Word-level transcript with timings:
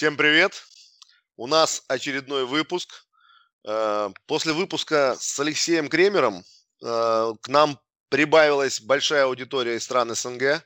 Всем 0.00 0.16
привет! 0.16 0.62
У 1.36 1.46
нас 1.46 1.84
очередной 1.86 2.46
выпуск. 2.46 3.04
Э, 3.68 4.08
после 4.24 4.54
выпуска 4.54 5.14
с 5.20 5.38
Алексеем 5.38 5.90
Кремером 5.90 6.42
э, 6.82 7.32
к 7.42 7.48
нам 7.48 7.78
прибавилась 8.08 8.80
большая 8.80 9.24
аудитория 9.24 9.76
из 9.76 9.84
стран 9.84 10.14
СНГ. 10.14 10.64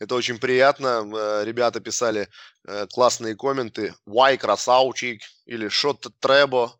Это 0.00 0.16
очень 0.16 0.40
приятно. 0.40 1.08
Э, 1.14 1.44
ребята 1.44 1.78
писали 1.78 2.28
классные 2.90 3.36
комменты. 3.36 3.94
Вай, 4.06 4.36
красавчик, 4.36 5.22
или 5.46 5.68
что-то 5.68 6.10
требо, 6.10 6.76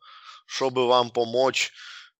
чтобы 0.46 0.88
вам 0.88 1.12
помочь. 1.12 1.72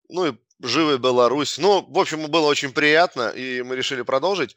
Ну 0.08 0.26
и 0.26 0.34
живы 0.62 0.98
Беларусь. 0.98 1.58
Ну, 1.58 1.84
в 1.88 1.98
общем, 1.98 2.30
было 2.30 2.46
очень 2.46 2.72
приятно, 2.72 3.30
и 3.30 3.60
мы 3.62 3.74
решили 3.74 4.02
продолжить. 4.02 4.54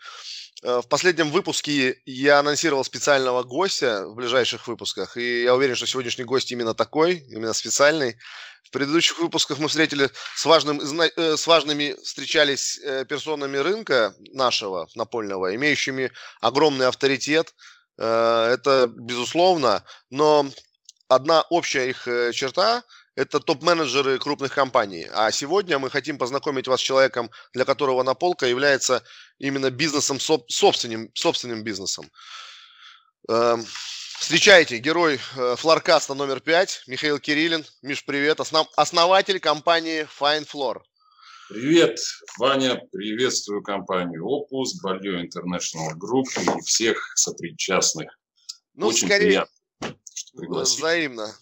Э, 0.64 0.82
в 0.82 0.88
последнем 0.88 1.32
выпуске 1.32 2.02
я 2.06 2.40
анонсировал 2.40 2.84
специального 2.84 3.44
гостя 3.44 4.08
в 4.08 4.16
ближайших 4.16 4.68
выпусках, 4.68 5.18
и 5.18 5.44
я 5.44 5.56
уверен, 5.56 5.76
что 5.76 5.86
сегодняшний 5.86 6.24
гость 6.24 6.52
именно 6.52 6.74
такой, 6.74 7.18
именно 7.30 7.54
специальный. 7.54 8.18
В 8.64 8.72
предыдущих 8.72 9.20
выпусках 9.20 9.60
мы 9.60 9.70
встретили 9.70 10.10
с, 10.36 10.46
важным, 10.46 10.80
э, 10.82 11.38
с 11.38 11.48
важными 11.48 11.96
встречались 12.04 12.80
э, 12.80 13.06
персонами 13.06 13.58
рынка 13.58 14.14
нашего 14.34 14.88
напольного, 14.96 15.56
имеющими 15.56 16.12
огромный 16.42 16.88
авторитет. 16.88 17.54
Это 18.00 18.88
безусловно, 18.96 19.84
но 20.12 20.46
одна 21.08 21.42
общая 21.50 21.90
их 21.90 22.04
черта 22.32 22.84
это 23.18 23.40
топ-менеджеры 23.40 24.20
крупных 24.20 24.54
компаний. 24.54 25.08
А 25.12 25.32
сегодня 25.32 25.80
мы 25.80 25.90
хотим 25.90 26.20
познакомить 26.20 26.68
вас 26.68 26.80
с 26.80 26.84
человеком, 26.84 27.32
для 27.52 27.66
которого 27.66 28.04
наполка 28.04 28.46
является 28.46 29.04
именно 29.40 29.72
бизнесом, 29.72 30.20
собственным, 30.20 31.10
собственным 31.16 31.64
бизнесом. 31.64 32.12
Эм, 33.28 33.66
встречайте, 34.20 34.78
герой 34.78 35.20
э, 35.36 35.56
флоркаста 35.58 36.14
номер 36.14 36.42
5, 36.42 36.84
Михаил 36.86 37.18
Кириллин. 37.18 37.66
Миш, 37.82 38.06
привет. 38.06 38.40
Основ, 38.40 38.68
основатель 38.76 39.40
компании 39.40 40.08
Fine 40.20 40.48
Floor. 40.48 40.82
Привет, 41.50 41.98
Ваня, 42.38 42.80
приветствую 42.92 43.64
компанию 43.64 44.28
Opus, 44.28 44.74
Balio 44.86 45.24
International 45.24 45.96
Group 45.96 46.60
и 46.60 46.62
всех 46.62 47.14
сопричастных. 47.16 48.16
Ну, 48.76 48.90
Очень 48.90 49.08
скорее, 49.08 49.48
приятно, 49.80 50.00
что 50.14 50.38
пригласили. 50.38 50.82
Взаимно 50.82 51.34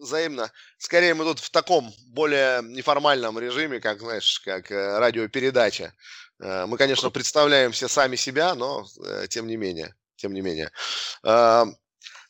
взаимно. 0.00 0.50
Скорее 0.78 1.14
мы 1.14 1.24
тут 1.24 1.38
в 1.38 1.50
таком 1.50 1.92
более 2.08 2.62
неформальном 2.62 3.38
режиме, 3.38 3.80
как, 3.80 4.00
знаешь, 4.00 4.40
как 4.40 4.70
э, 4.70 4.98
радиопередача. 4.98 5.94
Э, 6.40 6.66
мы, 6.66 6.76
конечно, 6.76 7.10
представляем 7.10 7.72
все 7.72 7.88
сами 7.88 8.16
себя, 8.16 8.54
но 8.54 8.86
э, 9.04 9.26
тем 9.28 9.46
не 9.46 9.56
менее, 9.56 9.94
тем 10.16 10.32
не 10.32 10.40
менее. 10.40 10.70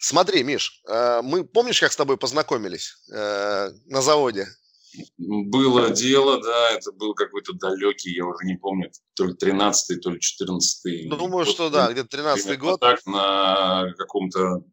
Смотри, 0.03 0.43
Миш, 0.45 0.83
мы 1.23 1.45
помнишь, 1.45 1.79
как 1.79 1.93
с 1.93 1.97
тобой 1.97 2.17
познакомились 2.17 2.97
на 3.09 4.01
заводе? 4.01 4.47
Было 5.19 5.91
дело, 5.91 6.43
да, 6.43 6.71
это 6.71 6.91
был 6.93 7.13
какой-то 7.13 7.53
далекий, 7.53 8.15
я 8.15 8.25
уже 8.25 8.47
не 8.47 8.57
помню, 8.57 8.91
то 9.15 9.27
ли 9.27 9.35
13-й, 9.35 9.97
то 10.01 10.11
ли 10.11 10.19
14-й. 10.19 11.09
Думаю, 11.09 11.45
год, 11.45 11.49
что 11.49 11.69
да, 11.69 11.93
где-то 11.93 12.17
13-й 12.17 12.57
год. 12.57 12.81
Так, 12.81 13.05
на 13.05 13.93
каком-то 13.99 14.65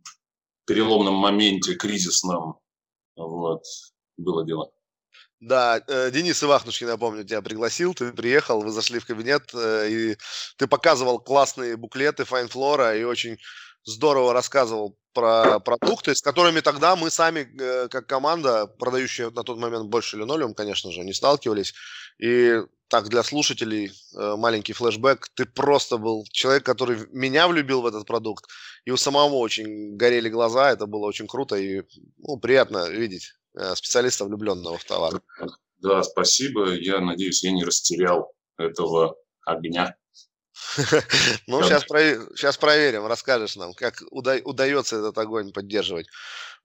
переломном 0.65 1.15
моменте 1.15 1.75
кризисном 1.75 2.59
вот, 3.17 3.63
было 4.17 4.45
дело. 4.45 4.71
Да, 5.39 5.83
э, 5.87 6.09
Денис 6.09 6.43
Ивахнушкин, 6.43 6.87
я 6.87 6.97
помню, 6.97 7.23
тебя 7.23 7.41
пригласил, 7.43 7.93
ты 7.93 8.11
приехал, 8.11 8.61
вы 8.61 8.71
зашли 8.71 8.97
в 8.99 9.05
кабинет, 9.05 9.51
э, 9.53 9.87
и 9.89 10.17
ты 10.57 10.65
показывал 10.65 11.19
классные 11.19 11.77
буклеты 11.77 12.25
Файнфлора 12.25 12.97
и 12.97 13.03
очень 13.03 13.37
здорово 13.87 14.33
рассказывал 14.33 14.97
про 15.13 15.59
продукты, 15.59 16.13
с 16.13 16.21
которыми 16.21 16.59
тогда 16.59 16.95
мы 16.95 17.09
сами, 17.09 17.47
э, 17.59 17.87
как 17.87 18.05
команда, 18.05 18.67
продающая 18.67 19.31
на 19.31 19.43
тот 19.43 19.57
момент 19.57 19.87
больше 19.87 20.17
линолеум, 20.17 20.53
конечно 20.53 20.91
же, 20.91 21.03
не 21.03 21.13
сталкивались. 21.13 21.73
И 22.19 22.61
так, 22.89 23.09
для 23.09 23.23
слушателей 23.23 23.91
маленький 24.13 24.73
флешбэк. 24.73 25.27
Ты 25.33 25.45
просто 25.45 25.97
был 25.97 26.25
человек, 26.31 26.63
который 26.63 26.99
меня 27.11 27.47
влюбил 27.47 27.81
в 27.81 27.85
этот 27.85 28.05
продукт. 28.05 28.45
И 28.85 28.91
у 28.91 28.97
самого 28.97 29.35
очень 29.35 29.97
горели 29.97 30.29
глаза. 30.29 30.71
Это 30.71 30.85
было 30.85 31.05
очень 31.05 31.27
круто 31.27 31.57
и 31.57 31.81
ну, 32.17 32.37
приятно 32.37 32.89
видеть 32.89 33.33
специалиста, 33.75 34.23
влюбленного 34.23 34.77
в 34.77 34.85
товар. 34.85 35.21
Да, 35.79 36.01
спасибо. 36.03 36.75
Я 36.75 37.01
надеюсь, 37.01 37.43
я 37.43 37.51
не 37.51 37.65
растерял 37.65 38.31
этого 38.57 39.17
огня. 39.45 39.95
Ну, 41.47 41.63
сейчас, 41.63 41.83
сейчас 41.83 42.57
проверим, 42.57 43.05
расскажешь 43.05 43.55
нам, 43.55 43.73
как 43.73 44.01
удается 44.11 44.97
этот 44.97 45.17
огонь 45.17 45.51
поддерживать. 45.51 46.07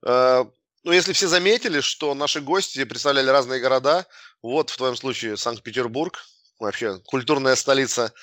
Э, 0.05 0.45
ну, 0.83 0.91
если 0.91 1.13
все 1.13 1.27
заметили, 1.27 1.79
что 1.79 2.13
наши 2.13 2.41
гости 2.41 2.83
представляли 2.83 3.29
разные 3.29 3.61
города, 3.61 4.05
вот 4.41 4.69
в 4.69 4.77
твоем 4.77 4.95
случае 4.95 5.37
Санкт-Петербург, 5.37 6.23
вообще 6.59 6.99
культурная 7.05 7.55
столица, 7.55 8.13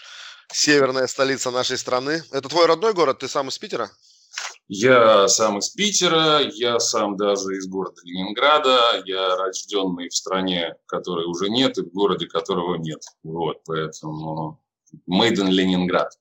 северная 0.53 1.06
столица 1.06 1.50
нашей 1.50 1.78
страны. 1.78 2.22
Это 2.32 2.48
твой 2.48 2.66
родной 2.66 2.92
город, 2.92 3.20
ты 3.20 3.28
сам 3.28 3.48
из 3.48 3.59
Питера? 3.59 3.91
Я 4.69 5.26
сам 5.26 5.59
из 5.59 5.70
Питера, 5.70 6.41
я 6.41 6.78
сам 6.78 7.16
даже 7.16 7.56
из 7.56 7.66
города 7.66 8.00
Ленинграда, 8.04 9.03
я 9.04 9.36
рожденный 9.36 10.09
в 10.09 10.14
стране, 10.14 10.76
которой 10.86 11.26
уже 11.26 11.48
нет, 11.48 11.78
и 11.78 11.82
в 11.82 11.91
городе, 11.92 12.26
которого 12.26 12.76
нет. 12.76 13.03
Вот, 13.25 13.62
поэтому 13.64 14.62
Made 15.09 15.37
in 15.37 15.51
Ленинград. 15.51 16.12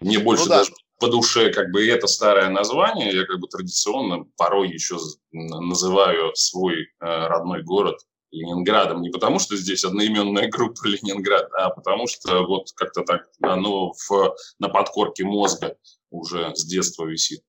Мне 0.00 0.18
больше 0.18 0.44
ну, 0.44 0.50
да. 0.50 0.58
даже 0.58 0.72
по 1.02 1.08
душе 1.08 1.52
как 1.52 1.72
бы 1.72 1.86
это 1.88 2.06
старое 2.06 2.48
название. 2.48 3.12
Я 3.12 3.26
как 3.26 3.40
бы 3.40 3.48
традиционно 3.48 4.24
порой 4.36 4.70
еще 4.70 4.98
называю 5.32 6.32
свой 6.34 6.82
э, 6.82 6.86
родной 7.00 7.62
город 7.64 7.96
Ленинградом. 8.30 9.02
Не 9.02 9.10
потому, 9.10 9.40
что 9.40 9.56
здесь 9.56 9.84
одноименная 9.84 10.48
группа 10.48 10.80
Ленинград, 10.84 11.48
а 11.58 11.70
потому 11.70 12.06
что 12.06 12.44
вот 12.46 12.68
как-то 12.76 13.02
так 13.02 13.26
оно 13.42 13.92
в, 13.92 14.36
на 14.60 14.68
подкорке 14.68 15.24
мозга 15.24 15.76
уже 16.10 16.54
с 16.54 16.64
детства 16.64 17.04
висит. 17.04 17.42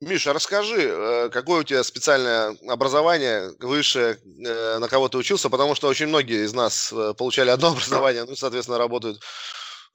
Миша, 0.00 0.32
расскажи, 0.32 0.82
э, 0.82 1.28
какое 1.30 1.60
у 1.60 1.64
тебя 1.64 1.84
специальное 1.84 2.56
образование 2.68 3.52
высшее, 3.60 4.18
э, 4.46 4.78
на 4.78 4.88
кого 4.88 5.08
ты 5.08 5.18
учился, 5.18 5.50
потому 5.50 5.74
что 5.74 5.88
очень 5.88 6.06
многие 6.06 6.44
из 6.44 6.54
нас 6.54 6.92
получали 7.18 7.50
одно 7.50 7.68
образование, 7.72 8.24
ну, 8.24 8.34
соответственно, 8.34 8.78
работают 8.78 9.20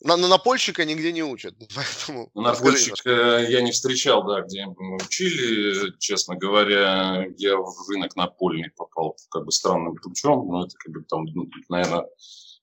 на, 0.01 0.17
на 0.17 0.27
напольщика 0.27 0.85
нигде 0.85 1.11
не 1.11 1.23
учат. 1.23 1.55
Поэтому 1.75 2.31
Напольщика 2.33 3.39
я 3.39 3.61
не 3.61 3.71
встречал, 3.71 4.25
да, 4.25 4.41
где 4.41 4.65
мы 4.65 4.95
учили. 4.95 5.93
Честно 5.99 6.35
говоря, 6.35 7.25
я 7.37 7.57
в 7.57 7.89
рынок 7.89 8.15
напольный 8.15 8.71
попал 8.75 9.17
как 9.29 9.45
бы 9.45 9.51
странным 9.51 9.95
путем. 9.95 10.47
Но 10.47 10.65
это 10.65 10.75
как 10.77 10.93
бы 10.93 11.03
там, 11.03 11.25
ну, 11.25 11.49
наверное, 11.67 12.05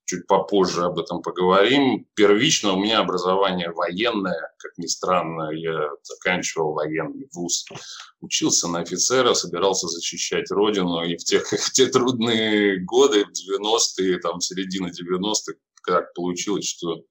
чуть 0.07 0.27
попозже 0.27 0.85
об 0.85 0.99
этом 0.99 1.21
поговорим. 1.21 2.07
Первично 2.15 2.73
у 2.73 2.81
меня 2.81 3.01
образование 3.01 3.71
военное, 3.71 4.55
как 4.59 4.79
ни 4.79 4.87
странно, 4.87 5.51
я 5.51 5.91
заканчивал 6.03 6.73
военный 6.73 7.29
вуз, 7.35 7.67
учился 8.21 8.69
на 8.69 8.81
офицера, 8.81 9.35
собирался 9.35 9.89
защищать 9.89 10.51
родину, 10.51 11.03
и 11.05 11.17
в, 11.17 11.25
тех, 11.25 11.45
в 11.51 11.73
те 11.73 11.87
трудные 11.87 12.79
годы, 12.85 13.25
в 13.25 13.31
90-е, 13.31 14.19
там, 14.19 14.41
середина 14.41 14.87
90-х, 14.87 15.55
как 15.83 16.15
получилось, 16.15 16.67
что 16.67 17.03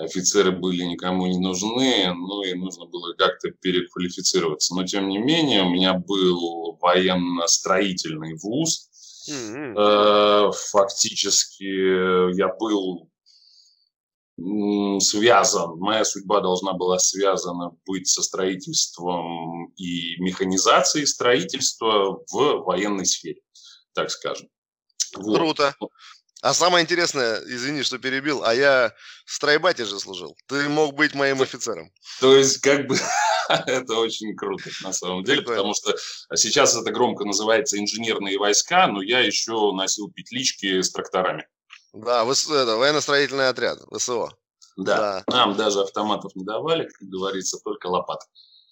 офицеры 0.00 0.52
были 0.52 0.82
никому 0.84 1.26
не 1.26 1.38
нужны, 1.38 2.12
ну 2.14 2.42
и 2.42 2.54
нужно 2.54 2.86
было 2.86 3.14
как-то 3.14 3.50
переквалифицироваться. 3.50 4.74
Но 4.74 4.84
тем 4.84 5.08
не 5.08 5.18
менее, 5.18 5.62
у 5.62 5.70
меня 5.70 5.94
был 5.94 6.78
военно-строительный 6.80 8.34
вуз. 8.42 8.88
Mm-hmm. 9.28 10.52
Фактически 10.70 12.36
я 12.36 12.48
был 12.54 13.10
связан, 15.00 15.78
моя 15.78 16.04
судьба 16.04 16.40
должна 16.40 16.72
была 16.72 16.98
связана 16.98 17.72
быть 17.86 18.08
со 18.08 18.22
строительством 18.22 19.70
и 19.76 20.16
механизацией 20.22 21.06
строительства 21.06 22.24
в 22.32 22.64
военной 22.64 23.04
сфере, 23.04 23.42
так 23.92 24.10
скажем. 24.10 24.48
Вот. 25.16 25.36
Круто. 25.36 25.74
А 26.42 26.54
самое 26.54 26.82
интересное, 26.82 27.42
извини, 27.44 27.82
что 27.82 27.98
перебил, 27.98 28.42
а 28.44 28.54
я 28.54 28.94
в 29.26 29.32
стройбате 29.32 29.84
же 29.84 30.00
служил. 30.00 30.36
Ты 30.46 30.68
мог 30.68 30.94
быть 30.94 31.14
моим 31.14 31.42
офицером. 31.42 31.92
То 32.20 32.34
есть, 32.34 32.58
как 32.62 32.86
бы, 32.86 32.96
это 33.48 33.94
очень 33.96 34.34
круто, 34.34 34.70
на 34.82 34.92
самом 34.92 35.22
деле, 35.22 35.42
потому 35.42 35.74
что 35.74 35.94
сейчас 36.34 36.74
это 36.74 36.90
громко 36.92 37.24
называется 37.24 37.78
инженерные 37.78 38.38
войска, 38.38 38.86
но 38.86 39.02
я 39.02 39.20
еще 39.20 39.72
носил 39.72 40.10
петлички 40.10 40.80
с 40.80 40.90
тракторами. 40.90 41.46
Да, 41.92 42.22
это, 42.22 42.76
военно-строительный 42.76 43.48
отряд, 43.48 43.80
ВСО. 43.90 44.30
Да. 44.76 45.22
да, 45.26 45.36
нам 45.36 45.56
даже 45.56 45.80
автоматов 45.80 46.34
не 46.36 46.44
давали, 46.44 46.84
как 46.84 47.08
говорится, 47.08 47.58
только 47.62 47.88
лопат. 47.88 48.20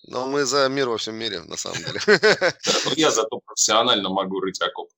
Но 0.04 0.26
мы 0.26 0.44
за 0.46 0.68
мир 0.68 0.88
во 0.88 0.96
всем 0.96 1.16
мире, 1.16 1.40
на 1.40 1.56
самом 1.56 1.78
деле. 1.78 2.00
Я 2.96 3.10
зато 3.10 3.40
профессионально 3.44 4.08
могу 4.08 4.40
рыть 4.40 4.60
окоп. 4.62 4.88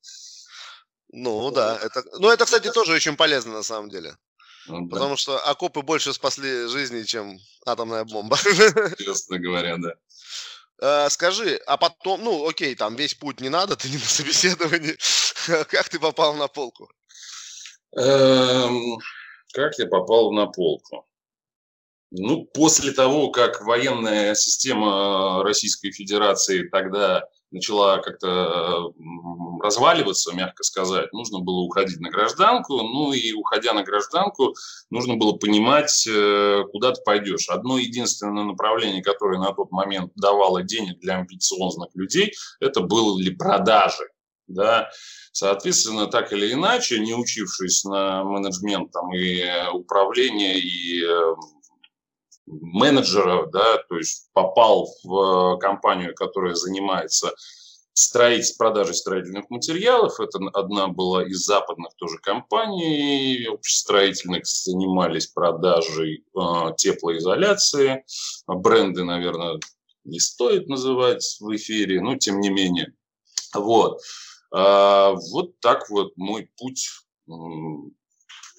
Ну 1.13 1.51
да, 1.51 1.79
это, 1.83 2.05
ну 2.19 2.31
это, 2.31 2.45
кстати, 2.45 2.71
тоже 2.71 2.93
очень 2.93 3.17
полезно 3.17 3.53
на 3.53 3.63
самом 3.63 3.91
деле. 3.91 4.17
Ну, 4.67 4.87
да. 4.87 4.95
Потому 4.95 5.17
что 5.17 5.39
окопы 5.39 5.83
больше 5.83 6.13
спасли 6.13 6.69
жизни, 6.69 7.03
чем 7.03 7.39
атомная 7.67 8.05
бомба. 8.05 8.37
Честно 8.99 9.39
говоря, 9.39 9.77
да. 9.79 9.95
Э, 10.81 11.11
скажи, 11.11 11.61
а 11.67 11.77
потом, 11.77 12.23
ну, 12.23 12.49
окей, 12.49 12.75
там 12.75 12.97
весь 12.97 13.15
путь 13.15 13.41
не 13.41 13.49
надо, 13.49 13.77
ты 13.77 13.89
не 13.89 13.97
на 13.97 14.05
собеседовании. 14.05 14.97
Как 15.69 15.89
ты 15.89 15.99
попал 15.99 16.35
на 16.35 16.49
полку? 16.49 16.89
Эм, 17.97 18.99
как 19.53 19.79
я 19.79 19.87
попал 19.87 20.33
на 20.33 20.47
полку? 20.47 21.09
Ну, 22.13 22.45
после 22.45 22.93
того, 22.93 23.31
как 23.31 23.63
военная 23.63 24.35
система 24.35 25.43
Российской 25.43 25.91
Федерации 25.91 26.69
тогда 26.69 27.29
начала 27.51 27.99
как-то 27.99 28.93
разваливаться, 29.63 30.35
мягко 30.35 30.63
сказать, 30.63 31.13
нужно 31.13 31.41
было 31.41 31.61
уходить 31.61 32.01
на 32.01 32.11
гражданку, 32.11 32.83
ну 32.83 33.13
и 33.13 33.33
уходя 33.33 33.73
на 33.73 33.83
гражданку, 33.83 34.55
нужно 34.91 35.17
было 35.17 35.33
понимать, 35.33 36.07
э, 36.09 36.63
куда 36.73 36.93
ты 36.93 37.03
пойдешь. 37.05 37.49
Одно 37.49 37.79
единственное 37.79 38.45
направление, 38.45 39.03
которое 39.03 39.39
на 39.39 39.53
тот 39.53 39.71
момент 39.71 40.13
давало 40.17 40.63
денег 40.63 40.99
для 41.01 41.17
амбициозных 41.19 41.89
людей, 41.95 42.33
это 42.61 42.81
были 42.81 43.35
продажи. 43.35 44.09
Да? 44.47 44.91
Соответственно, 45.33 46.07
так 46.07 46.33
или 46.33 46.53
иначе, 46.53 46.99
не 46.99 47.15
учившись 47.15 47.85
на 47.85 48.25
менеджмент 48.25 48.91
там, 48.91 49.13
и 49.15 49.45
управление, 49.73 50.59
и 50.59 51.05
э, 51.05 51.35
менеджера, 52.51 53.47
да, 53.47 53.79
то 53.89 53.97
есть 53.97 54.29
попал 54.33 54.89
в 55.05 55.59
компанию, 55.59 56.15
которая 56.15 56.55
занимается 56.55 57.33
строительством, 57.93 58.67
продажей 58.67 58.95
строительных 58.95 59.51
материалов. 59.51 60.21
Это 60.21 60.39
одна 60.53 60.89
была 60.89 61.25
из 61.27 61.45
западных 61.45 61.95
тоже 61.97 62.19
компаний 62.19 63.47
общестроительных, 63.51 64.47
занимались 64.47 65.27
продажей 65.27 66.25
э, 66.35 66.41
теплоизоляции. 66.77 68.05
Бренды, 68.47 69.05
наверное, 69.05 69.59
не 70.05 70.19
стоит 70.19 70.69
называть 70.69 71.37
в 71.41 71.55
эфире, 71.57 72.01
но 72.01 72.17
тем 72.17 72.41
не 72.41 72.51
менее. 72.51 72.95
Вот. 73.55 74.01
А, 74.53 75.13
вот 75.33 75.59
так 75.61 75.91
вот 75.91 76.17
мой 76.17 76.51
путь 76.57 76.89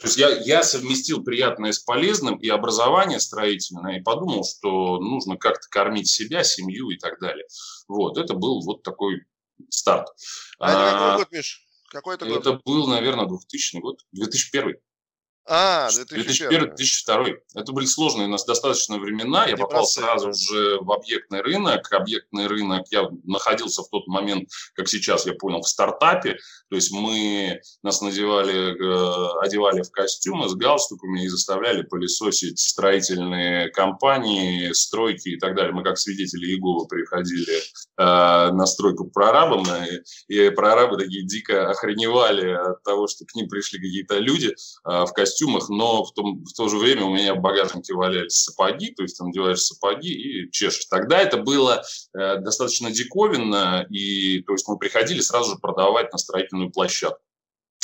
то 0.01 0.07
есть 0.07 0.17
я, 0.17 0.29
я 0.29 0.63
совместил 0.63 1.23
приятное 1.23 1.71
с 1.71 1.79
полезным 1.79 2.37
и 2.37 2.49
образование 2.49 3.19
строительное, 3.19 3.99
и 3.99 4.01
подумал, 4.01 4.43
что 4.43 4.97
нужно 4.99 5.37
как-то 5.37 5.67
кормить 5.69 6.09
себя, 6.09 6.43
семью 6.43 6.89
и 6.89 6.97
так 6.97 7.19
далее. 7.19 7.45
Вот, 7.87 8.17
это 8.17 8.33
был 8.33 8.61
вот 8.65 8.81
такой 8.81 9.21
старт. 9.69 10.07
А, 10.59 10.65
а 10.65 10.71
это 10.71 10.91
какой 10.91 11.17
год, 11.17 11.31
Миш? 11.31 11.67
Какой 11.89 12.15
это 12.15 12.25
год? 12.25 12.39
Это 12.39 12.59
был, 12.65 12.87
наверное, 12.87 13.27
2000 13.27 13.77
год, 13.77 13.99
2001. 14.13 14.75
А, 15.47 15.89
2001. 15.91 16.59
2002. 16.75 17.25
Это 17.55 17.71
были 17.71 17.85
сложные 17.85 18.27
у 18.27 18.29
нас 18.29 18.45
достаточно 18.45 18.97
времена. 18.97 19.47
Я 19.47 19.57
попал 19.57 19.85
сразу 19.85 20.33
же 20.33 20.77
в 20.81 20.91
объектный 20.91 21.41
рынок. 21.41 21.91
Объектный 21.91 22.47
рынок, 22.47 22.85
я 22.91 23.09
находился 23.25 23.81
в 23.81 23.89
тот 23.89 24.07
момент, 24.07 24.49
как 24.75 24.87
сейчас 24.87 25.25
я 25.25 25.33
понял, 25.33 25.61
в 25.61 25.67
стартапе. 25.67 26.37
То 26.69 26.75
есть 26.75 26.91
мы 26.91 27.59
нас 27.83 28.01
надевали, 28.01 28.71
э, 28.71 29.45
одевали 29.45 29.81
в 29.81 29.91
костюмы 29.91 30.47
с 30.47 30.53
галстуками 30.53 31.25
и 31.25 31.27
заставляли 31.27 31.81
пылесосить 31.81 32.59
строительные 32.59 33.69
компании, 33.69 34.71
стройки 34.71 35.29
и 35.29 35.37
так 35.37 35.55
далее. 35.55 35.73
Мы 35.73 35.83
как 35.83 35.97
свидетели 35.97 36.45
Иеговы 36.45 36.87
приходили 36.87 37.57
э, 37.57 37.61
на 37.97 38.65
стройку 38.65 39.09
к 39.09 39.13
прорабам, 39.13 39.65
и, 40.29 40.33
и 40.33 40.49
прорабы 40.51 40.97
такие 40.97 41.25
дико 41.25 41.69
охреневали 41.69 42.51
от 42.51 42.83
того, 42.83 43.07
что 43.07 43.25
к 43.25 43.35
ним 43.35 43.49
пришли 43.49 43.79
какие-то 43.79 44.19
люди 44.19 44.47
э, 44.47 45.05
в 45.05 45.11
костюмах 45.13 45.40
костюмах, 45.41 45.69
но 45.69 46.03
в, 46.03 46.13
том, 46.13 46.43
в 46.43 46.53
то 46.53 46.67
же 46.67 46.77
время 46.77 47.05
у 47.05 47.13
меня 47.13 47.35
в 47.35 47.39
багажнике 47.39 47.93
валялись 47.93 48.43
сапоги, 48.43 48.91
то 48.91 49.03
есть 49.03 49.17
ты 49.17 49.23
надеваешь 49.23 49.61
сапоги 49.61 50.09
и 50.09 50.51
чешешь. 50.51 50.85
Тогда 50.85 51.19
это 51.19 51.37
было 51.37 51.83
э, 52.13 52.37
достаточно 52.37 52.91
диковинно, 52.91 53.85
и 53.89 54.41
то 54.43 54.53
есть 54.53 54.67
мы 54.67 54.77
приходили 54.77 55.21
сразу 55.21 55.51
же 55.51 55.57
продавать 55.57 56.11
на 56.11 56.17
строительную 56.17 56.71
площадку. 56.71 57.21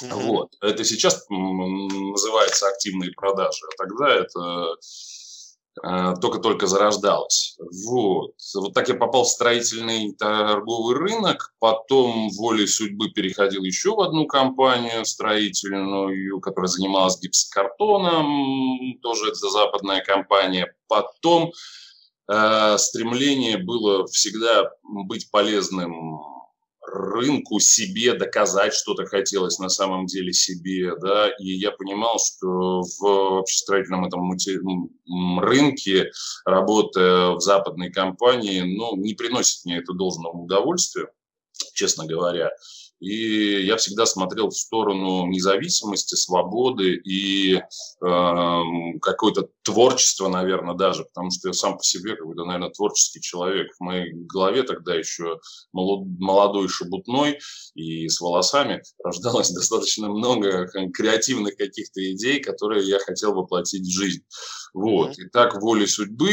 Mm-hmm. 0.04 0.14
Вот. 0.14 0.54
Это 0.62 0.84
сейчас 0.84 1.26
называется 1.30 2.68
активные 2.68 3.12
продажи, 3.12 3.66
а 3.66 3.84
тогда 3.84 4.10
это 4.10 4.76
только-только 5.82 6.68
зарождалась. 6.68 7.58
Вот. 7.88 8.32
вот 8.56 8.74
так 8.74 8.90
я 8.90 8.96
попал 8.96 9.24
в 9.24 9.30
строительный 9.30 10.14
торговый 10.14 10.96
рынок, 10.96 11.54
потом 11.60 12.30
волей 12.30 12.68
судьбы 12.68 13.10
переходил 13.10 13.64
еще 13.64 13.96
в 13.96 14.02
одну 14.02 14.26
компанию 14.26 15.06
строительную, 15.06 16.40
которая 16.40 16.68
занималась 16.68 17.20
гипсокартоном, 17.22 19.00
тоже 19.02 19.30
это 19.30 19.50
западная 19.50 20.04
компания. 20.04 20.74
Потом 20.88 21.52
э, 22.32 22.78
стремление 22.78 23.58
было 23.58 24.08
всегда 24.08 24.72
быть 24.84 25.30
полезным 25.32 26.37
рынку 26.88 27.60
себе 27.60 28.14
доказать 28.14 28.74
что-то 28.74 29.06
хотелось 29.06 29.60
на 29.60 29.70
самом 29.70 30.06
деле 30.06 30.34
себе, 30.34 30.96
да, 31.00 31.30
и 31.40 31.50
я 31.50 31.72
понимал, 31.72 32.18
что 32.20 32.82
в 32.82 33.40
общестроительном 33.40 34.06
этом 34.06 34.32
рынке, 35.40 36.12
работая 36.46 37.32
в 37.32 37.42
западной 37.42 37.92
компании, 37.92 38.62
ну, 38.62 38.96
не 38.96 39.14
приносит 39.14 39.66
мне 39.66 39.78
это 39.78 39.94
должного 39.94 40.38
удовольствия, 40.38 41.08
честно 41.74 42.06
говоря. 42.06 42.52
И 43.00 43.64
я 43.64 43.78
всегда 43.78 44.06
смотрел 44.06 44.50
в 44.50 44.58
сторону 44.58 45.28
независимости, 45.28 46.16
свободы 46.16 46.96
и 46.96 47.56
э, 47.56 47.62
какое-то 49.02 49.50
творчество, 49.68 50.30
наверное, 50.30 50.76
даже, 50.76 51.04
потому 51.04 51.30
что 51.30 51.50
я 51.50 51.54
сам 51.54 51.76
по 51.78 51.84
себе 51.84 52.16
какой-то, 52.16 52.46
наверное, 52.46 52.70
творческий 52.70 53.20
человек. 53.20 53.68
В 53.78 53.84
моей 53.84 54.14
голове 54.14 54.64
тогда 54.64 54.96
еще 54.96 55.42
молодой, 55.74 56.70
шебутной 56.70 57.38
и 57.76 58.08
с 58.08 58.22
волосами 58.22 58.82
рождалось 59.04 59.50
достаточно 59.52 60.08
много 60.08 60.68
креативных 60.94 61.58
каких-то 61.58 62.00
идей, 62.14 62.40
которые 62.40 62.88
я 62.88 62.98
хотел 63.00 63.34
воплотить 63.34 63.86
в 63.86 63.92
жизнь. 63.92 64.22
Вот. 64.74 65.20
И 65.20 65.28
так 65.28 65.62
волей 65.62 65.88
судьбы, 65.88 66.30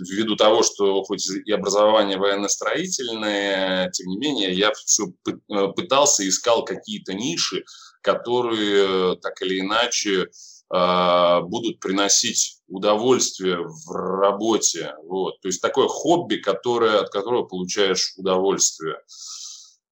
ввиду 0.00 0.34
того, 0.36 0.62
что 0.62 1.02
хоть 1.02 1.28
и 1.28 1.52
образование 1.52 2.16
военно-строительное, 2.16 3.90
тем 3.90 4.06
не 4.06 4.16
менее, 4.16 4.54
я 4.54 4.72
все 4.72 5.04
э, 5.28 5.68
пытался, 5.76 6.26
искал 6.26 6.64
какие-то 6.64 7.12
ниши, 7.12 7.62
которые 8.00 9.16
так 9.16 9.42
или 9.42 9.60
иначе 9.60 10.28
будут 10.70 11.80
приносить 11.80 12.58
удовольствие 12.68 13.58
в 13.58 13.90
работе. 13.90 14.94
Вот. 15.04 15.40
То 15.40 15.48
есть 15.48 15.62
такое 15.62 15.88
хобби, 15.88 16.36
которое, 16.36 17.00
от 17.00 17.10
которого 17.10 17.44
получаешь 17.44 18.12
удовольствие. 18.18 18.96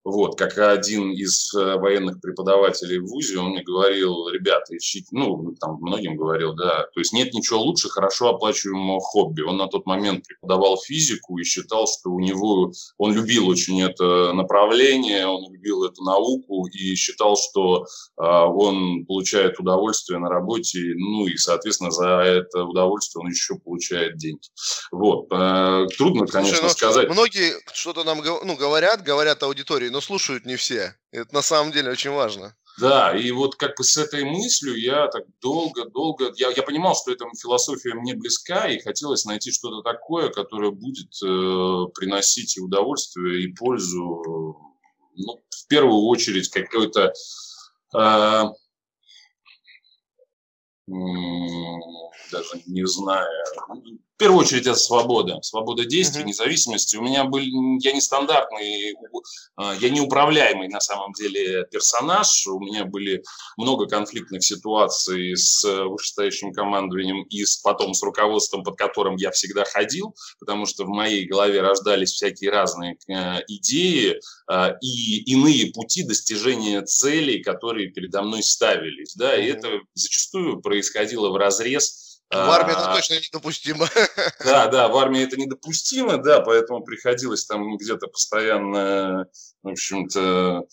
Вот, 0.06 0.38
как 0.38 0.56
один 0.56 1.10
из 1.10 1.52
э, 1.52 1.74
военных 1.74 2.20
преподавателей 2.20 3.00
в 3.00 3.06
ВУЗе, 3.06 3.40
он 3.40 3.50
мне 3.50 3.64
говорил, 3.64 4.28
ребята, 4.28 4.76
ищите, 4.76 5.08
ну, 5.10 5.52
там 5.58 5.78
многим 5.80 6.16
говорил, 6.16 6.54
да, 6.54 6.84
то 6.94 7.00
есть 7.00 7.12
нет 7.12 7.34
ничего 7.34 7.60
лучше 7.60 7.88
хорошо 7.88 8.28
оплачиваемого 8.28 9.00
хобби. 9.00 9.42
Он 9.42 9.56
на 9.56 9.66
тот 9.66 9.84
момент 9.84 10.24
преподавал 10.24 10.78
физику 10.80 11.38
и 11.38 11.42
считал, 11.42 11.88
что 11.88 12.10
у 12.10 12.20
него, 12.20 12.70
он 12.98 13.14
любил 13.14 13.48
очень 13.48 13.82
это 13.82 14.32
направление, 14.32 15.26
он 15.26 15.52
любил 15.52 15.82
эту 15.82 16.04
науку 16.04 16.68
и 16.68 16.94
считал, 16.94 17.36
что 17.36 17.84
э, 17.84 18.22
он 18.22 19.06
получает 19.06 19.58
удовольствие 19.58 20.20
на 20.20 20.28
работе, 20.28 20.92
ну 20.94 21.26
и, 21.26 21.36
соответственно, 21.36 21.90
за 21.90 22.20
это 22.20 22.62
удовольствие 22.62 23.24
он 23.24 23.30
еще 23.32 23.56
получает 23.56 24.18
деньги. 24.18 24.46
Вот, 24.92 25.26
э, 25.32 25.86
трудно, 25.98 26.28
конечно, 26.28 26.58
Слушай, 26.58 26.62
ну, 26.62 26.68
сказать. 26.68 27.08
Многие 27.08 27.54
что-то 27.72 28.04
нам 28.04 28.22
ну, 28.22 28.56
говорят, 28.56 29.02
говорят 29.02 29.42
аудитории, 29.42 29.95
но 29.96 30.02
слушают 30.02 30.44
не 30.44 30.56
все. 30.56 30.94
Это 31.10 31.32
на 31.34 31.40
самом 31.40 31.72
деле 31.72 31.90
очень 31.90 32.10
важно. 32.10 32.54
Да, 32.78 33.16
и 33.16 33.30
вот 33.30 33.54
как 33.56 33.78
бы 33.78 33.82
с 33.82 33.96
этой 33.96 34.24
мыслью 34.24 34.78
я 34.78 35.08
так 35.08 35.24
долго-долго... 35.40 36.34
Я, 36.36 36.50
я 36.50 36.62
понимал, 36.62 36.94
что 36.94 37.12
эта 37.12 37.24
философия 37.40 37.94
мне 37.94 38.14
близка, 38.14 38.68
и 38.68 38.78
хотелось 38.78 39.24
найти 39.24 39.50
что-то 39.50 39.80
такое, 39.80 40.28
которое 40.28 40.70
будет 40.70 41.10
э, 41.24 41.90
приносить 41.94 42.58
и 42.58 42.60
удовольствие, 42.60 43.44
и 43.44 43.54
пользу. 43.54 44.60
Ну, 45.14 45.42
в 45.48 45.66
первую 45.66 46.02
очередь, 46.08 46.50
какой-то... 46.50 47.14
Э, 47.96 48.44
даже 52.30 52.62
не 52.66 52.86
знаю, 52.86 53.30
в 54.16 54.18
первую 54.18 54.40
очередь 54.40 54.66
это 54.66 54.76
свобода, 54.76 55.42
свобода 55.42 55.84
действий, 55.84 56.22
uh-huh. 56.22 56.28
независимости. 56.28 56.96
У 56.96 57.02
меня 57.02 57.24
были, 57.24 57.50
я 57.84 57.92
не 57.92 58.00
стандартный, 58.00 58.94
а, 59.56 59.74
я 59.74 59.90
не 59.90 60.00
управляемый 60.00 60.68
на 60.68 60.80
самом 60.80 61.12
деле 61.12 61.66
персонаж. 61.70 62.46
У 62.46 62.58
меня 62.58 62.86
были 62.86 63.22
много 63.58 63.86
конфликтных 63.86 64.42
ситуаций 64.42 65.36
с 65.36 65.62
вышестоящим 65.64 66.54
командованием 66.54 67.24
и 67.24 67.44
с, 67.44 67.58
потом 67.58 67.92
с 67.92 68.02
руководством, 68.02 68.64
под 68.64 68.78
которым 68.78 69.16
я 69.16 69.30
всегда 69.32 69.64
ходил, 69.64 70.16
потому 70.40 70.64
что 70.64 70.84
в 70.84 70.88
моей 70.88 71.26
голове 71.26 71.60
рождались 71.60 72.12
всякие 72.12 72.50
разные 72.50 72.96
э, 73.08 73.42
идеи 73.48 74.18
э, 74.50 74.72
и 74.80 75.30
иные 75.30 75.72
пути 75.72 76.04
достижения 76.04 76.80
целей, 76.80 77.42
которые 77.42 77.88
передо 77.88 78.22
мной 78.22 78.42
ставились. 78.42 79.14
Да, 79.14 79.36
uh-huh. 79.36 79.44
и 79.44 79.48
это 79.48 79.68
зачастую 79.92 80.62
происходило 80.62 81.28
в 81.28 81.36
разрез 81.36 82.05
В 82.30 82.50
армии 82.50 82.72
это 82.72 82.90
а, 82.90 82.94
точно 82.94 83.14
недопустимо. 83.14 83.86
Да, 84.44 84.66
да, 84.66 84.88
в 84.88 84.96
армии 84.96 85.22
это 85.22 85.36
недопустимо, 85.36 86.18
да, 86.18 86.40
поэтому 86.40 86.82
приходилось 86.82 87.46
там 87.46 87.76
где-то 87.76 88.08
постоянно, 88.08 89.26
в 89.62 89.68
общем-то, 89.68 90.66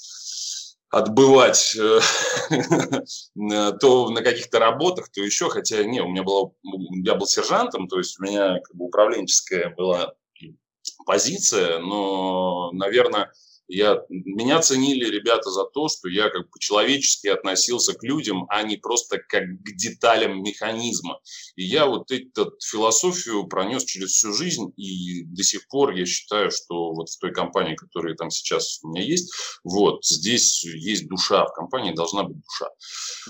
отбывать 0.89 1.75
э, 1.75 1.99
то 3.79 4.09
на 4.09 4.21
каких-то 4.21 4.59
работах, 4.59 5.09
то 5.09 5.21
еще, 5.21 5.49
хотя 5.49 5.83
не, 5.83 6.01
у 6.01 6.07
меня 6.07 6.23
было, 6.23 6.53
я 7.03 7.15
был 7.15 7.27
сержантом, 7.27 7.87
то 7.87 7.97
есть 7.97 8.19
у 8.19 8.23
меня 8.23 8.59
как 8.59 8.75
бы 8.75 8.85
управленческая 8.85 9.69
была 9.69 10.13
позиция, 11.05 11.79
но, 11.79 12.71
наверное, 12.71 13.31
я, 13.67 14.01
меня 14.09 14.59
ценили 14.61 15.05
ребята 15.09 15.49
за 15.49 15.63
то, 15.65 15.87
что 15.87 16.09
я 16.09 16.29
как 16.29 16.43
бы 16.43 16.59
человечески 16.59 17.27
относился 17.27 17.93
к 17.93 18.03
людям, 18.03 18.45
а 18.49 18.63
не 18.63 18.77
просто 18.77 19.17
как 19.17 19.43
к 19.43 19.75
деталям 19.75 20.43
механизма. 20.43 21.19
И 21.55 21.63
я 21.63 21.85
вот 21.85 22.11
эту 22.11 22.53
философию 22.63 23.47
пронес 23.47 23.85
через 23.85 24.11
всю 24.11 24.33
жизнь, 24.33 24.73
и 24.75 25.23
до 25.25 25.43
сих 25.43 25.67
пор 25.67 25.91
я 25.91 26.05
считаю, 26.05 26.51
что 26.51 26.93
вот 26.93 27.09
в 27.09 27.17
той 27.19 27.31
компании, 27.31 27.75
которая 27.75 28.15
там 28.15 28.29
сейчас 28.29 28.79
у 28.83 28.89
меня 28.89 29.03
есть, 29.03 29.33
вот 29.63 30.03
здесь 30.05 30.63
есть 30.63 31.07
душа, 31.07 31.45
в 31.45 31.53
компании 31.53 31.93
должна 31.93 32.23
быть 32.23 32.37
душа. 32.41 32.69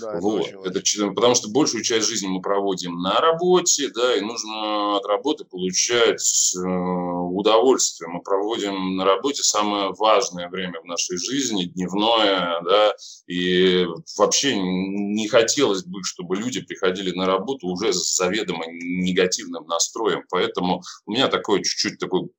Да, 0.00 0.20
вот. 0.20 0.46
это, 0.64 0.80
это, 0.80 1.08
потому 1.10 1.34
что 1.34 1.48
большую 1.48 1.84
часть 1.84 2.08
жизни 2.08 2.26
мы 2.26 2.40
проводим 2.40 2.98
на 2.98 3.20
работе, 3.20 3.88
да, 3.88 4.16
и 4.16 4.20
нужно 4.20 4.96
от 4.96 5.06
работы 5.06 5.44
получать 5.44 6.54
э, 6.56 7.13
удовольствие. 7.36 8.08
Мы 8.08 8.22
проводим 8.22 8.96
на 8.96 9.04
работе 9.04 9.42
самое 9.42 9.92
важное 9.98 10.48
время 10.48 10.80
в 10.80 10.84
нашей 10.84 11.18
жизни, 11.18 11.64
дневное, 11.64 12.60
да, 12.62 12.94
и 13.26 13.86
вообще 14.16 14.56
не 14.56 15.28
хотелось 15.28 15.84
бы, 15.84 16.02
чтобы 16.04 16.36
люди 16.36 16.60
приходили 16.60 17.10
на 17.12 17.26
работу 17.26 17.68
уже 17.68 17.92
с 17.92 18.16
заведомо 18.16 18.64
негативным 18.68 19.66
настроем, 19.66 20.22
поэтому 20.30 20.82
у 21.06 21.12
меня 21.12 21.28
такой 21.28 21.62
чуть-чуть 21.62 21.98
такой 21.98 22.30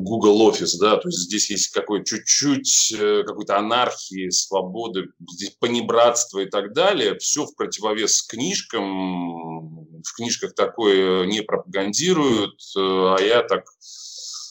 Google 0.00 0.48
Office, 0.48 0.78
да, 0.80 0.96
то 0.96 1.08
есть 1.08 1.20
здесь 1.20 1.50
есть 1.50 1.68
какой 1.68 2.04
чуть-чуть 2.04 2.94
э, 2.98 3.24
какой-то 3.24 3.58
анархии, 3.58 4.30
свободы, 4.30 5.08
здесь 5.30 5.50
понебратство 5.58 6.40
и 6.40 6.46
так 6.46 6.72
далее, 6.72 7.18
все 7.18 7.44
в 7.44 7.54
противовес 7.54 8.22
книжкам, 8.22 9.84
в 10.02 10.14
книжках 10.16 10.54
такое 10.54 11.26
не 11.26 11.42
пропагандируют, 11.42 12.60
э, 12.76 12.80
а 12.80 13.16
я 13.20 13.42
так 13.42 13.64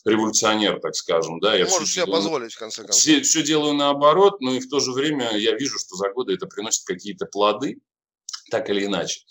революционер, 0.06 0.80
так 0.80 0.96
скажем. 0.96 1.40
Да, 1.40 1.56
я 1.56 1.66
Можешь 1.66 1.92
себе 1.92 2.06
делаю, 2.06 2.22
позволить, 2.22 2.54
в 2.54 2.60
конце 2.60 2.82
концов. 2.84 3.00
Все, 3.00 3.22
все 3.22 3.44
делаю 3.44 3.74
наоборот, 3.74 4.42
но 4.42 4.54
и 4.54 4.60
в 4.60 4.70
то 4.70 4.80
же 4.80 4.92
время 4.92 5.38
я 5.38 5.56
вижу, 5.56 5.78
что 5.80 5.96
за 5.96 6.10
годы 6.10 6.34
это 6.34 6.48
приносит 6.48 6.86
какие-то 6.86 7.26
плоды, 7.26 7.80
так 8.50 8.70
или 8.70 8.86
иначе. 8.86 9.22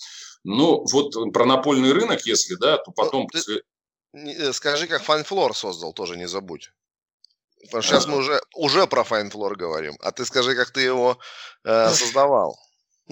Ну, 0.44 0.84
вот 0.90 1.12
про 1.32 1.44
напольный 1.44 1.92
рынок, 1.92 2.24
если, 2.24 2.54
да, 2.54 2.78
то 2.78 2.84
ну, 2.88 2.92
потом... 2.92 3.28
Ну, 3.32 3.40
ты... 3.40 3.62
Э, 4.12 4.52
скажи, 4.52 4.86
как 4.86 5.02
Файнфлор 5.02 5.56
создал, 5.56 5.92
тоже 5.92 6.16
не 6.16 6.26
забудь. 6.26 6.72
Потому 7.64 7.82
что 7.82 7.92
сейчас 7.92 8.06
мы 8.06 8.16
уже, 8.16 8.40
уже 8.54 8.86
про 8.86 9.04
Файнфлор 9.04 9.56
говорим, 9.56 9.96
а 10.00 10.12
ты 10.12 10.24
скажи, 10.24 10.54
как 10.54 10.70
ты 10.70 10.80
его 10.80 11.18
э, 11.64 11.90
создавал. 11.90 12.58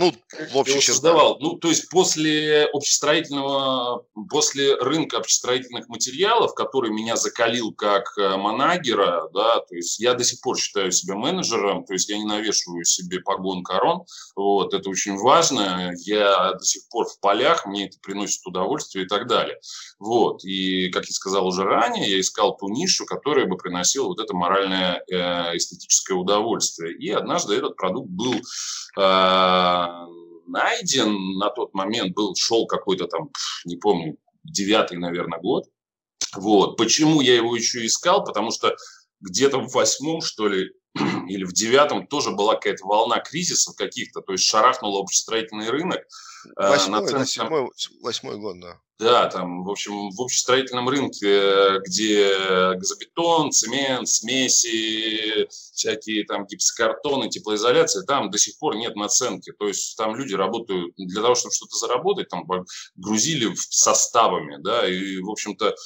Ну, 0.01 0.15
в 0.53 0.57
общем, 0.57 0.81
создавал. 0.81 1.39
Ну, 1.41 1.57
то 1.57 1.67
есть 1.67 1.89
после 1.89 2.67
общестроительного, 2.67 4.07
после 4.31 4.77
рынка 4.77 5.17
общестроительных 5.17 5.89
материалов, 5.89 6.55
который 6.55 6.93
меня 6.93 7.17
закалил 7.17 7.75
как 7.75 8.17
э, 8.17 8.37
манагера, 8.37 9.29
да, 9.35 9.59
то 9.59 9.75
есть 9.75 9.99
я 9.99 10.15
до 10.15 10.23
сих 10.23 10.41
пор 10.41 10.57
считаю 10.57 10.93
себя 10.93 11.17
менеджером, 11.17 11.85
то 11.85 11.95
есть 11.95 12.09
я 12.09 12.17
не 12.17 12.25
навешиваю 12.25 12.85
себе 12.85 13.19
погон 13.19 13.65
корон, 13.65 14.05
вот, 14.37 14.73
это 14.73 14.89
очень 14.89 15.17
важно, 15.17 15.93
я 16.05 16.53
до 16.53 16.65
сих 16.65 16.89
пор 16.91 17.09
в 17.09 17.19
полях, 17.19 17.67
мне 17.67 17.87
это 17.87 17.99
приносит 18.01 18.47
удовольствие 18.47 19.05
и 19.05 19.09
так 19.09 19.27
далее. 19.27 19.59
Вот, 19.99 20.45
и, 20.45 20.91
как 20.91 21.07
я 21.07 21.13
сказал 21.13 21.45
уже 21.45 21.65
ранее, 21.65 22.09
я 22.09 22.21
искал 22.21 22.57
ту 22.57 22.69
нишу, 22.69 23.05
которая 23.05 23.47
бы 23.47 23.57
приносила 23.57 24.07
вот 24.07 24.21
это 24.21 24.33
моральное 24.33 25.03
э, 25.11 25.57
эстетическое 25.57 26.17
удовольствие. 26.17 26.97
И 26.97 27.11
однажды 27.11 27.57
этот 27.57 27.75
продукт 27.75 28.09
был 28.11 28.35
э, 28.97 29.88
найден 30.47 31.37
на 31.39 31.51
тот 31.51 31.75
момент, 31.75 32.15
был, 32.15 32.35
шел 32.35 32.67
какой-то 32.67 33.07
там, 33.07 33.31
не 33.65 33.77
помню, 33.77 34.17
девятый, 34.45 34.99
наверное, 34.99 35.41
год. 35.41 35.65
Вот. 36.35 36.77
Почему 36.77 37.21
я 37.21 37.37
его 37.37 37.55
еще 37.55 37.85
искал? 37.87 38.25
Потому 38.25 38.51
что 38.51 38.75
где-то 39.21 39.59
в 39.59 39.73
восьмом, 39.73 40.21
что 40.21 40.49
ли, 40.49 40.71
или 41.29 41.45
в 41.45 41.53
девятом 41.53 42.07
тоже 42.07 42.31
была 42.31 42.55
какая-то 42.55 42.87
волна 42.87 43.21
кризисов 43.21 43.77
каких-то, 43.77 44.21
то 44.21 44.33
есть 44.33 44.45
шарахнул 44.45 44.97
общестроительный 44.99 45.71
рынок. 45.71 46.01
Э, 46.57 46.69
восьмой, 46.69 47.01
на 47.03 47.19
да, 47.19 47.25
седьмой, 47.25 47.71
восьмой 48.03 48.39
год, 48.39 48.61
да. 48.61 48.81
Да, 48.99 49.27
там, 49.29 49.63
в 49.63 49.71
общем, 49.71 50.11
в 50.11 50.21
общестроительном 50.21 50.89
рынке, 50.89 51.79
где 51.87 52.75
газобетон, 52.75 53.53
цемент, 53.53 54.09
смеси, 54.09 55.47
всякие 55.49 56.25
там 56.25 56.47
гипсокартоны, 56.47 57.29
теплоизоляция, 57.29 58.03
там 58.03 58.29
до 58.33 58.39
сих 58.39 58.59
пор 58.59 58.75
нет 58.75 58.97
наценки. 58.97 59.53
То 59.53 59.69
есть 59.69 59.97
там 59.97 60.17
люди 60.17 60.35
работают 60.35 60.95
для 60.97 61.23
того, 61.23 61.37
чтобы 61.37 61.55
что-то 61.55 61.77
заработать, 61.77 62.29
там 62.29 62.45
грузили 62.97 63.55
составами, 63.55 64.57
да, 64.61 64.89
и, 64.89 65.19
в 65.21 65.31
общем-то, 65.31 65.77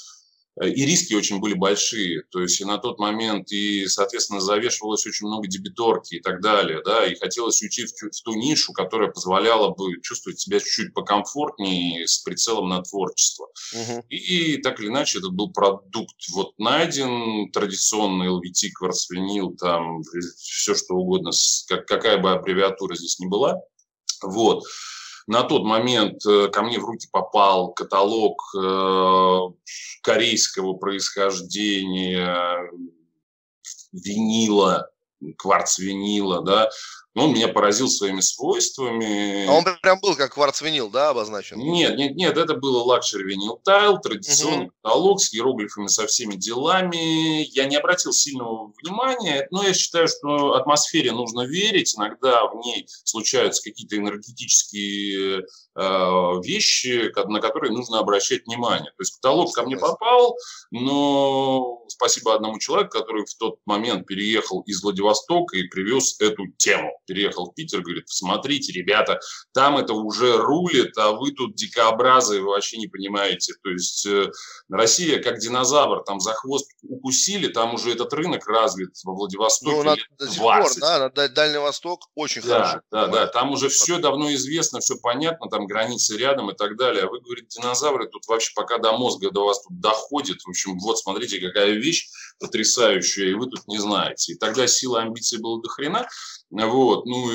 и 0.61 0.85
риски 0.85 1.15
очень 1.15 1.41
были 1.41 1.55
большие. 1.55 2.25
То 2.31 2.41
есть 2.41 2.61
и 2.61 2.65
на 2.65 2.79
тот 2.79 2.99
момент 2.99 3.51
и, 3.53 3.87
соответственно, 3.87 4.41
завешивалось 4.41 5.07
очень 5.07 5.27
много 5.27 5.49
дебиторки 5.49 6.17
и 6.17 6.21
так 6.21 6.43
далее, 6.43 6.83
да, 6.85 7.07
и 7.07 7.15
хотелось 7.15 7.63
уйти 7.63 7.87
в, 7.87 7.91
в 7.91 8.23
ту 8.23 8.35
нишу, 8.35 8.73
которая 8.73 9.11
позволяла 9.11 9.71
бы 9.71 10.01
чувствовать 10.03 10.41
себя 10.41 10.61
чуть-чуть 10.61 10.93
покомфортнее 10.93 12.07
с 12.07 12.19
прицелом 12.19 12.69
на 12.69 12.83
творчество. 12.83 13.49
Угу. 13.73 14.05
И, 14.11 14.17
и 14.17 14.57
так 14.59 14.79
или 14.81 14.89
иначе 14.89 15.19
этот 15.19 15.33
был 15.33 15.51
продукт 15.53 16.17
вот 16.33 16.53
найден, 16.59 17.51
традиционный 17.51 18.29
LVT, 18.29 18.71
кварцвинил, 18.75 19.57
там 19.57 20.03
все 20.37 20.75
что 20.75 20.95
угодно, 20.95 21.31
как, 21.69 21.87
какая 21.87 22.19
бы 22.19 22.31
аббревиатура 22.31 22.95
здесь 22.95 23.19
ни 23.19 23.27
была. 23.27 23.57
Вот. 24.23 24.65
На 25.27 25.43
тот 25.43 25.65
момент 25.65 26.25
э, 26.27 26.49
ко 26.49 26.63
мне 26.63 26.79
в 26.79 26.85
руки 26.85 27.09
попал 27.11 27.73
каталог 27.73 28.43
э, 28.57 29.39
корейского 30.03 30.75
происхождения 30.75 32.71
винила, 33.93 34.91
кварцвинила, 35.37 36.43
да, 36.43 36.69
но 37.15 37.25
он 37.25 37.35
меня 37.35 37.49
поразил 37.49 37.89
своими 37.89 38.21
свойствами. 38.21 39.47
А 39.47 39.53
он 39.53 39.65
прям 39.83 40.01
был 40.01 40.17
как 40.17 40.35
кварц-винил, 40.35 40.89
да, 40.89 41.11
обозначен? 41.11 41.59
Нет, 41.59 41.97
нет, 41.97 42.17
нет, 42.17 42.39
это 42.39 42.55
было 42.55 42.83
luxury 42.83 43.25
vinyl 43.25 43.61
tile, 43.63 44.01
традиционный 44.01 44.67
угу. 44.67 44.73
каталог 44.83 45.21
с 45.21 45.35
иероглифами, 45.35 45.89
со 45.89 46.07
всеми 46.07 46.37
делами. 46.37 47.45
Я 47.55 47.67
не 47.67 47.77
обратил 47.77 48.13
сильного 48.13 48.73
внимания, 48.83 49.47
но 49.51 49.63
я 49.63 49.75
считаю, 49.75 50.09
что 50.09 50.55
атмосфере 50.55 51.13
нужно 51.13 51.43
верить. 51.43 51.95
Иногда 51.97 52.47
в 52.47 52.57
ней 52.65 52.87
случаются 53.05 53.63
какие-то 53.63 53.97
энергетические 53.97 55.41
э, 55.41 55.83
вещи, 56.43 57.13
на 57.29 57.41
которые 57.41 57.73
нужно 57.73 57.99
обращать 57.99 58.47
внимание. 58.47 58.91
То 58.91 59.01
есть 59.01 59.17
каталог 59.17 59.53
ко 59.53 59.63
мне 59.63 59.77
попал, 59.77 60.37
но 60.71 61.85
спасибо 61.89 62.35
одному 62.35 62.59
человеку, 62.59 62.99
который 62.99 63.27
в 63.27 63.35
тот 63.35 63.59
момент 63.67 64.07
переехал 64.07 64.63
из 64.63 64.83
Владивостока 64.83 65.57
и 65.57 65.65
привез 65.65 66.19
эту 66.21 66.47
тему 66.57 66.91
переехал 67.07 67.47
в 67.47 67.55
Питер, 67.55 67.83
говорит, 67.83 68.09
смотрите, 68.09 68.73
ребята, 68.73 69.21
там 69.53 69.77
это 69.79 69.93
уже 69.95 70.37
рулит, 70.37 70.97
а 70.99 71.13
вы 71.13 71.33
тут 71.33 71.55
дикообразы, 71.55 72.41
вы 72.41 72.49
вообще 72.49 72.79
не 72.79 72.87
понимаете. 72.87 73.55
То 73.63 73.71
есть 73.71 74.07
э, 74.07 74.31
Россия 74.69 75.23
как 75.23 75.39
динозавр, 75.39 76.03
там 76.05 76.21
за 76.21 76.33
хвост 76.33 76.71
укусили, 76.83 77.49
там 77.49 77.75
уже 77.75 77.93
этот 77.93 78.13
рынок 78.13 78.47
развит 78.47 78.91
во 79.05 79.15
Владивостоке 79.15 79.77
ну, 79.77 79.83
на, 79.83 79.97
до 80.19 80.29
сих 80.29 80.41
пор, 80.41 80.65
да, 80.81 81.11
на 81.15 81.29
Дальний 81.29 81.59
Восток 81.59 82.09
очень 82.15 82.43
да, 82.43 82.49
хорошо. 82.49 82.81
Да, 82.91 83.07
да, 83.09 83.27
там 83.27 83.53
уже 83.53 83.69
все 83.69 83.99
давно 83.99 84.33
известно, 84.35 84.81
все 84.81 84.97
понятно, 84.97 85.49
там 85.49 85.67
границы 85.67 86.17
рядом 86.17 86.51
и 86.51 86.55
так 86.55 86.77
далее. 86.77 87.05
А 87.05 87.09
вы 87.09 87.21
говорите, 87.21 87.47
динозавры 87.61 88.09
тут 88.09 88.27
вообще 88.27 88.53
пока 88.55 88.79
до 88.79 88.93
мозга 88.93 89.31
до 89.31 89.47
вас 89.47 89.63
тут 89.63 89.81
доходит. 89.81 90.43
В 90.43 90.49
общем, 90.49 90.79
вот 90.79 90.99
смотрите, 90.99 91.41
какая 91.41 91.73
вещь 91.73 92.09
потрясающая, 92.39 93.29
и 93.29 93.35
вы 93.35 93.47
тут 93.47 93.67
не 93.69 93.79
знаете. 93.79 94.33
И 94.33 94.37
тогда 94.37 94.67
сила 94.67 95.03
амбиций 95.03 95.39
была 95.39 95.61
до 95.61 95.69
хрена. 95.69 96.09
Вот. 96.53 97.07
Ну, 97.07 97.27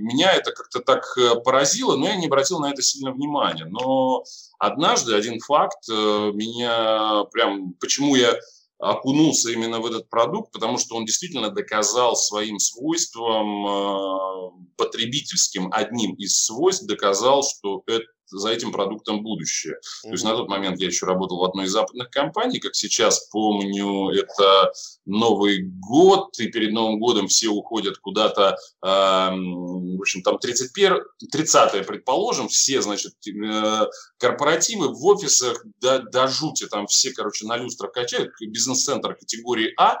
меня 0.00 0.32
это 0.32 0.50
как-то 0.52 0.80
так 0.80 1.04
э, 1.18 1.34
поразило, 1.44 1.94
но 1.96 2.06
я 2.06 2.16
не 2.16 2.26
обратил 2.26 2.58
на 2.58 2.70
это 2.70 2.80
сильно 2.80 3.12
внимания. 3.12 3.66
Но 3.66 4.24
однажды 4.58 5.14
один 5.14 5.40
факт 5.40 5.88
э, 5.90 6.30
меня 6.32 7.24
прям... 7.32 7.74
Почему 7.74 8.16
я 8.16 8.34
окунулся 8.78 9.50
именно 9.50 9.78
в 9.78 9.86
этот 9.86 10.08
продукт, 10.08 10.52
потому 10.52 10.78
что 10.78 10.96
он 10.96 11.04
действительно 11.04 11.50
доказал 11.50 12.16
своим 12.16 12.58
свойством, 12.58 13.66
э, 13.66 14.50
потребительским 14.76 15.68
одним 15.70 16.14
из 16.14 16.42
свойств, 16.42 16.86
доказал, 16.86 17.42
что 17.42 17.82
это 17.86 18.06
за 18.38 18.50
этим 18.50 18.72
продуктом 18.72 19.22
будущее. 19.22 19.74
Mm-hmm. 19.74 20.02
То 20.02 20.10
есть 20.10 20.24
на 20.24 20.36
тот 20.36 20.48
момент 20.48 20.80
я 20.80 20.86
еще 20.86 21.06
работал 21.06 21.38
в 21.38 21.44
одной 21.44 21.66
из 21.66 21.70
западных 21.72 22.10
компаний, 22.10 22.58
как 22.58 22.74
сейчас 22.74 23.28
помню, 23.28 24.10
это 24.10 24.72
Новый 25.04 25.62
год, 25.62 26.38
и 26.38 26.48
перед 26.48 26.72
Новым 26.72 26.98
годом 26.98 27.28
все 27.28 27.48
уходят 27.48 27.98
куда-то, 27.98 28.56
э, 28.82 28.86
в 28.86 30.00
общем, 30.00 30.22
там 30.22 30.38
31, 30.38 30.98
30 31.30 31.86
предположим, 31.86 32.48
все, 32.48 32.82
значит, 32.82 33.14
э, 33.26 33.86
корпоративы 34.18 34.88
в 34.88 35.04
офисах 35.04 35.64
до, 35.80 36.00
до 36.00 36.28
жути, 36.28 36.66
там 36.66 36.86
все, 36.86 37.12
короче, 37.12 37.46
на 37.46 37.56
люстрах 37.56 37.92
качают, 37.92 38.32
бизнес-центр 38.40 39.14
категории 39.14 39.72
А, 39.78 39.98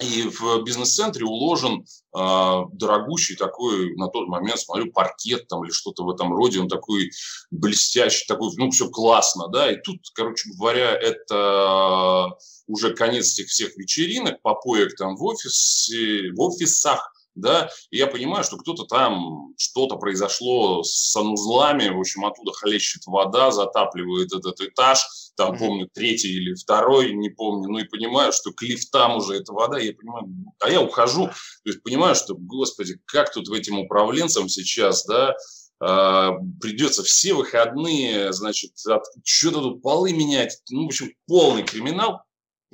и 0.00 0.22
в 0.22 0.62
бизнес-центре 0.62 1.24
уложен 1.24 1.84
э, 2.16 2.60
дорогущий 2.72 3.34
такой, 3.34 3.96
на 3.96 4.08
тот 4.08 4.28
момент, 4.28 4.60
смотрю, 4.60 4.92
паркет 4.92 5.48
там 5.48 5.64
или 5.64 5.72
что-то 5.72 6.04
в 6.04 6.10
этом 6.10 6.32
роде, 6.32 6.60
он 6.60 6.68
такой 6.68 7.10
блестящий, 7.50 8.26
такой, 8.28 8.50
ну, 8.56 8.70
все 8.70 8.88
классно, 8.90 9.48
да, 9.48 9.72
и 9.72 9.80
тут, 9.80 9.98
короче 10.14 10.50
говоря, 10.50 10.92
это 10.92 12.30
уже 12.68 12.94
конец 12.94 13.32
этих 13.34 13.48
всех 13.48 13.76
вечеринок, 13.76 14.40
попоек 14.42 14.94
там 14.96 15.16
в 15.16 15.24
офисе, 15.24 16.30
в 16.32 16.40
офисах, 16.40 17.12
да, 17.40 17.70
и 17.90 17.98
я 17.98 18.06
понимаю, 18.06 18.44
что 18.44 18.56
кто-то 18.56 18.84
там, 18.84 19.54
что-то 19.56 19.96
произошло 19.96 20.82
с 20.82 21.10
санузлами, 21.12 21.88
в 21.88 22.00
общем, 22.00 22.24
оттуда 22.24 22.52
хлещет 22.52 23.02
вода, 23.06 23.50
затапливает 23.50 24.32
этот 24.32 24.60
этаж, 24.60 25.06
там, 25.36 25.54
mm-hmm. 25.54 25.58
помню, 25.58 25.88
третий 25.92 26.34
или 26.34 26.54
второй, 26.54 27.12
не 27.12 27.30
помню, 27.30 27.68
ну 27.68 27.78
и 27.78 27.84
понимаю, 27.84 28.32
что 28.32 28.52
к 28.52 28.62
лифтам 28.62 29.16
уже 29.16 29.34
эта 29.34 29.52
вода, 29.52 29.78
я 29.78 29.92
понимаю, 29.92 30.26
а 30.60 30.70
я 30.70 30.80
ухожу, 30.80 31.26
то 31.26 31.34
есть 31.64 31.82
понимаю, 31.82 32.14
что, 32.14 32.34
господи, 32.34 32.98
как 33.06 33.32
тут 33.32 33.48
в 33.48 33.52
этим 33.52 33.78
управленцам 33.78 34.48
сейчас, 34.48 35.04
да, 35.06 35.34
Uh, 35.80 36.32
придется 36.60 37.04
все 37.04 37.34
выходные, 37.34 38.32
значит, 38.32 38.72
от, 38.88 39.04
что-то 39.22 39.60
тут 39.60 39.80
полы 39.80 40.12
менять. 40.12 40.60
Ну, 40.70 40.82
в 40.82 40.86
общем, 40.86 41.12
полный 41.28 41.62
криминал. 41.62 42.22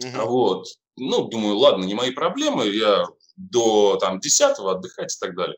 Uh-huh. 0.00 0.24
Вот. 0.24 0.68
Ну, 0.96 1.24
думаю, 1.28 1.56
ладно, 1.56 1.84
не 1.84 1.92
мои 1.92 2.12
проблемы, 2.12 2.66
я 2.66 3.04
до 3.36 3.96
там, 3.96 4.20
10 4.20 4.58
отдыхать 4.58 5.14
и 5.14 5.18
так 5.18 5.34
далее. 5.36 5.56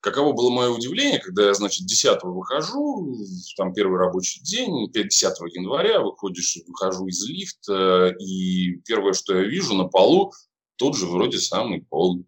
Каково 0.00 0.32
было 0.32 0.50
мое 0.50 0.70
удивление, 0.70 1.18
когда 1.18 1.46
я, 1.46 1.54
значит, 1.54 1.86
10 1.86 2.22
выхожу, 2.22 3.16
там 3.56 3.74
первый 3.74 3.98
рабочий 3.98 4.40
день, 4.42 4.90
10 4.92 5.22
января 5.54 6.00
выходишь, 6.00 6.58
выхожу 6.66 7.06
из 7.08 7.24
лифта, 7.28 8.14
и 8.20 8.76
первое, 8.86 9.12
что 9.12 9.36
я 9.36 9.42
вижу 9.42 9.74
на 9.74 9.84
полу, 9.84 10.32
тот 10.76 10.96
же 10.96 11.06
вроде 11.06 11.38
самый 11.38 11.82
пол. 11.82 12.20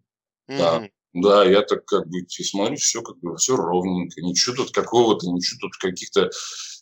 Mm-hmm. 0.49 0.57
Да, 0.57 0.89
да, 1.13 1.45
я 1.45 1.61
так 1.61 1.85
как 1.85 2.07
бы 2.07 2.25
смотрю, 2.29 2.77
все 2.77 3.01
как 3.01 3.17
бы 3.19 3.35
все 3.37 3.55
ровненько, 3.55 4.21
ничего 4.21 4.55
тут 4.55 4.71
какого-то, 4.71 5.27
ничего 5.27 5.59
тут 5.61 5.77
каких-то 5.77 6.29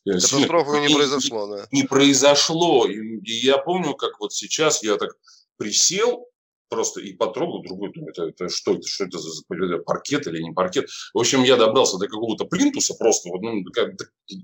э, 0.06 0.12
Катастрофы 0.12 0.80
не 0.82 0.94
произошло, 0.94 1.48
да. 1.48 1.68
Не 1.72 1.84
произошло. 1.84 2.86
И, 2.88 2.98
и 2.98 3.46
я 3.46 3.58
помню, 3.58 3.96
как 3.96 4.20
вот 4.20 4.34
сейчас 4.34 4.84
я 4.84 4.98
так 4.98 5.12
присел, 5.58 6.28
просто 6.70 7.02
и 7.02 7.14
потрогал 7.14 7.62
другой, 7.62 7.92
думаю, 7.92 8.12
это, 8.12 8.24
это 8.24 8.50
что 8.50 8.74
это, 8.74 8.88
что 8.88 9.06
это 9.06 9.20
за 9.20 9.44
паркет 9.86 10.28
или 10.28 10.42
не 10.42 10.52
паркет. 10.52 10.90
В 11.14 11.20
общем, 11.20 11.44
я 11.44 11.58
добрался 11.58 11.98
до 11.98 12.08
какого-то 12.08 12.46
плинтуса 12.46 12.94
просто 12.94 13.30
вот, 13.30 13.42
ну, 13.42 13.64
как, 13.74 13.92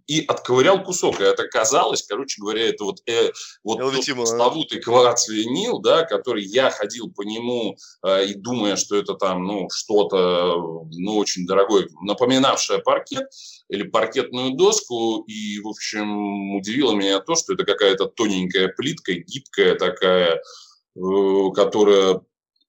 и 0.08 0.26
отковырял 0.26 0.84
кусок. 0.84 1.22
И 1.22 1.24
это 1.24 1.44
оказалось, 1.44 2.04
короче 2.04 2.42
говоря, 2.42 2.68
это 2.68 2.84
вот, 2.84 3.00
э, 3.08 3.32
вот 3.64 3.80
тот 3.80 3.94
пресловутый 4.36 4.82
кварц 4.82 5.28
винил, 5.30 5.80
да, 5.80 6.04
который 6.04 6.44
я 6.44 6.70
ходил 6.70 7.12
по 7.12 7.22
нему 7.22 7.78
э, 8.04 8.26
и 8.28 8.34
думая, 8.34 8.76
что 8.76 8.96
это 8.96 9.14
там, 9.14 9.44
ну, 9.44 9.70
что-то, 9.72 10.86
ну, 10.92 11.18
очень 11.18 11.46
дорогое, 11.46 11.88
напоминавшее 12.02 12.80
паркет 12.80 13.28
или 13.70 13.84
паркетную 13.84 14.56
доску. 14.56 15.24
И, 15.28 15.60
в 15.60 15.68
общем, 15.68 16.56
удивило 16.56 16.94
меня 16.94 17.20
то, 17.20 17.36
что 17.36 17.54
это 17.54 17.66
какая-то 17.66 18.08
тоненькая 18.08 18.68
плитка, 18.70 19.14
гибкая 19.14 19.76
такая, 19.76 20.42
которая 20.96 22.22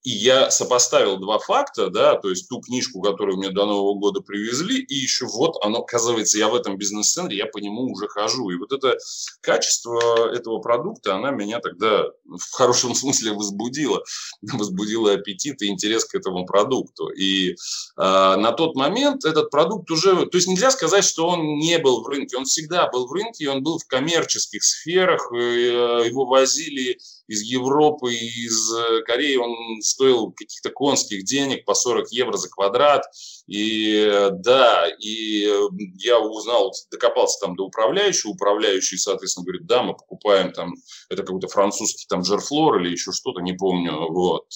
и 0.07 0.11
я 0.11 0.53
сопоставил 0.53 1.17
два 1.17 1.41
факта, 1.41 1.91
да, 1.91 2.15
то 2.15 2.31
есть 2.31 2.49
ту 2.49 2.61
книжку, 2.61 3.01
которую 3.01 3.39
мне 3.39 3.51
до 3.51 3.67
Нового 3.67 3.99
года 3.99 4.21
привезли, 4.21 4.81
и 4.81 4.95
еще 4.95 5.27
вот 5.27 5.57
оно, 5.65 5.81
оказывается, 5.81 6.39
я 6.39 6.47
в 6.49 6.55
этом 6.55 6.79
бизнес-центре, 6.79 7.37
я 7.37 7.47
по 7.47 7.59
нему 7.59 7.91
уже 7.91 8.07
хожу. 8.07 8.49
И 8.51 8.57
вот 8.57 8.71
это 8.71 8.97
качество 9.41 10.31
этого 10.33 10.61
продукта, 10.61 11.17
она 11.17 11.33
меня 11.33 11.59
тогда 11.59 12.05
в 12.25 12.53
хорошем 12.53 12.95
смысле 12.95 13.33
возбудила. 13.33 14.01
Возбудила 14.43 15.13
аппетит 15.13 15.61
и 15.63 15.67
интерес 15.67 16.05
к 16.05 16.15
этому 16.15 16.47
продукту. 16.47 17.09
И 17.09 17.51
э, 17.51 17.57
на 17.97 18.53
тот 18.53 18.77
момент 18.77 19.25
этот 19.25 19.51
продукт 19.51 19.91
уже... 19.91 20.27
То 20.27 20.37
есть 20.39 20.47
нельзя 20.47 20.71
сказать, 20.71 21.05
что 21.05 21.27
он 21.27 21.57
не 21.59 21.79
был 21.81 22.05
в 22.05 22.07
рынке. 22.07 22.37
Он 22.37 22.45
всегда 22.45 22.89
был 22.91 23.09
в 23.09 23.13
рынке, 23.13 23.51
он 23.51 23.65
был 23.65 23.81
в 23.81 23.87
коммерческих 23.89 24.63
сферах. 24.63 25.33
Э, 25.33 26.07
его 26.07 26.27
возили 26.27 27.01
из 27.29 27.43
Европы, 27.43 28.15
из 28.15 28.73
э, 28.73 29.03
Кореи, 29.03 29.37
он 29.37 29.83
стоил 29.83 30.33
каких-то 30.33 30.71
конских 30.71 31.25
денег 31.25 31.65
по 31.65 31.75
40 31.75 32.11
евро 32.13 32.37
за 32.37 32.49
квадрат. 32.49 33.05
И 33.47 33.95
э, 33.95 34.31
да, 34.31 34.89
и 35.01 35.47
э, 35.47 35.69
я 35.99 36.21
узнал, 36.21 36.73
докопался 36.91 37.47
там 37.47 37.57
до 37.57 37.65
управляющего, 37.65 38.31
управляющий, 38.31 38.97
соответственно, 38.97 39.45
говорит, 39.45 39.67
да, 39.67 39.83
мы 39.83 39.95
покупаем 39.95 40.53
там, 40.53 40.75
это 41.09 41.23
какой-то 41.23 41.49
французский 41.49 42.07
там 42.09 42.25
жерфлор 42.25 42.81
или 42.81 42.91
еще 42.91 43.13
что-то, 43.13 43.41
не 43.41 43.53
помню, 43.53 44.09
вот, 44.11 44.47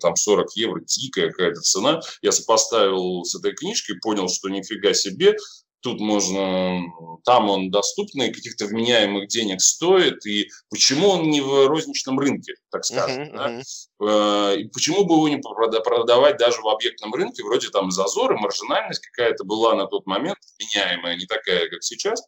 там 0.00 0.16
40 0.16 0.56
евро, 0.56 0.80
дикая 0.80 1.30
какая-то 1.30 1.60
цена. 1.60 2.00
Я 2.22 2.32
сопоставил 2.32 3.24
с 3.24 3.34
этой 3.34 3.52
книжкой, 3.52 3.98
понял, 4.00 4.28
что 4.28 4.48
нифига 4.48 4.94
себе, 4.94 5.36
тут 5.80 6.00
можно, 6.00 6.82
там 7.24 7.48
он 7.48 7.70
доступный, 7.70 8.32
каких-то 8.32 8.66
вменяемых 8.66 9.28
денег 9.28 9.60
стоит, 9.60 10.24
и 10.26 10.48
почему 10.68 11.08
он 11.08 11.30
не 11.30 11.40
в 11.40 11.66
розничном 11.68 12.18
рынке, 12.18 12.54
так 12.70 12.84
скажем, 12.84 13.24
uh-huh, 13.24 13.32
да? 13.32 13.62
uh-huh. 14.02 14.56
и 14.58 14.68
почему 14.68 15.04
бы 15.04 15.14
его 15.14 15.28
не 15.28 15.38
продавать 15.38 16.36
даже 16.36 16.60
в 16.60 16.68
объектном 16.68 17.14
рынке, 17.14 17.42
вроде 17.42 17.68
там 17.68 17.90
зазоры, 17.90 18.36
маржинальность 18.38 19.06
какая-то 19.06 19.44
была 19.44 19.74
на 19.74 19.86
тот 19.86 20.06
момент, 20.06 20.38
вменяемая, 20.58 21.16
не 21.16 21.26
такая, 21.26 21.68
как 21.68 21.82
сейчас, 21.82 22.22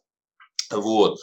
вот. 0.71 1.19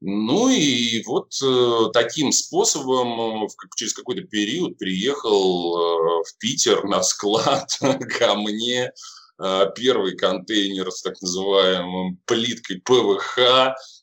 Ну 0.00 0.50
и 0.50 1.02
вот 1.04 1.32
э, 1.42 1.90
таким 1.94 2.30
способом 2.30 3.46
в, 3.46 3.54
через 3.76 3.94
какой-то 3.94 4.22
период 4.22 4.76
приехал 4.76 6.20
э, 6.20 6.22
в 6.22 6.38
Питер 6.38 6.84
на 6.84 7.02
склад 7.02 7.70
ко 8.18 8.34
мне 8.34 8.92
первый 9.38 10.16
контейнер 10.16 10.90
с 10.90 11.02
так 11.02 11.20
называемым 11.20 12.18
плиткой 12.24 12.80
ПВХ, 12.80 13.38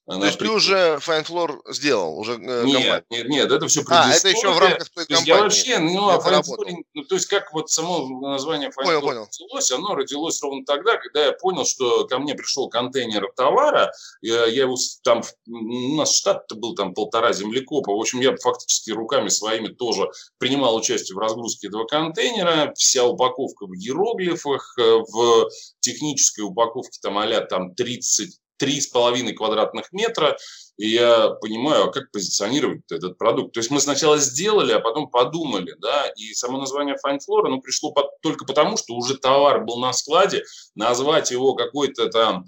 она 0.06 0.20
То 0.20 0.26
есть 0.26 0.38
при... 0.38 0.48
ты 0.48 0.54
уже 0.54 1.00
Floor 1.00 1.62
сделал? 1.72 2.20
Уже, 2.20 2.34
э, 2.34 2.63
нет, 2.66 3.06
нет, 3.10 3.30
нет, 3.30 3.52
это 3.52 3.68
все 3.68 3.84
А, 3.88 4.12
это 4.12 4.28
еще 4.28 4.52
в 4.52 4.60
рамках 4.60 4.89
той 4.89 5.06
компании. 5.06 5.28
Я 5.28 5.42
вообще, 5.42 5.80
ну, 5.80 6.10
а 6.10 6.18
Fine 6.18 6.44
Floor, 6.44 6.84
ну, 6.94 7.04
то 7.06 7.16
есть 7.16 7.28
как 7.28 7.54
вот 7.54 7.70
само 7.70 8.20
название 8.20 8.70
понял, 8.70 9.00
понял. 9.00 9.28
родилось, 9.28 9.72
оно 9.72 9.96
родилось 9.96 10.42
ровно 10.42 10.66
тогда, 10.66 10.98
когда 10.98 11.26
я 11.26 11.32
понял, 11.32 11.66
что 11.66 12.06
ко 12.06 12.20
мне 12.20 12.36
пришел 12.36 12.68
контейнер 12.68 13.32
товара, 13.36 13.94
я, 14.22 14.46
я 14.46 14.63
его 14.63 14.76
там, 15.04 15.22
у 15.48 15.96
нас 15.96 16.13
штат-то 16.13 16.56
был 16.56 16.76
там 16.76 16.94
полтора 16.94 17.32
землекопа, 17.32 17.94
в 17.94 18.00
общем, 18.00 18.20
я 18.20 18.36
фактически 18.36 18.92
руками 18.92 19.30
своими 19.30 19.68
тоже 19.68 20.10
принимал 20.38 20.76
участие 20.76 21.16
в 21.16 21.20
разгрузке 21.20 21.68
этого 21.68 21.86
контейнера, 21.86 22.74
вся 22.76 23.06
упаковка 23.06 23.68
в 23.68 23.74
иероглифах, 23.74 24.78
э, 24.78 24.98
в 25.08 25.50
технической 25.80 26.44
упаковке 26.44 27.00
там 27.02 27.18
а 27.18 27.42
там 27.42 27.74
30 27.74 28.39
три 28.58 28.80
с 28.80 28.88
половиной 28.88 29.34
квадратных 29.34 29.92
метра, 29.92 30.38
и 30.78 30.89
я 30.89 31.30
понимаю, 31.42 31.86
а 31.86 31.92
как 31.92 32.12
позиционировать 32.12 32.82
этот 32.92 33.18
продукт. 33.18 33.54
То 33.54 33.60
есть 33.60 33.72
мы 33.72 33.80
сначала 33.80 34.18
сделали, 34.18 34.72
а 34.72 34.80
потом 34.80 35.10
подумали, 35.10 35.76
да, 35.80 36.08
и 36.16 36.34
само 36.34 36.58
название 36.58 36.96
Fine 37.06 37.20
Floor, 37.20 37.46
оно 37.46 37.60
пришло 37.60 37.92
под, 37.92 38.20
только 38.22 38.46
потому, 38.46 38.78
что 38.78 38.96
уже 38.96 39.18
товар 39.18 39.63
был 39.63 39.78
на 39.78 39.94
складе, 39.94 40.44
назвать 40.76 41.32
его 41.32 41.54
какой-то 41.56 42.10
там 42.10 42.46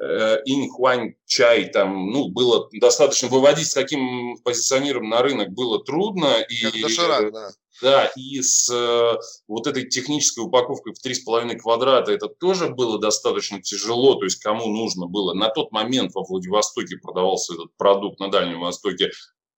э, 0.00 0.38
инхуань 0.44 1.14
чай 1.26 1.66
там, 1.66 2.10
ну, 2.10 2.28
было 2.28 2.68
достаточно 2.72 3.28
выводить 3.28 3.68
с 3.68 3.74
таким 3.74 4.36
позиционированием 4.44 5.10
на 5.10 5.22
рынок 5.22 5.50
было 5.50 5.82
трудно. 5.82 6.28
Как 6.40 6.74
и, 6.74 6.82
доширак, 6.82 7.32
да. 7.32 7.50
Да, 7.84 8.10
и 8.16 8.40
с 8.40 8.70
э, 8.72 9.18
вот 9.46 9.66
этой 9.66 9.86
технической 9.86 10.42
упаковкой 10.42 10.94
в 10.94 11.06
3,5 11.06 11.56
квадрата 11.56 12.12
это 12.12 12.28
тоже 12.28 12.70
было 12.70 12.98
достаточно 12.98 13.60
тяжело, 13.60 14.14
то 14.14 14.24
есть 14.24 14.42
кому 14.42 14.68
нужно 14.68 15.04
было. 15.04 15.34
На 15.34 15.50
тот 15.50 15.70
момент 15.70 16.14
во 16.14 16.24
Владивостоке 16.24 16.96
продавался 16.96 17.52
этот 17.52 17.76
продукт 17.76 18.20
на 18.20 18.30
Дальнем 18.30 18.60
Востоке 18.60 19.10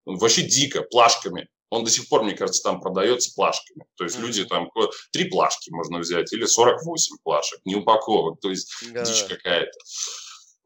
вообще 0.04 0.42
дико, 0.42 0.82
плашками. 0.82 1.46
Он 1.70 1.84
до 1.84 1.90
сих 1.90 2.08
пор, 2.08 2.24
мне 2.24 2.34
кажется, 2.34 2.64
там 2.64 2.80
продается 2.80 3.32
плашками. 3.36 3.84
То 3.96 4.02
есть 4.02 4.18
люди 4.18 4.44
там 4.44 4.70
три 5.12 5.30
плашки 5.30 5.70
можно 5.70 5.98
взять 6.00 6.32
или 6.32 6.46
48 6.46 7.18
плашек, 7.22 7.60
не 7.64 7.76
упаковок, 7.76 8.40
то 8.40 8.50
есть 8.50 8.72
да. 8.92 9.04
дичь 9.04 9.22
какая-то. 9.22 9.78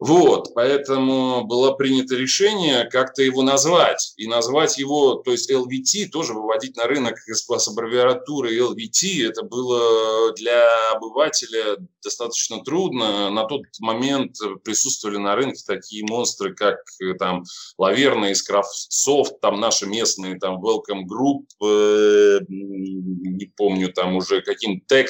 Вот, 0.01 0.55
поэтому 0.55 1.45
было 1.45 1.73
принято 1.73 2.15
решение 2.17 2.85
как-то 2.85 3.23
его 3.23 3.43
назвать. 3.43 4.15
И 4.17 4.27
назвать 4.27 4.79
его, 4.79 5.17
то 5.17 5.31
есть 5.31 5.51
LVT, 5.51 6.09
тоже 6.09 6.33
выводить 6.33 6.75
на 6.79 6.85
рынок 6.85 7.19
с 7.19 7.69
аббревиатурой 7.69 8.59
LVT, 8.59 9.29
это 9.29 9.43
было 9.43 10.33
для 10.33 10.91
обывателя 10.93 11.77
достаточно 12.03 12.65
трудно. 12.65 13.29
На 13.31 13.45
тот 13.45 13.61
момент 13.79 14.37
присутствовали 14.65 15.19
на 15.19 15.37
рынке 15.37 15.63
такие 15.67 16.03
монстры, 16.09 16.55
как 16.55 16.79
э, 17.03 17.13
там 17.19 17.45
Лаверна 17.77 18.31
из 18.31 18.43
Крафтсофт, 18.43 19.39
там 19.43 19.61
наши 19.61 19.85
местные, 19.85 20.39
там 20.39 20.65
Welcome 20.65 21.05
Group, 21.05 21.45
э, 21.63 22.41
не 22.49 23.53
помню, 23.55 23.93
там 23.93 24.17
уже 24.17 24.41
каким 24.41 24.83
Tex 24.91 25.09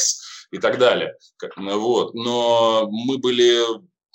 и 0.51 0.59
так 0.59 0.79
далее. 0.79 1.15
Вот. 1.57 2.15
Но 2.15 2.89
мы 2.91 3.19
были 3.19 3.63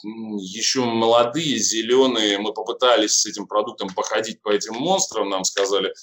еще 0.06 0.84
молодые, 0.84 1.58
зеленые, 1.58 2.38
мы 2.38 2.54
попытались 2.54 3.13
с 3.13 3.26
этим 3.26 3.48
продуктом 3.48 3.89
походить 3.89 4.41
по 4.41 4.50
этим 4.50 4.76
монстрам, 4.76 5.30
нам 5.30 5.44
сказали, 5.44 5.94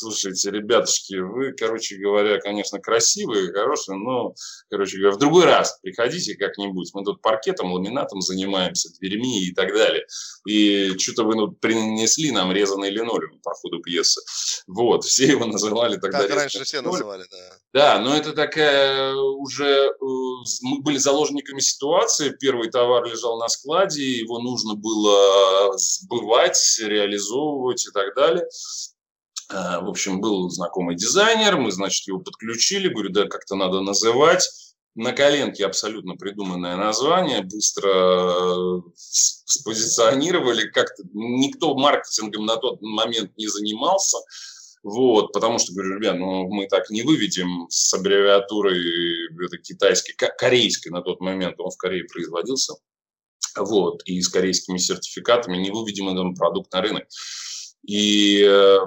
слушайте, 0.00 0.50
ребятушки, 0.50 1.14
вы, 1.16 1.52
короче 1.52 1.96
говоря, 1.96 2.38
конечно, 2.40 2.80
красивые, 2.80 3.52
хорошие, 3.52 3.96
но, 3.96 4.34
короче 4.70 4.98
говоря, 4.98 5.14
в 5.14 5.18
другой 5.18 5.44
раз 5.44 5.78
приходите 5.82 6.34
как-нибудь, 6.34 6.90
мы 6.94 7.04
тут 7.04 7.20
паркетом, 7.20 7.72
ламинатом 7.72 8.20
занимаемся, 8.20 8.90
дверьми 8.98 9.44
и 9.44 9.52
так 9.52 9.72
далее, 9.72 10.06
и 10.46 10.96
что-то 10.98 11.24
вы 11.24 11.36
ну, 11.36 11.52
принесли 11.52 12.30
нам 12.30 12.52
резанный 12.52 12.90
линолеум 12.90 13.40
по 13.42 13.52
ходу 13.52 13.80
пьесы, 13.80 14.22
вот, 14.66 15.04
все 15.04 15.26
его 15.26 15.44
называли 15.44 15.96
тогда 15.96 16.22
Как 16.22 16.30
раньше 16.30 16.64
все 16.64 16.80
называли, 16.80 17.24
да. 17.30 17.58
Да, 17.72 17.98
но 18.00 18.16
это 18.16 18.32
такая 18.32 19.14
уже, 19.14 19.66
э, 19.66 20.04
мы 20.62 20.80
были 20.80 20.98
заложниками 20.98 21.60
ситуации, 21.60 22.36
первый 22.40 22.70
товар 22.70 23.04
лежал 23.04 23.38
на 23.38 23.48
складе, 23.48 24.02
его 24.02 24.40
нужно 24.40 24.74
было 24.74 25.76
сбывать, 25.76 26.58
реализовывать 26.80 27.86
и 27.86 27.90
так 27.92 28.14
далее. 28.14 28.46
А, 29.52 29.80
в 29.80 29.88
общем, 29.88 30.20
был 30.20 30.48
знакомый 30.48 30.96
дизайнер, 30.96 31.56
мы, 31.56 31.72
значит, 31.72 32.06
его 32.06 32.20
подключили, 32.20 32.88
говорю, 32.88 33.10
да, 33.10 33.26
как-то 33.26 33.56
надо 33.56 33.80
называть. 33.80 34.48
На 34.96 35.12
коленке 35.12 35.64
абсолютно 35.64 36.16
придуманное 36.16 36.76
название, 36.76 37.42
быстро 37.42 37.88
э, 37.88 38.80
спозиционировали, 38.96 40.68
как-то 40.68 41.04
никто 41.12 41.76
маркетингом 41.76 42.44
на 42.44 42.56
тот 42.56 42.82
момент 42.82 43.36
не 43.36 43.46
занимался. 43.46 44.18
Вот, 44.82 45.32
потому 45.32 45.58
что, 45.58 45.72
говорю, 45.74 45.96
ребят, 45.96 46.16
ну 46.16 46.48
мы 46.48 46.66
так 46.66 46.90
не 46.90 47.02
выведем 47.02 47.66
с 47.68 47.92
аббревиатурой 47.92 48.80
это 49.44 49.58
китайской, 49.58 50.14
корейской 50.14 50.88
на 50.88 51.02
тот 51.02 51.20
момент, 51.20 51.60
он 51.60 51.70
в 51.70 51.76
Корее 51.76 52.04
производился, 52.04 52.74
вот, 53.56 54.02
и 54.06 54.20
с 54.20 54.28
корейскими 54.28 54.78
сертификатами 54.78 55.58
не 55.58 55.70
выведем 55.70 56.08
этот 56.08 56.34
продукт 56.36 56.72
на 56.72 56.80
рынок. 56.80 57.04
И 57.86 58.42
э, 58.42 58.78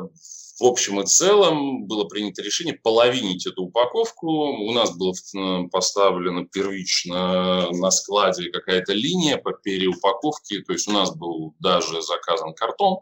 в 0.64 0.66
общем 0.66 1.02
и 1.02 1.06
целом 1.06 1.88
было 1.88 2.06
принято 2.06 2.42
решение 2.42 2.74
половинить 2.74 3.46
эту 3.46 3.64
упаковку. 3.64 4.30
У 4.30 4.72
нас 4.72 4.96
было 4.96 5.12
э, 5.12 5.68
поставлено 5.70 6.46
первично 6.46 7.70
на 7.70 7.92
складе 7.92 8.50
какая-то 8.50 8.94
линия 8.94 9.36
по 9.36 9.52
переупаковке. 9.52 10.62
То 10.62 10.72
есть 10.72 10.88
у 10.88 10.94
нас 10.94 11.14
был 11.14 11.54
даже 11.60 12.02
заказан 12.02 12.54
картон, 12.54 13.00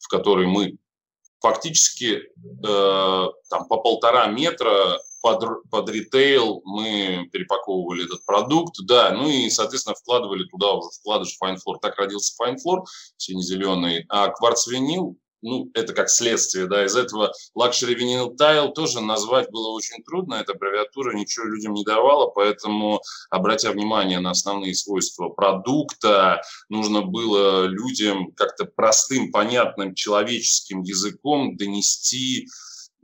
в 0.00 0.08
который 0.08 0.48
мы 0.48 0.76
фактически 1.38 2.16
э, 2.16 3.28
там, 3.48 3.68
по 3.68 3.76
полтора 3.76 4.26
метра 4.26 4.98
под, 5.22 5.70
под 5.70 5.88
ритейл 5.90 6.62
мы 6.64 7.28
перепаковывали 7.32 8.06
этот 8.06 8.26
продукт, 8.26 8.74
да, 8.86 9.12
ну 9.12 9.28
и, 9.28 9.48
соответственно, 9.50 9.94
вкладывали 9.94 10.44
туда 10.48 10.72
уже 10.72 10.88
вкладыш 10.98 11.38
Fine 11.40 11.56
Floor. 11.56 11.76
Так 11.80 11.96
родился 11.96 12.34
Fine 12.42 12.56
Floor, 12.56 12.80
сине-зеленый, 13.16 14.04
а 14.08 14.30
кварц-винил 14.30 15.16
ну, 15.44 15.70
это 15.74 15.92
как 15.92 16.08
следствие, 16.08 16.66
да, 16.66 16.84
из 16.86 16.96
этого 16.96 17.32
Luxury 17.56 17.94
Vinyl 17.94 18.34
Tile 18.34 18.72
тоже 18.72 19.00
назвать 19.00 19.50
было 19.50 19.68
очень 19.68 20.02
трудно, 20.02 20.34
эта 20.34 20.52
аббревиатура 20.52 21.14
ничего 21.14 21.44
людям 21.44 21.74
не 21.74 21.84
давала, 21.84 22.30
поэтому, 22.30 23.00
обратя 23.30 23.70
внимание 23.70 24.20
на 24.20 24.30
основные 24.30 24.74
свойства 24.74 25.28
продукта, 25.28 26.40
нужно 26.70 27.02
было 27.02 27.66
людям 27.66 28.32
как-то 28.32 28.64
простым, 28.64 29.30
понятным 29.30 29.94
человеческим 29.94 30.82
языком 30.82 31.56
донести 31.56 32.48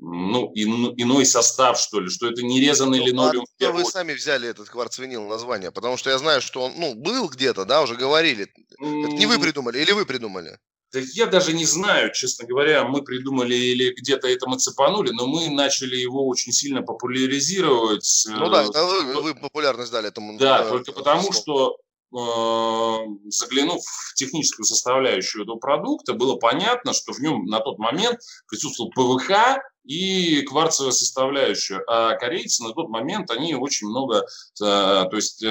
ну, 0.02 0.50
ин, 0.54 0.94
иной 0.96 1.26
состав, 1.26 1.78
что 1.78 2.00
ли, 2.00 2.08
что 2.08 2.26
это 2.26 2.42
не 2.42 2.58
резанный 2.58 3.00
ну, 3.00 3.06
линолеум. 3.06 3.46
А 3.62 3.70
вы 3.70 3.84
сами 3.84 4.14
взяли 4.14 4.48
этот 4.48 4.70
кварцвинил 4.70 5.26
название? 5.28 5.70
Потому 5.70 5.98
что 5.98 6.08
я 6.08 6.16
знаю, 6.16 6.40
что 6.40 6.62
он, 6.62 6.72
ну, 6.78 6.94
был 6.94 7.28
где-то, 7.28 7.66
да, 7.66 7.82
уже 7.82 7.96
говорили. 7.96 8.44
Это 8.44 8.80
не 8.80 9.26
вы 9.26 9.38
придумали 9.38 9.78
или 9.78 9.92
вы 9.92 10.06
придумали? 10.06 10.58
Я 10.92 11.26
даже 11.26 11.52
не 11.52 11.64
знаю, 11.64 12.12
честно 12.12 12.46
говоря, 12.46 12.84
мы 12.84 13.02
придумали 13.02 13.54
или 13.54 13.92
где-то 13.94 14.28
это 14.28 14.48
мы 14.48 14.58
цепанули, 14.58 15.10
но 15.10 15.26
мы 15.26 15.48
начали 15.50 15.96
его 15.96 16.26
очень 16.26 16.52
сильно 16.52 16.82
популяризировать. 16.82 18.26
Ну 18.28 18.50
да, 18.50 18.64
это 18.64 18.84
вы, 18.84 19.22
вы 19.22 19.34
популярность 19.34 19.92
дали 19.92 20.08
этому. 20.08 20.36
Да, 20.38 20.64
э, 20.64 20.68
только 20.68 20.92
потому, 20.92 21.32
что 21.32 21.76
э, 21.76 21.89
заглянув 22.12 23.82
в 23.82 24.14
техническую 24.14 24.64
составляющую 24.64 25.44
этого 25.44 25.56
продукта, 25.56 26.14
было 26.14 26.36
понятно, 26.36 26.92
что 26.92 27.12
в 27.12 27.20
нем 27.20 27.44
на 27.46 27.60
тот 27.60 27.78
момент 27.78 28.18
присутствовал 28.48 28.90
ПВХ, 28.90 29.60
и 29.84 30.42
кварцевая 30.42 30.92
составляющая. 30.92 31.82
А 31.88 32.14
корейцы 32.14 32.62
на 32.62 32.72
тот 32.72 32.88
момент, 32.88 33.30
они 33.30 33.54
очень 33.54 33.88
много, 33.88 34.18
э, 34.18 34.24
то 34.60 35.10
есть 35.12 35.42
э, 35.42 35.46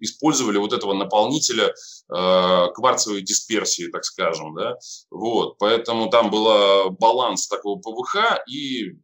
использовали 0.00 0.58
вот 0.58 0.72
этого 0.72 0.94
наполнителя 0.94 1.66
э, 1.66 2.66
кварцевой 2.74 3.22
дисперсии, 3.22 3.88
так 3.88 4.04
скажем, 4.04 4.54
да, 4.54 4.76
вот, 5.10 5.58
поэтому 5.58 6.08
там 6.10 6.30
был 6.30 6.90
баланс 6.90 7.48
такого 7.48 7.78
ПВХ 7.78 8.40
и 8.48 8.96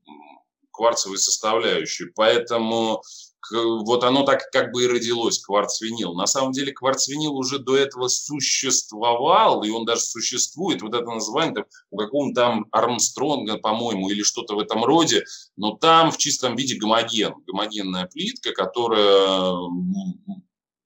кварцевой 0.73 1.19
составляющей, 1.19 2.07
поэтому 2.15 3.03
вот 3.53 4.05
оно 4.05 4.25
так 4.25 4.51
как 4.51 4.73
бы 4.73 4.85
и 4.85 4.87
родилось, 4.87 5.39
кварцвинил. 5.39 6.15
На 6.15 6.27
самом 6.27 6.53
деле 6.53 6.73
кварцвинил 6.73 7.37
уже 7.37 7.59
до 7.59 7.77
этого 7.77 8.09
существовал, 8.09 9.63
и 9.63 9.71
он 9.71 9.85
даже 9.85 10.03
существует, 10.03 10.83
вот 10.83 10.95
это 10.95 11.05
название 11.05 11.55
там, 11.55 11.65
у 11.91 11.97
какого-то 11.97 12.35
там 12.35 12.67
Армстронга, 12.71 13.59
по-моему, 13.59 14.11
или 14.11 14.23
что-то 14.23 14.55
в 14.57 14.59
этом 14.59 14.85
роде, 14.85 15.25
но 15.57 15.77
там 15.77 16.11
в 16.11 16.19
чистом 16.19 16.57
виде 16.57 16.77
гомоген, 16.77 17.35
гомогенная 17.47 18.07
плитка, 18.07 18.53
которая 18.53 19.53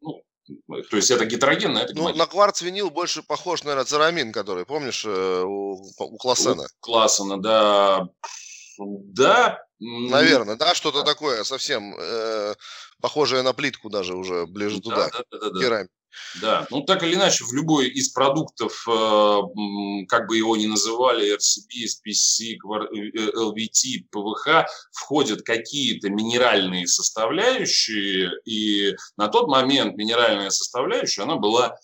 ну, 0.02 0.82
то 0.82 0.96
есть 0.96 1.10
это 1.10 1.26
гетерогенная, 1.26 1.84
это 1.84 1.94
Ну, 1.94 2.12
на 2.14 2.26
кварц-винил 2.26 2.90
больше 2.90 3.22
похож, 3.22 3.62
наверное, 3.62 3.84
церамин, 3.84 4.32
который, 4.32 4.66
помнишь, 4.66 5.04
э, 5.06 5.42
у, 5.44 5.80
у 5.98 6.16
Классена? 6.16 6.64
У 6.64 6.80
Классена, 6.80 7.40
да. 7.40 8.08
Да, 8.86 9.58
Наверное, 9.80 10.56
да, 10.56 10.74
что-то 10.74 11.02
такое 11.02 11.42
совсем 11.42 11.94
э, 11.98 12.54
похожее 13.00 13.42
на 13.42 13.54
плитку 13.54 13.88
даже 13.88 14.14
уже 14.14 14.46
ближе 14.46 14.80
туда, 14.80 15.08
да, 15.10 15.24
да, 15.30 15.50
да, 15.50 15.68
да. 15.70 15.86
Да, 16.42 16.66
ну 16.70 16.82
так 16.82 17.02
или 17.02 17.14
иначе, 17.14 17.44
в 17.44 17.52
любой 17.54 17.88
из 17.88 18.10
продуктов, 18.10 18.84
э, 18.86 19.40
как 20.08 20.28
бы 20.28 20.36
его 20.36 20.56
ни 20.56 20.66
называли, 20.66 21.34
RCB, 21.34 21.86
SPC, 21.86 22.58
LVT, 23.34 24.08
ПВХ, 24.10 24.66
входят 24.92 25.42
какие-то 25.42 26.10
минеральные 26.10 26.86
составляющие, 26.86 28.30
и 28.44 28.94
на 29.16 29.28
тот 29.28 29.48
момент 29.48 29.96
минеральная 29.96 30.50
составляющая, 30.50 31.22
она 31.22 31.36
была 31.36 31.76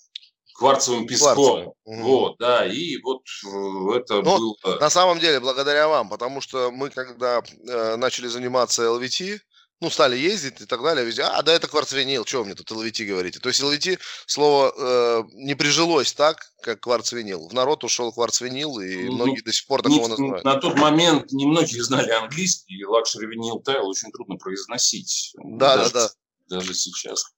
кварцевым 0.57 1.07
песком. 1.07 1.35
Кварцевым. 1.35 1.73
Вот, 1.85 2.37
да, 2.39 2.67
и 2.67 2.97
вот 3.03 3.23
э, 3.45 3.99
это 3.99 4.23
Но 4.23 4.39
было... 4.39 4.79
На 4.81 4.91
самом 4.91 5.21
деле, 5.21 5.41
благодаря 5.41 5.89
вам, 5.89 6.09
потому 6.09 6.41
что 6.41 6.71
мы, 6.71 6.91
когда 6.91 7.43
э, 7.69 7.97
начали 7.97 8.27
заниматься 8.27 8.83
LVT, 8.83 9.39
ну, 9.81 9.91
стали 9.91 10.17
ездить 10.17 10.63
и 10.63 10.65
так 10.65 10.83
далее, 10.83 11.05
везде, 11.05 11.23
а, 11.23 11.43
да, 11.43 11.53
это 11.53 11.69
кварцвинил, 11.69 12.25
что 12.25 12.39
вы 12.39 12.47
мне 12.47 12.55
тут 12.55 12.71
LVT 12.71 13.05
говорите? 13.05 13.41
То 13.41 13.51
есть 13.51 13.61
LVT 13.61 13.99
слово 14.27 14.73
э, 14.75 15.23
не 15.35 15.55
прижилось 15.55 16.15
так, 16.15 16.47
как 16.63 16.81
кварцвинил. 16.81 17.49
В 17.49 17.53
народ 17.53 17.85
ушел 17.85 18.11
кварцвинил, 18.11 18.81
и 18.81 19.05
ну, 19.05 19.13
многие 19.13 19.43
до 19.43 19.53
сих 19.53 19.67
пор 19.67 19.83
такого 19.83 20.09
называют. 20.09 20.45
На 20.45 20.57
тот 20.57 20.77
момент 20.79 21.31
немногие 21.33 21.83
знали 21.83 22.11
английский, 22.11 22.79
и 22.79 22.85
luxury 22.85 23.27
vinyl 23.27 23.61
tile 23.61 23.87
очень 23.87 24.11
трудно 24.13 24.37
произносить. 24.37 25.35
Да, 25.45 25.77
даже, 25.77 25.93
да, 25.93 26.09
да. 26.09 26.57
Даже 26.57 26.75
сейчас. 26.75 27.36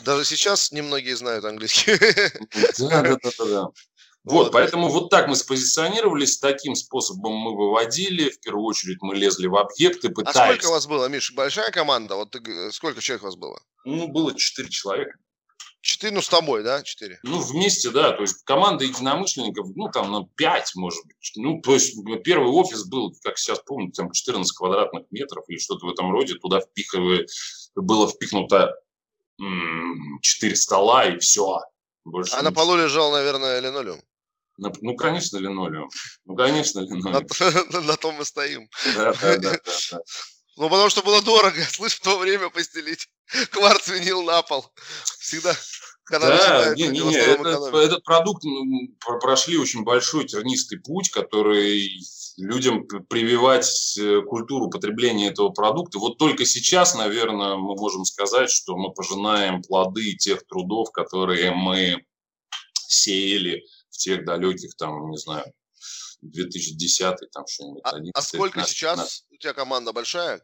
Даже 0.00 0.24
сейчас 0.24 0.72
немногие 0.72 1.16
знают 1.16 1.44
английский. 1.44 1.98
Да, 2.78 3.02
да, 3.02 3.16
да, 3.22 3.44
да. 3.44 3.68
Вот, 4.24 4.44
вот, 4.44 4.52
поэтому 4.52 4.88
вот 4.88 5.10
так 5.10 5.26
мы 5.26 5.34
спозиционировались, 5.34 6.38
таким 6.38 6.76
способом 6.76 7.32
мы 7.32 7.56
выводили, 7.56 8.30
в 8.30 8.38
первую 8.38 8.64
очередь 8.66 8.98
мы 9.00 9.16
лезли 9.16 9.48
в 9.48 9.56
объекты, 9.56 10.10
пытались... 10.10 10.36
А 10.36 10.46
сколько 10.46 10.68
у 10.68 10.70
вас 10.70 10.86
было, 10.86 11.08
Миш, 11.08 11.32
большая 11.32 11.72
команда? 11.72 12.14
Вот 12.14 12.30
ты, 12.30 12.70
сколько 12.70 13.00
человек 13.00 13.24
у 13.24 13.26
вас 13.26 13.34
было? 13.34 13.60
Ну, 13.84 14.06
было 14.06 14.32
четыре 14.36 14.68
человека. 14.68 15.18
Четыре, 15.80 16.12
ну, 16.12 16.22
с 16.22 16.28
тобой, 16.28 16.62
да, 16.62 16.84
четыре? 16.84 17.18
Ну, 17.24 17.40
вместе, 17.40 17.90
да, 17.90 18.12
то 18.12 18.22
есть 18.22 18.44
команда 18.44 18.84
единомышленников, 18.84 19.66
ну, 19.74 19.88
там, 19.88 20.12
на 20.12 20.24
пять, 20.36 20.70
может 20.76 21.04
быть. 21.04 21.32
Ну, 21.34 21.60
то 21.60 21.74
есть 21.74 21.96
первый 22.22 22.52
офис 22.52 22.84
был, 22.84 23.12
как 23.24 23.36
сейчас 23.36 23.58
помню, 23.66 23.90
там 23.90 24.12
14 24.12 24.56
квадратных 24.56 25.06
метров 25.10 25.44
или 25.48 25.58
что-то 25.58 25.86
в 25.86 25.90
этом 25.90 26.12
роде, 26.12 26.34
туда 26.34 26.60
впихивали, 26.60 27.26
было 27.74 28.06
впихнуто 28.06 28.76
четыре 30.20 30.56
стола 30.56 31.06
и 31.06 31.18
все. 31.18 31.60
Больше 32.04 32.34
а 32.34 32.42
на 32.42 32.52
полу 32.52 32.76
лежал, 32.76 33.12
наверное, 33.12 33.60
линолеум. 33.60 34.00
Ну, 34.58 34.96
конечно, 34.96 35.38
линолеум. 35.38 35.88
Ну, 36.24 36.36
конечно, 36.36 36.80
линолеум. 36.80 37.26
На, 37.72 37.80
на 37.80 37.96
том 37.96 38.16
мы 38.16 38.24
стоим. 38.24 38.68
Да, 38.94 39.12
да, 39.14 39.36
да, 39.38 39.60
да. 39.90 40.00
Ну, 40.56 40.68
потому 40.68 40.90
что 40.90 41.02
было 41.02 41.22
дорого, 41.22 41.60
слышь, 41.70 41.94
в 41.94 42.00
то 42.02 42.18
время 42.18 42.50
постелить 42.50 43.08
кварц 43.50 43.88
винил 43.88 44.22
на 44.22 44.42
пол. 44.42 44.66
Всегда. 45.18 45.56
Когда 46.04 46.28
да, 46.28 46.74
не, 46.74 46.88
не, 46.88 46.98
не, 46.98 47.14
этот, 47.14 47.74
этот 47.74 48.04
продукт 48.04 48.42
ну, 48.42 48.88
прошли 49.20 49.56
очень 49.56 49.84
большой 49.84 50.26
тернистый 50.26 50.80
путь, 50.80 51.10
который 51.10 51.88
людям 52.36 52.86
прививать 52.86 53.96
э, 53.98 54.22
культуру 54.22 54.70
потребления 54.70 55.28
этого 55.28 55.50
продукта. 55.50 55.98
Вот 55.98 56.18
только 56.18 56.44
сейчас, 56.44 56.94
наверное, 56.94 57.56
мы 57.56 57.74
можем 57.74 58.04
сказать, 58.04 58.50
что 58.50 58.76
мы 58.76 58.92
пожинаем 58.92 59.62
плоды 59.62 60.14
тех 60.14 60.46
трудов, 60.46 60.90
которые 60.92 61.52
мы 61.52 62.04
сеяли 62.74 63.64
в 63.90 63.98
тех 63.98 64.24
далеких, 64.24 64.74
там, 64.76 65.10
не 65.10 65.18
знаю, 65.18 65.44
2010 66.22 67.16
там 67.32 67.46
что-нибудь. 67.46 67.82
А, 67.84 67.96
а 68.14 68.22
сколько 68.22 68.54
15, 68.54 68.70
сейчас 68.70 68.96
15. 68.96 69.24
у 69.30 69.36
тебя 69.36 69.54
команда 69.54 69.92
большая? 69.92 70.40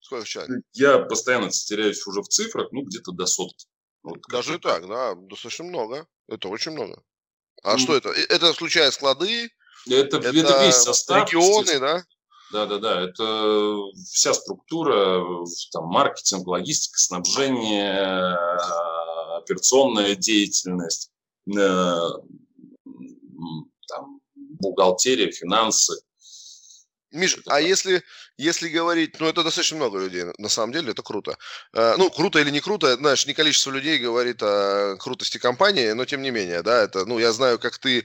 Сколько 0.00 0.26
человек? 0.26 0.62
Я 0.72 0.98
постоянно 0.98 1.50
теряюсь 1.50 2.06
уже 2.06 2.20
в 2.20 2.28
цифрах, 2.28 2.68
ну, 2.72 2.82
где-то 2.82 3.12
до 3.12 3.26
сотки. 3.26 3.66
Вот 4.02 4.20
Даже 4.28 4.58
так, 4.58 4.86
да, 4.86 5.14
достаточно 5.14 5.64
много. 5.64 6.06
Это 6.28 6.48
очень 6.48 6.72
много. 6.72 7.02
А 7.62 7.72
ну, 7.72 7.78
что 7.78 7.96
это? 7.96 8.10
Это 8.10 8.52
включая 8.52 8.90
склады? 8.90 9.50
Это, 9.86 10.16
это, 10.16 10.28
это 10.28 10.64
весь 10.64 10.76
состав. 10.76 11.26
Регионы, 11.28 11.78
да? 11.78 12.04
Да, 12.52 12.66
да, 12.66 12.78
да. 12.78 13.00
Это 13.00 13.76
вся 14.10 14.32
структура, 14.32 15.44
там, 15.72 15.86
маркетинг, 15.86 16.46
логистика, 16.46 16.98
снабжение, 16.98 18.36
операционная 19.36 20.14
деятельность, 20.14 21.10
э, 21.46 21.98
там, 23.88 24.20
бухгалтерия, 24.34 25.30
финансы. 25.30 26.00
Миш, 27.14 27.38
а 27.46 27.60
если, 27.60 28.02
если 28.36 28.68
говорить, 28.68 29.20
ну 29.20 29.28
это 29.28 29.44
достаточно 29.44 29.76
много 29.76 30.00
людей, 30.00 30.24
на 30.38 30.48
самом 30.48 30.72
деле, 30.72 30.90
это 30.90 31.02
круто. 31.02 31.38
Э, 31.72 31.94
ну, 31.96 32.10
круто 32.10 32.40
или 32.40 32.50
не 32.50 32.60
круто, 32.60 32.96
знаешь, 32.96 33.26
не 33.26 33.34
количество 33.34 33.70
людей 33.70 33.98
говорит 33.98 34.42
о 34.42 34.96
крутости 34.98 35.38
компании, 35.38 35.92
но 35.92 36.04
тем 36.04 36.22
не 36.22 36.30
менее, 36.30 36.62
да, 36.62 36.82
это, 36.82 37.06
ну, 37.06 37.18
я 37.20 37.32
знаю, 37.32 37.58
как 37.60 37.78
ты 37.78 38.04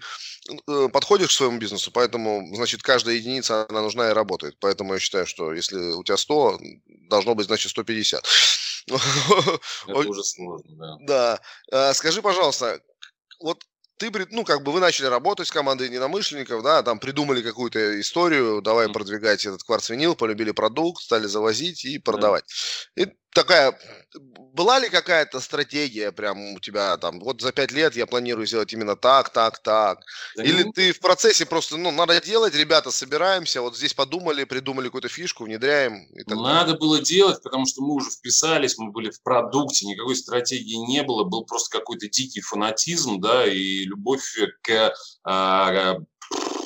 э, 0.67 0.89
подходишь 0.93 1.29
к 1.29 1.31
своему 1.31 1.57
бизнесу, 1.57 1.91
поэтому, 1.91 2.47
значит, 2.55 2.83
каждая 2.83 3.15
единица, 3.15 3.65
она 3.67 3.81
нужна 3.81 4.11
и 4.11 4.13
работает. 4.13 4.57
Поэтому 4.59 4.93
я 4.93 4.99
считаю, 4.99 5.25
что 5.25 5.53
если 5.53 5.77
у 5.93 6.03
тебя 6.03 6.17
100, 6.17 6.59
должно 7.09 7.33
быть, 7.33 7.47
значит, 7.47 7.71
150. 7.71 8.23
Это 9.87 9.97
уже 9.97 10.23
сложно, 10.23 10.75
да. 10.77 10.97
Да. 11.01 11.89
Э, 11.89 11.93
скажи, 11.93 12.21
пожалуйста, 12.21 12.79
вот 13.39 13.63
ты, 13.99 14.11
ну, 14.31 14.45
как 14.45 14.63
бы 14.63 14.71
вы 14.71 14.79
начали 14.79 15.07
работать 15.07 15.47
с 15.47 15.51
командой 15.51 15.87
единомышленников, 15.87 16.63
да, 16.63 16.81
там 16.83 16.99
придумали 16.99 17.41
какую-то 17.41 17.99
историю, 17.99 18.61
давай 18.61 18.89
продвигать 18.89 19.45
этот 19.45 19.61
кварц-винил, 19.63 20.15
полюбили 20.15 20.51
продукт, 20.51 21.03
стали 21.03 21.27
завозить 21.27 21.83
и 21.83 21.99
продавать. 21.99 22.45
И 22.95 23.07
такая, 23.33 23.77
была 24.53 24.79
ли 24.79 24.89
какая-то 24.89 25.39
стратегия 25.39 26.11
прям 26.11 26.53
у 26.53 26.59
тебя 26.59 26.97
там, 26.97 27.19
вот 27.19 27.41
за 27.41 27.51
пять 27.51 27.71
лет 27.71 27.95
я 27.95 28.05
планирую 28.05 28.47
сделать 28.47 28.73
именно 28.73 28.95
так, 28.95 29.29
так, 29.29 29.59
так? 29.59 29.99
Да 30.35 30.43
Или 30.43 30.63
ну... 30.63 30.71
ты 30.71 30.91
в 30.91 30.99
процессе 30.99 31.45
просто, 31.45 31.77
ну, 31.77 31.91
надо 31.91 32.19
делать, 32.21 32.55
ребята, 32.55 32.91
собираемся, 32.91 33.61
вот 33.61 33.77
здесь 33.77 33.93
подумали, 33.93 34.43
придумали 34.43 34.85
какую-то 34.87 35.09
фишку, 35.09 35.45
внедряем? 35.45 36.05
И 36.13 36.23
так 36.23 36.37
надо 36.37 36.71
далее. 36.71 36.79
было 36.79 37.01
делать, 37.01 37.41
потому 37.43 37.65
что 37.65 37.81
мы 37.81 37.93
уже 37.95 38.09
вписались, 38.09 38.77
мы 38.77 38.91
были 38.91 39.11
в 39.11 39.21
продукте, 39.21 39.85
никакой 39.85 40.15
стратегии 40.15 40.75
не 40.87 41.03
было, 41.03 41.23
был 41.23 41.45
просто 41.45 41.77
какой-то 41.77 42.07
дикий 42.09 42.41
фанатизм, 42.41 43.19
да, 43.21 43.45
и 43.47 43.85
любовь 43.85 44.35
к 44.61 44.93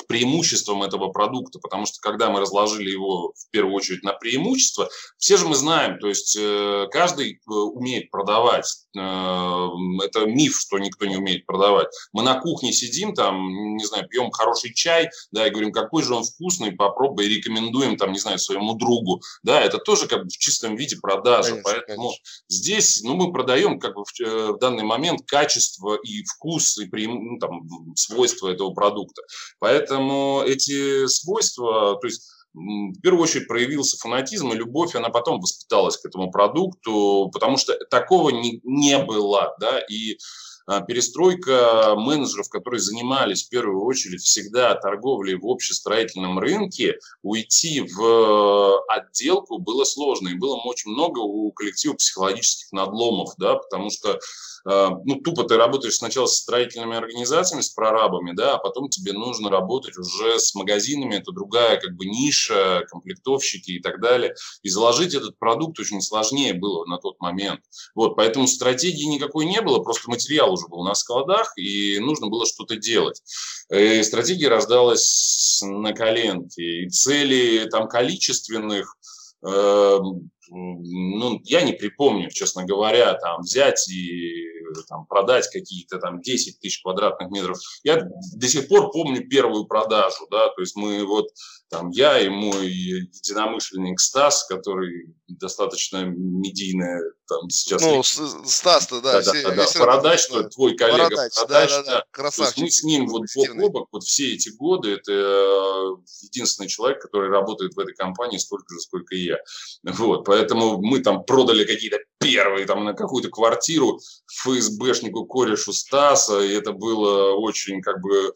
а, 0.04 0.06
преимуществом 0.06 0.82
этого 0.82 1.08
продукта, 1.08 1.58
потому 1.58 1.86
что 1.86 2.00
когда 2.00 2.30
мы 2.30 2.40
разложили 2.40 2.90
его 2.90 3.32
в 3.36 3.50
первую 3.50 3.74
очередь 3.74 4.02
на 4.02 4.12
преимущества, 4.12 4.88
все 5.18 5.36
же 5.36 5.46
мы 5.46 5.54
знаем, 5.54 5.98
то 5.98 6.08
есть 6.08 6.36
э, 6.38 6.86
каждый 6.90 7.34
э, 7.34 7.52
умеет 7.52 8.10
продавать. 8.10 8.83
Э, 8.96 9.68
это 10.04 10.26
миф, 10.26 10.58
что 10.58 10.78
никто 10.78 11.04
не 11.06 11.16
умеет 11.16 11.46
продавать. 11.46 11.88
Мы 12.12 12.22
на 12.22 12.40
кухне 12.40 12.72
сидим, 12.72 13.14
там, 13.14 13.76
не 13.76 13.84
знаю, 13.84 14.08
пьем 14.08 14.30
хороший 14.30 14.72
чай, 14.72 15.10
да, 15.32 15.46
и 15.46 15.50
говорим, 15.50 15.72
какой 15.72 16.02
же 16.02 16.14
он 16.14 16.24
вкусный, 16.24 16.72
попробуй, 16.72 17.26
и 17.26 17.36
рекомендуем, 17.36 17.96
там, 17.96 18.12
не 18.12 18.18
знаю, 18.18 18.38
своему 18.38 18.74
другу, 18.74 19.22
да, 19.42 19.60
это 19.60 19.78
тоже 19.78 20.06
как 20.06 20.24
бы 20.24 20.28
в 20.28 20.38
чистом 20.38 20.76
виде 20.76 20.96
продажа, 20.96 21.50
конечно, 21.50 21.62
поэтому 21.64 22.08
конечно. 22.08 22.24
здесь, 22.48 23.02
ну, 23.02 23.14
мы 23.14 23.32
продаем 23.32 23.78
как 23.78 23.94
бы 23.94 24.04
в, 24.04 24.54
в 24.54 24.58
данный 24.58 24.84
момент 24.84 25.22
качество 25.26 25.96
и 25.96 26.22
вкус, 26.24 26.78
и 26.78 26.86
преим, 26.86 27.32
ну, 27.32 27.38
там, 27.38 27.68
свойства 27.96 28.48
этого 28.48 28.72
продукта. 28.72 29.22
Поэтому 29.58 30.42
эти 30.46 31.06
свойства, 31.06 31.98
то 32.00 32.06
есть 32.06 32.33
в 32.54 33.00
первую 33.00 33.22
очередь 33.22 33.48
проявился 33.48 33.98
фанатизм, 33.98 34.52
и 34.52 34.56
любовь, 34.56 34.94
она 34.94 35.08
потом 35.08 35.40
воспиталась 35.40 35.96
к 35.96 36.06
этому 36.06 36.30
продукту, 36.30 37.28
потому 37.32 37.56
что 37.56 37.74
такого 37.90 38.30
не, 38.30 38.60
не 38.62 38.98
было, 38.98 39.54
да, 39.58 39.80
и 39.80 40.18
а, 40.66 40.80
перестройка 40.80 41.94
менеджеров, 41.96 42.48
которые 42.48 42.80
занимались 42.80 43.44
в 43.44 43.50
первую 43.50 43.84
очередь 43.84 44.22
всегда 44.22 44.74
торговлей 44.74 45.34
в 45.34 45.46
общестроительном 45.46 46.38
рынке, 46.38 46.98
уйти 47.22 47.80
в 47.80 48.82
отделку 48.88 49.58
было 49.58 49.84
сложно, 49.84 50.28
и 50.28 50.38
было 50.38 50.56
очень 50.56 50.92
много 50.92 51.18
у 51.18 51.50
коллектива 51.52 51.94
психологических 51.94 52.72
надломов, 52.72 53.34
да, 53.36 53.56
потому 53.56 53.90
что 53.90 54.18
ну, 54.64 55.20
тупо 55.22 55.44
ты 55.44 55.56
работаешь 55.56 55.96
сначала 55.96 56.26
с 56.26 56.38
строительными 56.38 56.96
организациями, 56.96 57.60
с 57.60 57.68
прорабами, 57.68 58.32
да, 58.34 58.54
а 58.54 58.58
потом 58.58 58.88
тебе 58.88 59.12
нужно 59.12 59.50
работать 59.50 59.98
уже 59.98 60.38
с 60.38 60.54
магазинами, 60.54 61.16
это 61.16 61.32
другая 61.32 61.78
как 61.78 61.94
бы 61.94 62.06
ниша, 62.06 62.84
комплектовщики 62.88 63.72
и 63.72 63.80
так 63.80 64.00
далее. 64.00 64.34
И 64.62 64.70
заложить 64.70 65.14
этот 65.14 65.38
продукт 65.38 65.78
очень 65.78 66.00
сложнее 66.00 66.54
было 66.54 66.86
на 66.86 66.98
тот 66.98 67.20
момент. 67.20 67.60
Вот, 67.94 68.16
поэтому 68.16 68.46
стратегии 68.46 69.04
никакой 69.04 69.44
не 69.44 69.60
было, 69.60 69.80
просто 69.80 70.08
материал 70.10 70.52
уже 70.52 70.66
был 70.68 70.82
на 70.84 70.94
складах, 70.94 71.52
и 71.56 71.98
нужно 71.98 72.28
было 72.28 72.46
что-то 72.46 72.76
делать. 72.76 73.22
И 73.70 74.02
стратегия 74.02 74.48
рождалась 74.48 75.60
на 75.62 75.92
коленке, 75.92 76.84
и 76.84 76.88
цели 76.88 77.68
там 77.70 77.88
количественных 77.88 78.96
эм, 79.44 80.30
ну, 80.50 81.40
я 81.44 81.62
не 81.62 81.72
припомню, 81.72 82.30
честно 82.30 82.64
говоря, 82.64 83.14
там 83.14 83.42
взять 83.42 83.88
и 83.88 84.63
там, 84.82 85.06
продать 85.06 85.48
какие-то 85.50 85.98
там 85.98 86.20
10 86.20 86.60
тысяч 86.60 86.82
квадратных 86.82 87.30
метров. 87.30 87.58
Я 87.82 88.08
до 88.34 88.48
сих 88.48 88.68
пор 88.68 88.90
помню 88.90 89.28
первую 89.28 89.66
продажу, 89.66 90.26
да, 90.30 90.48
то 90.48 90.60
есть 90.60 90.76
мы 90.76 91.04
вот 91.04 91.28
там 91.70 91.90
я 91.90 92.20
и 92.20 92.28
мой 92.28 92.68
единомышленник 92.68 93.98
Стас, 93.98 94.44
который 94.44 95.14
достаточно 95.26 96.04
медийная 96.04 97.02
там 97.26 97.48
сейчас. 97.50 97.82
Ну, 97.82 98.02
Стас-то, 98.02 99.00
да. 99.00 99.22
Да, 99.22 99.32
да, 99.32 99.54
да, 99.54 99.66
Бородач, 99.78 100.20
что 100.20 100.44
твой 100.44 100.76
коллега 100.76 101.04
Бородач, 101.04 101.32
Бородач 101.36 101.70
да, 101.70 101.82
да, 101.82 101.90
да. 101.90 102.04
Красавчик. 102.10 102.58
мы 102.58 102.70
с 102.70 102.82
ним 102.84 103.08
вот 103.08 103.22
бок 103.34 103.48
о 103.48 103.68
бок 103.70 103.88
вот 103.92 104.04
все 104.04 104.34
эти 104.34 104.50
годы, 104.50 104.92
это 104.92 105.12
э, 105.12 105.96
единственный 106.22 106.68
человек, 106.68 107.00
который 107.00 107.30
работает 107.30 107.74
в 107.74 107.78
этой 107.78 107.94
компании 107.94 108.38
столько 108.38 108.72
же, 108.74 108.80
сколько 108.80 109.14
и 109.14 109.24
я. 109.24 109.38
Вот, 109.82 110.24
поэтому 110.24 110.78
мы 110.80 111.00
там 111.00 111.24
продали 111.24 111.64
какие-то 111.64 111.98
первые 112.24 112.66
там 112.66 112.84
на 112.84 112.94
какую-то 112.94 113.28
квартиру 113.28 114.00
ФСБшнику 114.42 115.26
корешу 115.26 115.72
Стаса, 115.72 116.40
и 116.40 116.52
это 116.52 116.72
было 116.72 117.34
очень 117.34 117.82
как 117.82 118.00
бы 118.00 118.32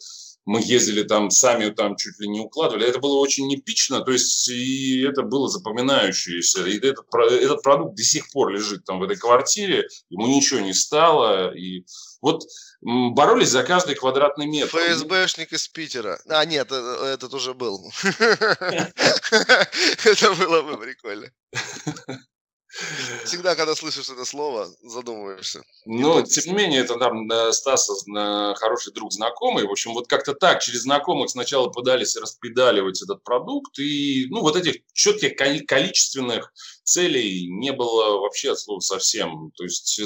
мы 0.48 0.62
ездили 0.62 1.02
там, 1.02 1.30
сами 1.30 1.68
там 1.68 1.94
чуть 1.96 2.18
ли 2.20 2.26
не 2.26 2.40
укладывали. 2.40 2.88
Это 2.88 3.00
было 3.00 3.18
очень 3.18 3.54
эпично, 3.54 4.00
то 4.00 4.12
есть 4.12 4.48
и 4.48 5.02
это 5.02 5.20
было 5.20 5.46
запоминающееся. 5.46 6.66
И 6.66 6.78
этот, 6.78 7.04
этот 7.14 7.62
продукт 7.62 7.96
до 7.96 8.02
сих 8.02 8.30
пор 8.30 8.48
лежит 8.48 8.82
там 8.86 8.98
в 8.98 9.02
этой 9.02 9.18
квартире, 9.18 9.86
ему 10.08 10.26
ничего 10.26 10.60
не 10.60 10.72
стало. 10.72 11.54
И 11.54 11.84
вот 12.22 12.44
боролись 12.80 13.50
за 13.50 13.62
каждый 13.62 13.94
квадратный 13.94 14.46
метр. 14.46 14.78
ФСБшник 14.78 15.52
из 15.52 15.68
Питера. 15.68 16.18
А, 16.26 16.46
нет, 16.46 16.68
э, 16.70 17.12
этот 17.12 17.34
уже 17.34 17.52
был. 17.52 17.92
Это 20.04 20.32
было 20.32 20.62
бы 20.62 20.78
прикольно. 20.78 21.30
Всегда, 23.24 23.54
когда 23.54 23.74
слышишь 23.74 24.08
это 24.08 24.24
слово, 24.24 24.68
задумываешься. 24.82 25.62
Но, 25.84 26.22
тем 26.22 26.44
не 26.46 26.52
менее, 26.52 26.80
это 26.80 26.96
там 26.96 27.28
Стаса 27.52 27.92
хороший 28.56 28.92
друг 28.92 29.12
знакомый. 29.12 29.66
В 29.66 29.70
общем, 29.70 29.92
вот 29.94 30.08
как-то 30.08 30.34
так, 30.34 30.62
через 30.62 30.82
знакомых 30.82 31.30
сначала 31.30 31.68
пытались 31.68 32.16
распедаливать 32.16 33.02
этот 33.02 33.22
продукт. 33.24 33.78
И, 33.78 34.26
ну, 34.30 34.40
вот 34.40 34.56
этих 34.56 34.76
четких 34.92 35.36
количественных 35.66 36.52
целей 36.84 37.48
не 37.48 37.72
было 37.72 38.20
вообще 38.20 38.52
от 38.52 38.60
слова 38.60 38.80
совсем. 38.80 39.52
То 39.56 39.64
есть 39.64 40.00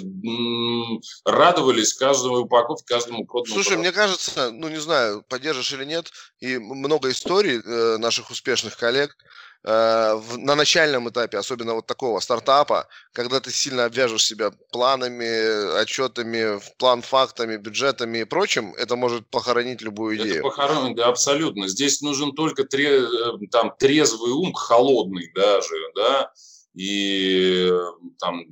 радовались 1.24 1.94
каждому 1.94 2.38
упаковке, 2.38 2.84
каждому 2.86 3.24
проданному. 3.26 3.54
Слушай, 3.54 3.76
продукту. 3.76 3.80
мне 3.80 3.92
кажется, 3.92 4.50
ну, 4.50 4.68
не 4.68 4.80
знаю, 4.80 5.22
поддержишь 5.28 5.72
или 5.72 5.84
нет, 5.84 6.10
и 6.40 6.58
много 6.58 7.10
историй 7.10 7.60
э, 7.60 7.98
наших 7.98 8.30
успешных 8.30 8.76
коллег, 8.76 9.10
э, 9.10 9.24
в, 9.64 10.38
на 10.38 10.56
начальном 10.56 11.08
этапе, 11.08 11.38
особенно 11.38 11.74
вот 11.74 11.86
такого 11.86 12.18
стартапа, 12.20 12.88
когда 13.12 13.38
ты 13.38 13.52
сильно 13.52 13.84
обвяжешь 13.84 14.24
себя 14.24 14.50
планами, 14.72 15.80
отчетами, 15.80 16.60
план 16.78 17.02
фактами, 17.02 17.56
бюджетами 17.56 18.18
и 18.18 18.24
прочим, 18.24 18.74
это 18.74 18.96
может 18.96 19.28
похоронить 19.28 19.80
любую 19.80 20.16
идею. 20.16 20.34
Это 20.34 20.42
похоронить, 20.42 20.96
да, 20.96 21.06
абсолютно. 21.06 21.68
Здесь 21.68 22.00
нужен 22.00 22.32
только 22.32 22.64
тре, 22.64 23.02
э, 23.02 23.06
там 23.50 23.72
трезвый 23.78 24.32
ум, 24.32 24.52
холодный 24.52 25.30
даже, 25.34 25.76
да, 25.94 26.32
и 26.74 27.68
э, 27.70 27.78
там 28.18 28.44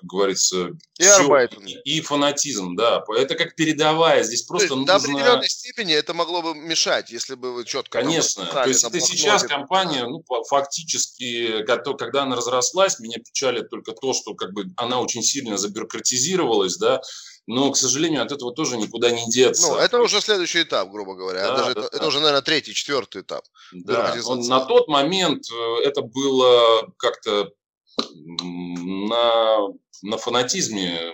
как 0.00 0.08
говорится, 0.08 0.70
и, 0.98 1.02
все, 1.02 1.48
и, 1.66 1.96
и 1.96 2.00
фанатизм, 2.00 2.74
да. 2.74 3.04
Это 3.16 3.34
как 3.34 3.54
передовая, 3.54 4.22
здесь 4.22 4.42
просто 4.42 4.74
нужно... 4.74 4.86
До 4.86 4.96
определенной 4.96 5.48
степени 5.48 5.94
это 5.94 6.14
могло 6.14 6.42
бы 6.42 6.54
мешать, 6.54 7.10
если 7.10 7.34
бы 7.34 7.52
вы 7.52 7.64
четко... 7.64 8.00
Конечно, 8.00 8.46
то 8.46 8.66
есть 8.66 8.82
это 8.82 9.00
сейчас 9.00 9.44
компания, 9.44 10.06
ну, 10.06 10.24
фактически, 10.48 11.64
когда 11.64 12.22
она 12.22 12.36
разрослась, 12.36 12.98
меня 12.98 13.18
печалит 13.18 13.68
только 13.70 13.92
то, 13.92 14.14
что 14.14 14.34
как 14.34 14.52
бы 14.52 14.66
она 14.76 15.00
очень 15.00 15.22
сильно 15.22 15.58
забюрократизировалась, 15.58 16.76
да, 16.76 17.00
но, 17.46 17.70
к 17.72 17.76
сожалению, 17.76 18.22
от 18.22 18.30
этого 18.30 18.54
тоже 18.54 18.76
никуда 18.76 19.10
не 19.10 19.28
деться. 19.28 19.66
Ну, 19.66 19.76
это 19.76 20.00
уже 20.00 20.20
следующий 20.20 20.62
этап, 20.62 20.90
грубо 20.90 21.14
говоря. 21.14 21.42
Да, 21.48 21.56
Даже 21.56 21.74
да, 21.74 21.80
это, 21.80 21.80
да. 21.80 21.96
это 21.96 22.06
уже, 22.06 22.20
наверное, 22.20 22.42
третий, 22.42 22.74
четвертый 22.74 23.22
этап. 23.22 23.44
Да, 23.72 24.14
он, 24.26 24.46
на 24.46 24.60
тот 24.60 24.86
момент 24.88 25.44
э, 25.50 25.82
это 25.82 26.02
было 26.02 26.92
как-то 26.96 27.50
на, 27.98 29.68
на 30.02 30.16
фанатизме, 30.16 31.12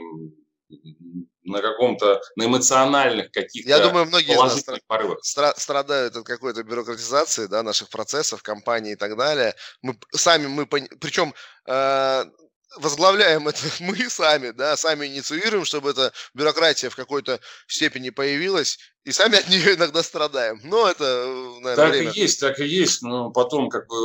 на 1.44 1.62
каком-то, 1.62 2.20
на 2.36 2.44
эмоциональных 2.44 3.30
каких-то 3.30 3.68
Я 3.68 3.78
думаю, 3.78 4.06
многие 4.06 4.34
положительных 4.34 4.84
порывах. 4.86 5.18
Стра- 5.24 5.54
страдают 5.56 6.16
от 6.16 6.26
какой-то 6.26 6.62
бюрократизации, 6.62 7.46
да, 7.46 7.62
наших 7.62 7.88
процессов, 7.88 8.42
компаний 8.42 8.92
и 8.92 8.96
так 8.96 9.16
далее. 9.16 9.54
Мы 9.82 9.96
сами, 10.12 10.46
мы, 10.48 10.66
причем 10.66 11.34
э, 11.66 12.24
возглавляем 12.78 13.46
это 13.46 13.60
мы 13.80 13.96
сами, 14.10 14.50
да, 14.50 14.76
сами 14.76 15.06
инициируем, 15.06 15.64
чтобы 15.64 15.90
эта 15.90 16.12
бюрократия 16.34 16.90
в 16.90 16.96
какой-то 16.96 17.38
степени 17.68 18.10
появилась, 18.10 18.78
и 19.04 19.12
сами 19.12 19.38
от 19.38 19.48
нее 19.48 19.76
иногда 19.76 20.02
страдаем. 20.02 20.60
Но 20.64 20.88
это, 20.88 21.04
наверное, 21.60 21.76
Так 21.76 21.90
время. 21.90 22.10
и 22.10 22.20
есть, 22.20 22.40
так 22.40 22.58
и 22.58 22.66
есть. 22.66 23.02
Но 23.02 23.30
потом, 23.30 23.68
как 23.68 23.86
бы, 23.86 23.96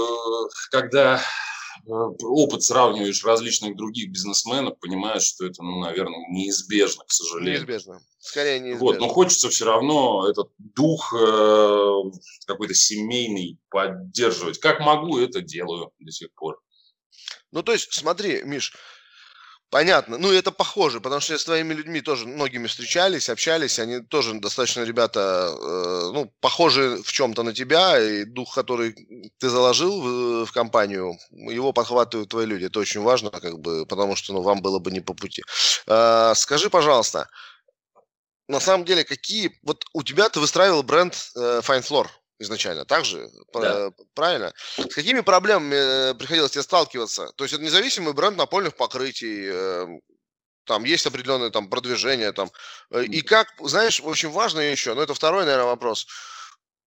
когда 0.69 1.15
Э, 1.15 1.50
опыт 1.86 2.63
сравниваешь 2.63 3.24
различных 3.24 3.76
других 3.76 4.12
бизнесменов, 4.12 4.80
понимаешь, 4.80 5.24
что 5.24 5.46
это, 5.46 5.63
ну, 5.63 5.80
наверное, 5.80 6.28
неизбежно, 6.30 7.04
к 7.06 7.12
сожалению. 7.12 7.60
Неизбежно. 7.60 8.02
Скорее 8.20 8.60
неизбежно. 8.60 8.86
Вот, 8.86 9.00
но 9.00 9.08
хочется 9.08 9.50
все 9.50 9.65
равно 9.65 10.28
этот 10.28 10.52
дух 10.58 11.13
э, 11.13 12.02
какой-то 12.46 12.74
семейный 12.74 13.60
поддерживать. 13.70 14.60
Как 14.60 14.80
могу, 14.80 15.20
это 15.20 15.41
делаю 15.41 15.91
до 16.00 16.12
сих 16.12 16.34
пор. 16.34 16.62
Ну, 17.52 17.63
то 17.63 17.74
есть, 17.74 17.94
смотри, 17.94 18.44
Миш, 18.44 18.74
Понятно. 19.71 20.17
Ну, 20.17 20.34
это 20.34 20.51
похоже, 20.51 20.99
потому 20.99 21.21
что 21.21 21.31
я 21.31 21.39
с 21.39 21.45
твоими 21.45 21.73
людьми 21.73 22.01
тоже 22.01 22.27
многими 22.27 22.67
встречались, 22.67 23.29
общались. 23.29 23.79
Они 23.79 24.01
тоже 24.01 24.34
достаточно 24.34 24.81
ребята, 24.81 25.49
э, 25.49 26.12
ну, 26.13 26.29
похожи 26.41 27.01
в 27.01 27.10
чем-то 27.10 27.43
на 27.43 27.53
тебя. 27.53 27.97
И 27.97 28.25
дух, 28.25 28.53
который 28.53 28.93
ты 29.38 29.49
заложил 29.49 30.01
в, 30.01 30.45
в 30.45 30.51
компанию, 30.51 31.17
его 31.31 31.71
подхватывают 31.71 32.29
твои 32.29 32.45
люди. 32.45 32.65
Это 32.65 32.79
очень 32.79 32.99
важно, 33.01 33.29
как 33.29 33.60
бы, 33.60 33.86
потому 33.86 34.17
что 34.17 34.34
ну, 34.34 34.41
вам 34.41 34.62
было 34.62 34.79
бы 34.79 34.91
не 34.91 34.99
по 34.99 35.13
пути. 35.13 35.41
Э, 35.88 36.34
скажи, 36.36 36.69
пожалуйста, 36.69 37.29
на 38.49 38.60
самом 38.60 38.84
деле, 38.84 39.05
какие... 39.05 39.57
Вот 39.63 39.86
у 39.93 40.03
тебя 40.03 40.27
ты 40.27 40.41
выстраивал 40.41 40.84
бренд 40.84 41.13
э, 41.38 41.62
Fine 41.63 41.88
Floor 41.88 42.07
изначально, 42.41 42.86
так 42.86 43.06
же? 43.06 43.30
Да. 43.54 43.91
Правильно? 44.13 44.54
С 44.77 44.93
какими 44.93 45.21
проблемами 45.21 45.75
э, 45.75 46.13
приходилось 46.15 46.51
тебе 46.51 46.63
сталкиваться? 46.63 47.32
То 47.36 47.43
есть 47.43 47.54
это 47.54 47.63
независимый 47.63 48.13
бренд 48.13 48.38
напольных 48.38 48.75
покрытий, 48.75 49.47
эм, 49.47 50.01
там 50.65 50.84
есть 50.84 51.06
определенное 51.06 51.49
там 51.49 51.69
продвижение 51.69 52.32
там. 52.32 52.51
Э, 52.91 53.04
и 53.04 53.21
как, 53.21 53.47
знаешь, 53.60 54.01
очень 54.01 54.30
важно 54.30 54.60
еще, 54.60 54.93
но 54.93 55.01
это 55.01 55.13
второй, 55.13 55.45
наверное, 55.45 55.65
вопрос. 55.65 56.08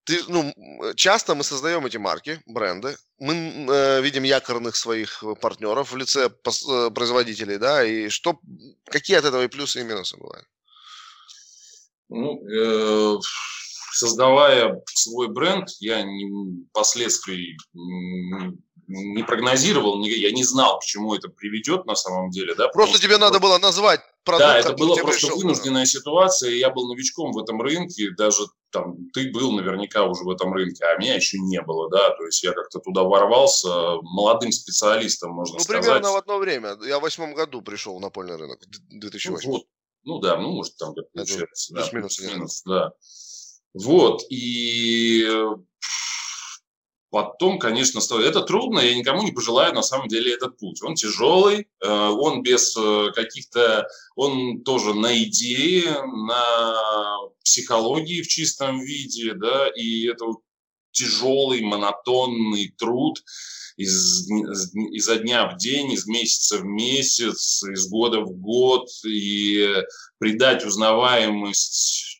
Ты, 0.03 0.19
ну, 0.27 0.53
часто 0.95 1.33
мы 1.33 1.43
создаем 1.43 1.85
эти 1.85 1.97
марки, 1.97 2.39
бренды, 2.45 2.95
мы 3.17 3.33
э, 3.33 4.01
видим 4.01 4.23
якорных 4.23 4.75
своих 4.75 5.23
партнеров 5.41 5.91
в 5.91 5.97
лице 5.97 6.29
э, 6.29 6.89
производителей, 6.91 7.57
да, 7.57 7.83
и 7.83 8.09
что, 8.09 8.39
какие 8.85 9.17
от 9.17 9.25
этого 9.25 9.43
и 9.43 9.47
плюсы, 9.47 9.81
и 9.81 9.83
минусы 9.83 10.17
бывают? 10.17 10.45
Ну, 12.09 12.39
э, 12.47 13.17
создавая 13.95 14.81
свой 14.93 15.27
бренд, 15.29 15.69
я 15.79 16.03
не, 16.03 16.65
последствий 16.73 17.57
не 18.87 19.23
прогнозировал, 19.23 19.99
не, 19.99 20.09
я 20.09 20.31
не 20.31 20.43
знал, 20.43 20.79
к 20.79 20.83
чему 20.83 21.15
это 21.15 21.29
приведет 21.29 21.85
на 21.85 21.95
самом 21.95 22.29
деле. 22.29 22.53
Да, 22.55 22.67
просто 22.67 22.99
тебе 22.99 23.17
надо 23.17 23.39
было 23.39 23.57
назвать 23.57 24.01
продукт. 24.23 24.47
Да, 24.47 24.59
это 24.59 24.73
была 24.73 24.95
просто 24.95 25.27
пришел, 25.27 25.37
вынужденная 25.41 25.85
ситуация, 25.85 26.51
я 26.51 26.69
был 26.69 26.87
новичком 26.87 27.31
в 27.31 27.39
этом 27.39 27.61
рынке, 27.61 28.11
даже 28.17 28.43
там 28.71 29.09
ты 29.13 29.31
был 29.31 29.53
наверняка 29.53 30.03
уже 30.03 30.23
в 30.23 30.29
этом 30.29 30.53
рынке, 30.53 30.83
а 30.85 30.97
меня 30.97 31.15
еще 31.15 31.39
не 31.39 31.61
было, 31.61 31.89
да, 31.89 32.11
то 32.11 32.25
есть 32.25 32.43
я 32.43 32.51
как-то 32.51 32.79
туда 32.79 33.03
ворвался 33.03 33.95
молодым 34.01 34.51
специалистом, 34.51 35.31
можно 35.31 35.55
ну, 35.55 35.59
сказать. 35.59 35.81
Ну, 35.81 35.87
примерно 35.87 36.11
в 36.11 36.17
одно 36.17 36.37
время, 36.37 36.77
я 36.85 36.99
в 36.99 37.01
восьмом 37.01 37.33
году 37.33 37.61
пришел 37.61 37.97
в 37.97 38.01
напольный 38.01 38.35
рынок, 38.35 38.59
2008. 38.89 39.49
Ну, 39.49 39.55
вот. 39.55 39.63
ну 40.03 40.19
да, 40.19 40.37
ну, 40.37 40.51
может, 40.51 40.75
там 40.77 40.93
как 40.93 41.11
получается. 41.11 41.73
Да, 41.73 41.87
плюс-минус, 41.87 42.17
плюс 42.17 42.63
да. 42.65 42.91
Вот, 43.75 44.23
и 44.29 45.27
потом, 47.09 47.59
конечно, 47.59 47.99
это 48.21 48.41
трудно, 48.41 48.79
я 48.79 48.95
никому 48.95 49.21
не 49.23 49.33
пожелаю 49.33 49.73
на 49.73 49.83
самом 49.83 50.07
деле 50.07 50.33
этот 50.33 50.57
путь. 50.57 50.81
Он 50.81 50.95
тяжелый, 50.95 51.67
э, 51.81 51.87
он 51.89 52.41
без 52.41 52.73
э, 52.77 53.11
каких-то, 53.13 53.85
он 54.15 54.61
тоже 54.63 54.93
на 54.93 55.21
идее, 55.21 56.01
на 56.05 57.17
психологии 57.43 58.21
в 58.21 58.29
чистом 58.29 58.79
виде, 58.79 59.33
да, 59.33 59.67
и 59.67 60.07
это 60.07 60.25
тяжелый, 60.91 61.59
монотонный 61.61 62.73
труд 62.77 63.21
из, 63.75 64.29
изо 64.93 65.17
дня 65.17 65.49
в 65.49 65.57
день, 65.57 65.91
из 65.91 66.07
месяца 66.07 66.59
в 66.59 66.63
месяц, 66.63 67.61
из 67.63 67.89
года 67.89 68.21
в 68.21 68.31
год, 68.31 68.87
и 69.05 69.83
придать 70.17 70.65
узнаваемость 70.65 72.14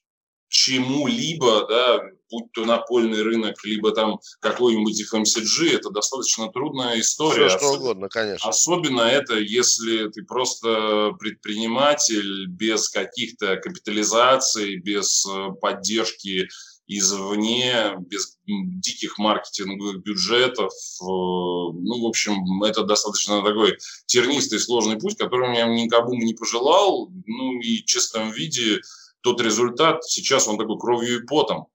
чему-либо, 0.55 1.67
да, 1.67 1.99
будь 2.31 2.51
то 2.53 2.63
напольный 2.63 3.21
рынок, 3.21 3.55
либо 3.65 3.91
там 3.91 4.19
какой-нибудь 4.39 5.03
FMCG, 5.13 5.75
это 5.75 5.89
достаточно 5.89 6.49
трудная 6.49 6.99
история. 7.01 7.49
Все 7.49 7.57
что 7.57 7.73
угодно, 7.73 8.07
конечно. 8.07 8.49
Особенно 8.49 9.01
это, 9.01 9.37
если 9.37 10.07
ты 10.09 10.23
просто 10.23 11.11
предприниматель 11.19 12.47
без 12.47 12.87
каких-то 12.87 13.57
капитализаций, 13.57 14.77
без 14.77 15.25
э, 15.25 15.49
поддержки 15.59 16.47
извне, 16.87 17.95
без 17.99 18.37
диких 18.45 19.17
маркетинговых 19.17 20.03
бюджетов. 20.03 20.71
Э, 20.71 21.03
ну, 21.03 22.01
в 22.01 22.05
общем, 22.05 22.63
это 22.63 22.83
достаточно 22.83 23.43
такой 23.43 23.77
тернистый, 24.05 24.59
сложный 24.59 24.97
путь, 24.97 25.17
который 25.17 25.55
я 25.57 25.65
никому 25.65 26.13
не 26.13 26.33
пожелал. 26.33 27.09
Ну, 27.25 27.59
и 27.59 27.81
в 27.81 27.85
чистом 27.85 28.31
виде 28.31 28.79
тот 29.25 29.41
результат, 29.41 30.05
сейчас 30.05 30.47
он 30.47 30.55
такой 30.59 30.77
кровью 30.77 31.17
и 31.17 31.25
потом, 31.25 31.67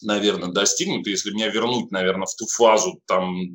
наверное, 0.00 0.48
достигнут. 0.48 1.06
И 1.06 1.10
если 1.10 1.30
меня 1.30 1.48
вернуть, 1.48 1.90
наверное, 1.90 2.24
в 2.24 2.34
ту 2.34 2.46
фазу 2.46 3.02
там, 3.06 3.54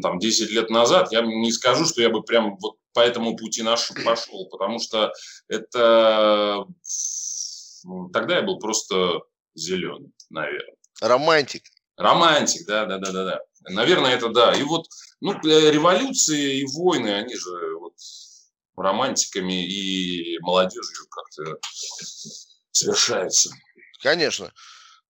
там 0.00 0.18
10 0.18 0.50
лет 0.50 0.70
назад, 0.70 1.12
я 1.12 1.20
не 1.20 1.52
скажу, 1.52 1.84
что 1.84 2.00
я 2.00 2.08
бы 2.08 2.22
прям 2.22 2.56
вот 2.58 2.76
по 2.94 3.00
этому 3.00 3.36
пути 3.36 3.62
наш 3.62 3.92
пошел, 4.02 4.48
потому 4.48 4.78
что 4.80 5.12
это 5.46 6.64
тогда 8.14 8.36
я 8.36 8.42
был 8.42 8.58
просто 8.58 9.20
зеленый, 9.54 10.10
наверное. 10.30 10.76
Романтик. 11.02 11.64
Романтик, 11.98 12.66
да, 12.66 12.86
да, 12.86 12.96
да, 12.96 13.12
да, 13.12 13.24
да. 13.24 13.40
Наверное, 13.68 14.12
это 14.12 14.30
да. 14.30 14.54
И 14.54 14.62
вот, 14.62 14.86
ну, 15.20 15.32
э, 15.34 15.70
революции 15.70 16.60
и 16.60 16.64
войны, 16.64 17.10
они 17.10 17.34
же 17.34 17.50
романтиками 18.80 19.66
и 19.66 20.38
молодежью 20.40 21.06
как-то 21.10 21.58
совершается. 22.72 23.50
Конечно. 24.02 24.52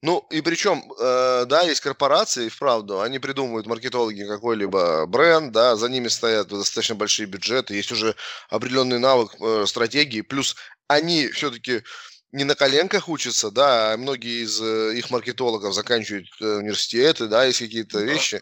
Ну, 0.01 0.25
и 0.31 0.41
причем, 0.43 0.93
э, 0.93 1.45
да, 1.47 1.63
есть 1.63 1.81
корпорации, 1.81 2.49
вправду, 2.49 3.01
они 3.01 3.19
придумывают 3.19 3.67
маркетологи 3.67 4.23
какой-либо 4.23 5.07
бренд, 5.07 5.51
да, 5.51 5.75
за 5.75 5.89
ними 5.89 6.07
стоят 6.07 6.49
достаточно 6.49 6.95
большие 6.95 7.27
бюджеты, 7.27 7.75
есть 7.75 7.91
уже 7.91 8.15
определенный 8.49 9.01
навык 9.01 9.35
э, 9.41 9.65
стратегии, 9.67 10.21
плюс 10.21 10.55
они 10.87 11.27
все-таки 11.29 11.83
не 12.31 12.45
на 12.45 12.55
коленках 12.55 13.09
учатся, 13.09 13.51
да, 13.51 13.93
а 13.93 13.97
многие 13.97 14.45
из 14.45 14.61
э, 14.61 14.95
их 14.97 15.11
маркетологов 15.11 15.75
заканчивают 15.75 16.29
э, 16.41 16.45
университеты, 16.45 17.27
да, 17.27 17.45
есть 17.45 17.59
какие-то 17.59 17.99
да. 17.99 18.05
вещи, 18.05 18.41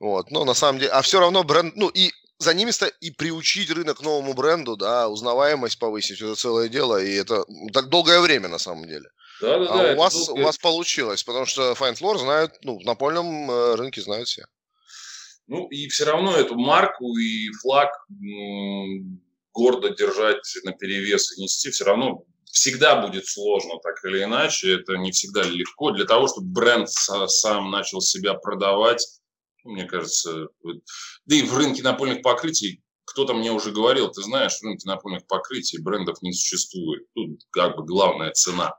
вот, 0.00 0.32
но 0.32 0.44
на 0.44 0.54
самом 0.54 0.80
деле, 0.80 0.90
а 0.90 1.02
все 1.02 1.20
равно 1.20 1.44
бренд, 1.44 1.76
ну, 1.76 1.88
и 1.88 2.10
за 2.38 2.54
ними 2.54 2.72
и 3.00 3.10
приучить 3.10 3.70
рынок 3.70 4.02
новому 4.02 4.34
бренду, 4.34 4.76
да, 4.76 5.08
узнаваемость 5.08 5.78
повысить, 5.78 6.20
это 6.20 6.34
целое 6.34 6.68
дело, 6.68 7.02
и 7.02 7.14
это 7.14 7.44
так 7.72 7.88
долгое 7.88 8.20
время 8.20 8.48
на 8.48 8.58
самом 8.58 8.86
деле. 8.86 9.08
Да, 9.40 9.58
да, 9.58 9.66
а 9.66 9.76
да, 9.76 9.92
у 9.92 9.96
вас, 9.96 10.14
долгое... 10.14 10.42
у 10.42 10.44
вас 10.44 10.58
получилось, 10.58 11.22
потому 11.22 11.46
что 11.46 11.72
Fine 11.72 11.98
Floor 11.98 12.18
знают, 12.18 12.52
ну, 12.62 12.78
в 12.78 12.84
напольном 12.84 13.50
э, 13.50 13.74
рынке 13.76 14.00
знают 14.00 14.28
все. 14.28 14.44
Ну, 15.46 15.68
и 15.68 15.88
все 15.88 16.04
равно 16.04 16.34
эту 16.36 16.56
марку 16.56 17.16
и 17.16 17.50
флаг 17.62 17.90
гордо 19.52 19.90
держать 19.90 20.42
на 20.64 20.72
перевес 20.72 21.36
и 21.36 21.42
нести 21.42 21.70
все 21.70 21.84
равно 21.84 22.24
всегда 22.44 23.00
будет 23.00 23.26
сложно, 23.26 23.78
так 23.82 24.04
или 24.04 24.24
иначе. 24.24 24.74
Это 24.74 24.94
не 24.96 25.12
всегда 25.12 25.42
легко. 25.42 25.92
Для 25.92 26.04
того, 26.04 26.26
чтобы 26.26 26.48
бренд 26.48 26.88
сам 26.90 27.70
начал 27.70 28.00
себя 28.00 28.34
продавать, 28.34 29.06
мне 29.64 29.84
кажется, 29.84 30.48
да 31.26 31.36
и 31.36 31.42
в 31.42 31.56
рынке 31.56 31.82
напольных 31.82 32.22
покрытий 32.22 32.82
кто-то 33.04 33.34
мне 33.34 33.52
уже 33.52 33.70
говорил, 33.70 34.10
ты 34.10 34.22
знаешь, 34.22 34.58
в 34.58 34.62
рынке 34.64 34.88
напольных 34.88 35.26
покрытий 35.26 35.78
брендов 35.78 36.20
не 36.22 36.32
существует. 36.32 37.04
Тут 37.14 37.40
как 37.50 37.76
бы 37.76 37.84
главная 37.84 38.32
цена. 38.32 38.74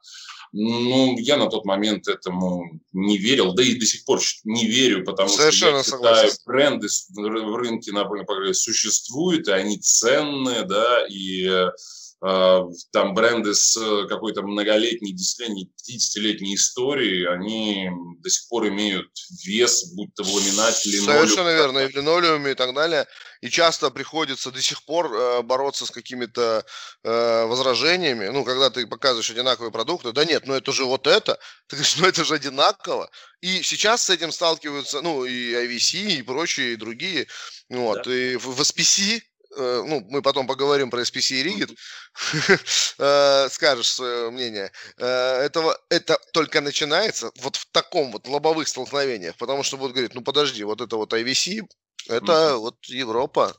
Ну, 0.51 1.17
я 1.17 1.37
на 1.37 1.49
тот 1.49 1.65
момент 1.65 2.07
этому 2.07 2.79
не 2.93 3.17
верил, 3.17 3.53
да 3.53 3.63
и 3.63 3.75
до 3.75 3.85
сих 3.85 4.05
пор 4.05 4.19
не 4.43 4.65
верю, 4.65 5.03
потому 5.03 5.29
Совершенно 5.29 5.83
что 5.83 5.97
я 5.97 6.23
считаю, 6.23 6.31
бренды 6.45 6.87
в 7.09 7.55
рынке 7.55 7.91
напольных 7.91 8.27
покрытий 8.27 8.53
существуют, 8.53 9.47
и 9.47 9.51
они 9.51 9.77
ценные, 9.77 10.63
да, 10.63 11.05
и 11.07 11.45
э, 11.47 11.71
там 12.20 13.13
бренды 13.13 13.53
с 13.53 13.78
какой-то 14.07 14.41
многолетней, 14.41 15.13
десятилетней, 15.13 15.70
50-летней 15.88 16.55
историей, 16.55 17.26
они 17.26 17.89
до 18.20 18.30
сих 18.30 18.47
пор 18.49 18.68
имеют 18.70 19.07
вес, 19.45 19.93
будь 19.93 20.13
то 20.15 20.24
в 20.24 20.34
ламинате, 20.34 20.89
линолеум. 20.89 21.28
Совершенно 21.28 21.53
верно, 21.53 21.80
и 21.80 21.88
в 21.88 21.95
линолеуме 21.95 22.51
и 22.51 22.55
так 22.55 22.74
далее. 22.74 23.05
И 23.41 23.49
часто 23.49 23.91
приходится 23.91 24.51
до 24.51 24.61
сих 24.61 24.84
пор 24.86 25.13
э, 25.13 25.41
бороться 25.43 25.86
с 25.86 25.91
какими-то 25.91 26.65
э, 27.03 27.45
возражениями. 27.45 28.30
Ну, 28.30 28.43
когда 28.43 28.72
ты 28.72 28.88
показываешь 28.88 29.30
одинаковые 29.30 29.72
продукты, 29.72 30.11
да 30.11 30.26
нет, 30.26 30.47
ну 30.47 30.55
это 30.55 30.72
же 30.72 30.86
вот 30.86 31.05
это. 31.05 31.38
Ты 31.68 31.76
говоришь, 31.76 31.97
ну 31.97 32.07
это 32.07 32.24
же 32.24 32.34
одинаково. 32.34 33.09
И 33.41 33.61
сейчас 33.61 34.03
с 34.03 34.09
этим 34.09 34.32
сталкиваются, 34.32 35.01
ну, 35.01 35.26
и 35.26 35.53
IVC, 35.53 36.20
и 36.20 36.22
прочие, 36.24 36.74
и 36.74 36.78
другие. 36.78 37.28
Вот, 37.70 38.03
да. 38.05 38.15
и 38.15 38.38
в, 38.38 38.59
SPC 38.61 39.22
Э, 39.22 39.26
ну, 39.55 40.05
мы 40.09 40.21
потом 40.21 40.47
поговорим 40.47 40.89
про 40.89 41.01
SPC 41.01 41.35
и 41.35 41.43
Rigid, 41.43 41.75
э, 42.99 43.49
скажешь 43.49 43.87
свое 43.87 44.29
мнение. 44.29 44.71
Э, 44.97 45.41
этого, 45.41 45.79
это 45.89 46.17
только 46.33 46.61
начинается 46.61 47.31
вот 47.39 47.55
в 47.55 47.65
таком 47.71 48.11
вот 48.11 48.27
лобовых 48.27 48.67
столкновениях, 48.67 49.35
потому 49.37 49.63
что 49.63 49.77
будут 49.77 49.93
говорить, 49.93 50.15
ну 50.15 50.21
подожди, 50.21 50.63
вот 50.63 50.81
это 50.81 50.97
вот 50.97 51.13
IVC, 51.13 51.61
это 52.09 52.31
mm-hmm. 52.31 52.57
вот 52.57 52.75
Европа, 52.85 53.55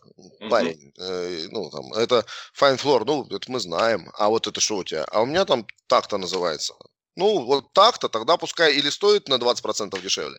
парень, 0.51 0.93
mm-hmm. 0.99 1.49
ну 1.51 1.71
там, 1.71 1.93
это 1.95 2.25
Fine 2.59 2.79
Floor, 2.79 3.05
ну 3.05 3.27
это 3.31 3.51
мы 3.51 3.61
знаем, 3.61 4.11
а 4.15 4.29
вот 4.29 4.47
это 4.47 4.61
что 4.61 4.77
у 4.77 4.85
тебя? 4.85 5.05
А 5.05 5.23
у 5.23 5.27
меня 5.27 5.45
там 5.45 5.67
так-то 5.87 6.19
называется. 6.19 6.75
Ну 7.17 7.45
вот 7.45 7.73
так-то, 7.73 8.09
тогда 8.09 8.37
пускай 8.37 8.75
или 8.75 8.91
стоит 8.91 9.29
на 9.29 9.35
20% 9.35 10.01
дешевле. 10.01 10.39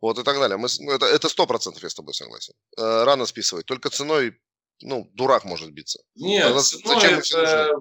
Вот 0.00 0.18
и 0.18 0.22
так 0.22 0.38
далее. 0.38 0.56
Мы, 0.56 0.68
это, 0.92 1.06
это 1.06 1.28
100% 1.28 1.78
я 1.82 1.88
с 1.88 1.94
тобой 1.94 2.14
согласен. 2.14 2.54
Рано 2.76 3.26
списывать. 3.26 3.66
Только 3.66 3.90
ценой 3.90 4.38
ну, 4.80 5.10
дурак 5.14 5.44
может 5.44 5.72
биться. 5.72 6.00
Нет, 6.14 6.44
Тогда, 6.44 6.60
ну, 6.84 7.00
зачем 7.00 7.18
это 7.18 7.72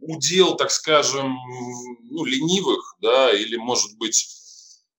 удел, 0.00 0.56
так 0.56 0.70
скажем, 0.70 1.36
ну, 2.10 2.24
ленивых, 2.24 2.96
да, 3.00 3.32
или, 3.32 3.56
может 3.56 3.96
быть, 3.98 4.26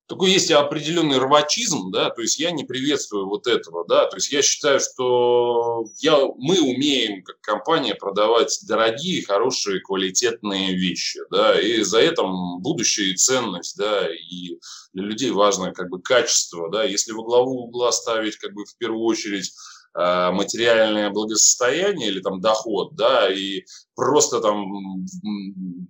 такой 0.07 0.31
есть 0.31 0.51
определенный 0.51 1.17
рвачизм, 1.17 1.91
да, 1.91 2.09
то 2.09 2.21
есть 2.21 2.37
я 2.39 2.51
не 2.51 2.63
приветствую 2.63 3.27
вот 3.27 3.47
этого, 3.47 3.85
да, 3.87 4.05
то 4.05 4.17
есть 4.17 4.31
я 4.31 4.41
считаю, 4.41 4.79
что 4.79 5.85
я, 5.99 6.17
мы 6.37 6.59
умеем 6.59 7.23
как 7.23 7.39
компания 7.41 7.95
продавать 7.95 8.59
дорогие, 8.67 9.25
хорошие, 9.25 9.79
квалитетные 9.79 10.75
вещи, 10.75 11.19
да, 11.31 11.59
и 11.59 11.81
за 11.83 11.99
этим 11.99 12.59
будущее 12.59 13.11
и 13.11 13.15
ценность, 13.15 13.77
да, 13.77 14.07
и 14.07 14.57
для 14.93 15.03
людей 15.05 15.31
важно 15.31 15.71
как 15.73 15.89
бы 15.89 16.01
качество, 16.01 16.69
да, 16.69 16.83
если 16.83 17.13
во 17.13 17.23
главу 17.23 17.63
угла 17.63 17.91
ставить 17.91 18.37
как 18.37 18.53
бы 18.53 18.65
в 18.65 18.77
первую 18.77 19.03
очередь 19.03 19.53
материальное 19.95 21.11
благосостояние 21.11 22.09
или 22.09 22.19
там 22.19 22.41
доход, 22.41 22.95
да, 22.95 23.31
и 23.31 23.63
просто 23.95 24.39
там 24.39 25.05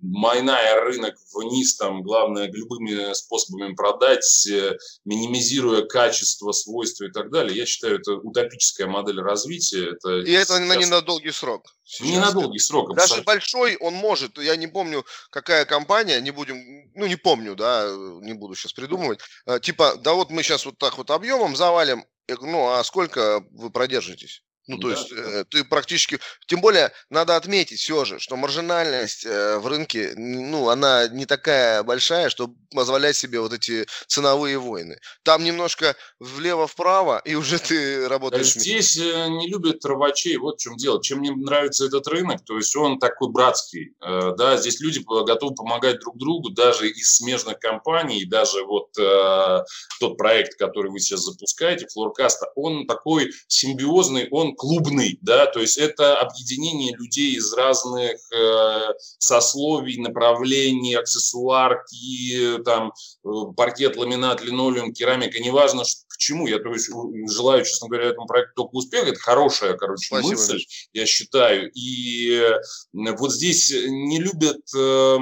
майная 0.02 0.80
рынок 0.82 1.14
вниз, 1.34 1.76
там, 1.76 2.02
главное, 2.02 2.50
любыми 2.50 3.12
способами 3.14 3.74
продать, 3.74 4.46
э, 4.46 4.76
минимизируя 5.04 5.82
качество, 5.82 6.52
свойства 6.52 7.04
и 7.04 7.10
так 7.10 7.30
далее, 7.30 7.56
я 7.56 7.66
считаю, 7.66 7.98
это 7.98 8.12
утопическая 8.12 8.86
модель 8.86 9.20
развития. 9.20 9.92
Это 9.92 10.20
и 10.20 10.32
это 10.32 10.58
сейчас... 10.58 10.76
не 10.78 10.86
на 10.86 11.00
долгий 11.00 11.32
срок. 11.32 11.74
Сейчас. 11.82 12.06
Не 12.06 12.18
на 12.18 12.32
долгий 12.32 12.58
срок. 12.58 12.94
Даже 12.94 13.22
большой 13.22 13.76
он 13.76 13.94
может, 13.94 14.38
я 14.38 14.56
не 14.56 14.66
помню, 14.66 15.04
какая 15.30 15.64
компания, 15.64 16.20
не 16.20 16.30
будем, 16.30 16.56
ну 16.94 17.06
не 17.06 17.16
помню, 17.16 17.54
да, 17.56 17.90
не 18.20 18.34
буду 18.34 18.54
сейчас 18.54 18.72
придумывать, 18.72 19.20
э, 19.46 19.58
типа, 19.60 19.96
да 19.96 20.12
вот 20.12 20.30
мы 20.30 20.42
сейчас 20.42 20.64
вот 20.66 20.78
так 20.78 20.98
вот 20.98 21.10
объемом 21.10 21.56
завалим, 21.56 22.04
я 22.28 22.36
говорю, 22.36 22.52
ну, 22.52 22.68
а 22.72 22.84
сколько 22.84 23.40
вы 23.50 23.70
продержитесь? 23.70 24.42
Ну, 24.66 24.78
то 24.78 24.88
да, 24.88 24.94
есть. 24.94 25.12
Э, 25.12 25.44
ты 25.48 25.64
практически... 25.64 26.18
Тем 26.46 26.60
более, 26.60 26.90
надо 27.10 27.36
отметить 27.36 27.80
все 27.80 28.04
же, 28.04 28.18
что 28.18 28.36
маржинальность 28.36 29.26
э, 29.26 29.58
в 29.58 29.66
рынке, 29.66 30.14
ну, 30.16 30.70
она 30.70 31.06
не 31.08 31.26
такая 31.26 31.82
большая, 31.82 32.30
чтобы 32.30 32.54
позволять 32.74 33.16
себе 33.16 33.40
вот 33.40 33.52
эти 33.52 33.86
ценовые 34.06 34.58
войны. 34.58 34.98
Там 35.22 35.44
немножко 35.44 35.96
влево-вправо, 36.18 37.20
и 37.24 37.34
уже 37.34 37.58
ты 37.58 38.08
работаешь... 38.08 38.54
Здесь 38.54 38.96
э, 38.96 39.28
не 39.28 39.48
любят 39.48 39.84
рвачей, 39.84 40.36
вот 40.38 40.56
в 40.56 40.62
чем 40.62 40.76
дело. 40.76 41.02
Чем 41.02 41.18
мне 41.18 41.32
нравится 41.32 41.84
этот 41.84 42.06
рынок, 42.08 42.42
то 42.44 42.56
есть 42.56 42.74
он 42.74 42.98
такой 42.98 43.30
братский, 43.30 43.94
э, 44.00 44.32
да, 44.38 44.56
здесь 44.56 44.80
люди 44.80 45.00
готовы 45.04 45.54
помогать 45.54 46.00
друг 46.00 46.16
другу, 46.16 46.50
даже 46.50 46.88
из 46.88 47.16
смежных 47.16 47.58
компаний, 47.58 48.24
даже 48.24 48.64
вот 48.64 48.88
э, 48.98 49.62
тот 50.00 50.16
проект, 50.16 50.58
который 50.58 50.90
вы 50.90 51.00
сейчас 51.00 51.20
запускаете, 51.20 51.86
Флоркаста, 51.92 52.50
он 52.54 52.86
такой 52.86 53.30
симбиозный, 53.46 54.28
он 54.30 54.53
клубный, 54.54 55.18
да, 55.22 55.46
то 55.46 55.60
есть 55.60 55.78
это 55.78 56.16
объединение 56.16 56.96
людей 56.96 57.36
из 57.36 57.52
разных 57.52 58.16
э, 58.32 58.94
сословий, 59.18 60.00
направлений, 60.00 60.94
аксессуарки, 60.94 62.58
там, 62.64 62.92
э, 63.24 63.28
паркет, 63.56 63.96
ламинат, 63.96 64.42
линолеум, 64.42 64.92
керамика, 64.92 65.40
неважно 65.40 65.84
что, 65.84 66.02
к 66.08 66.16
чему. 66.16 66.46
Я 66.46 66.58
то 66.58 66.72
есть, 66.72 66.90
желаю, 67.30 67.64
честно 67.64 67.88
говоря, 67.88 68.08
этому 68.08 68.26
проекту 68.26 68.52
только 68.56 68.76
успеха. 68.76 69.08
Это 69.08 69.20
хорошая, 69.20 69.74
короче, 69.74 70.06
Спасибо, 70.06 70.30
мысль, 70.30 70.64
я 70.92 71.06
считаю. 71.06 71.70
И 71.72 72.30
э, 72.30 73.16
вот 73.16 73.32
здесь 73.32 73.70
не 73.70 74.20
любят... 74.20 74.62
Э, 74.76 75.18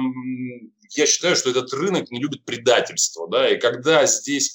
я 0.95 1.07
считаю, 1.07 1.35
что 1.35 1.49
этот 1.49 1.73
рынок 1.73 2.11
не 2.11 2.19
любит 2.19 2.45
предательства, 2.45 3.27
да, 3.27 3.49
и 3.49 3.59
когда 3.59 4.05
здесь 4.05 4.53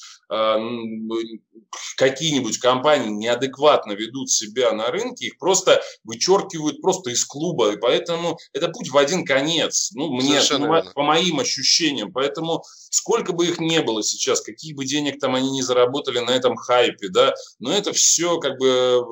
какие-нибудь 1.97 2.59
компании 2.59 3.09
неадекватно 3.09 3.93
ведут 3.93 4.31
себя 4.31 4.72
на 4.72 4.91
рынке, 4.91 5.26
их 5.26 5.39
просто 5.39 5.83
вычеркивают 6.05 6.81
просто 6.81 7.11
из 7.11 7.24
клуба, 7.24 7.72
и 7.72 7.76
поэтому 7.76 8.39
это 8.53 8.68
путь 8.68 8.91
в 8.91 8.97
один 8.97 9.24
конец, 9.24 9.91
ну, 9.95 10.12
мне, 10.12 10.41
ну, 10.51 10.93
по 10.95 11.03
моим 11.03 11.41
ощущениям, 11.41 12.12
поэтому 12.12 12.62
сколько 12.91 13.33
бы 13.33 13.47
их 13.47 13.59
не 13.59 13.81
было 13.81 14.03
сейчас, 14.03 14.41
каких 14.41 14.76
бы 14.76 14.85
денег 14.85 15.18
там 15.18 15.35
они 15.35 15.51
не 15.51 15.62
заработали 15.62 16.18
на 16.18 16.31
этом 16.31 16.57
хайпе, 16.57 17.09
да, 17.09 17.35
но 17.59 17.72
это 17.72 17.93
все 17.93 18.39
как 18.39 18.59
бы 18.59 19.05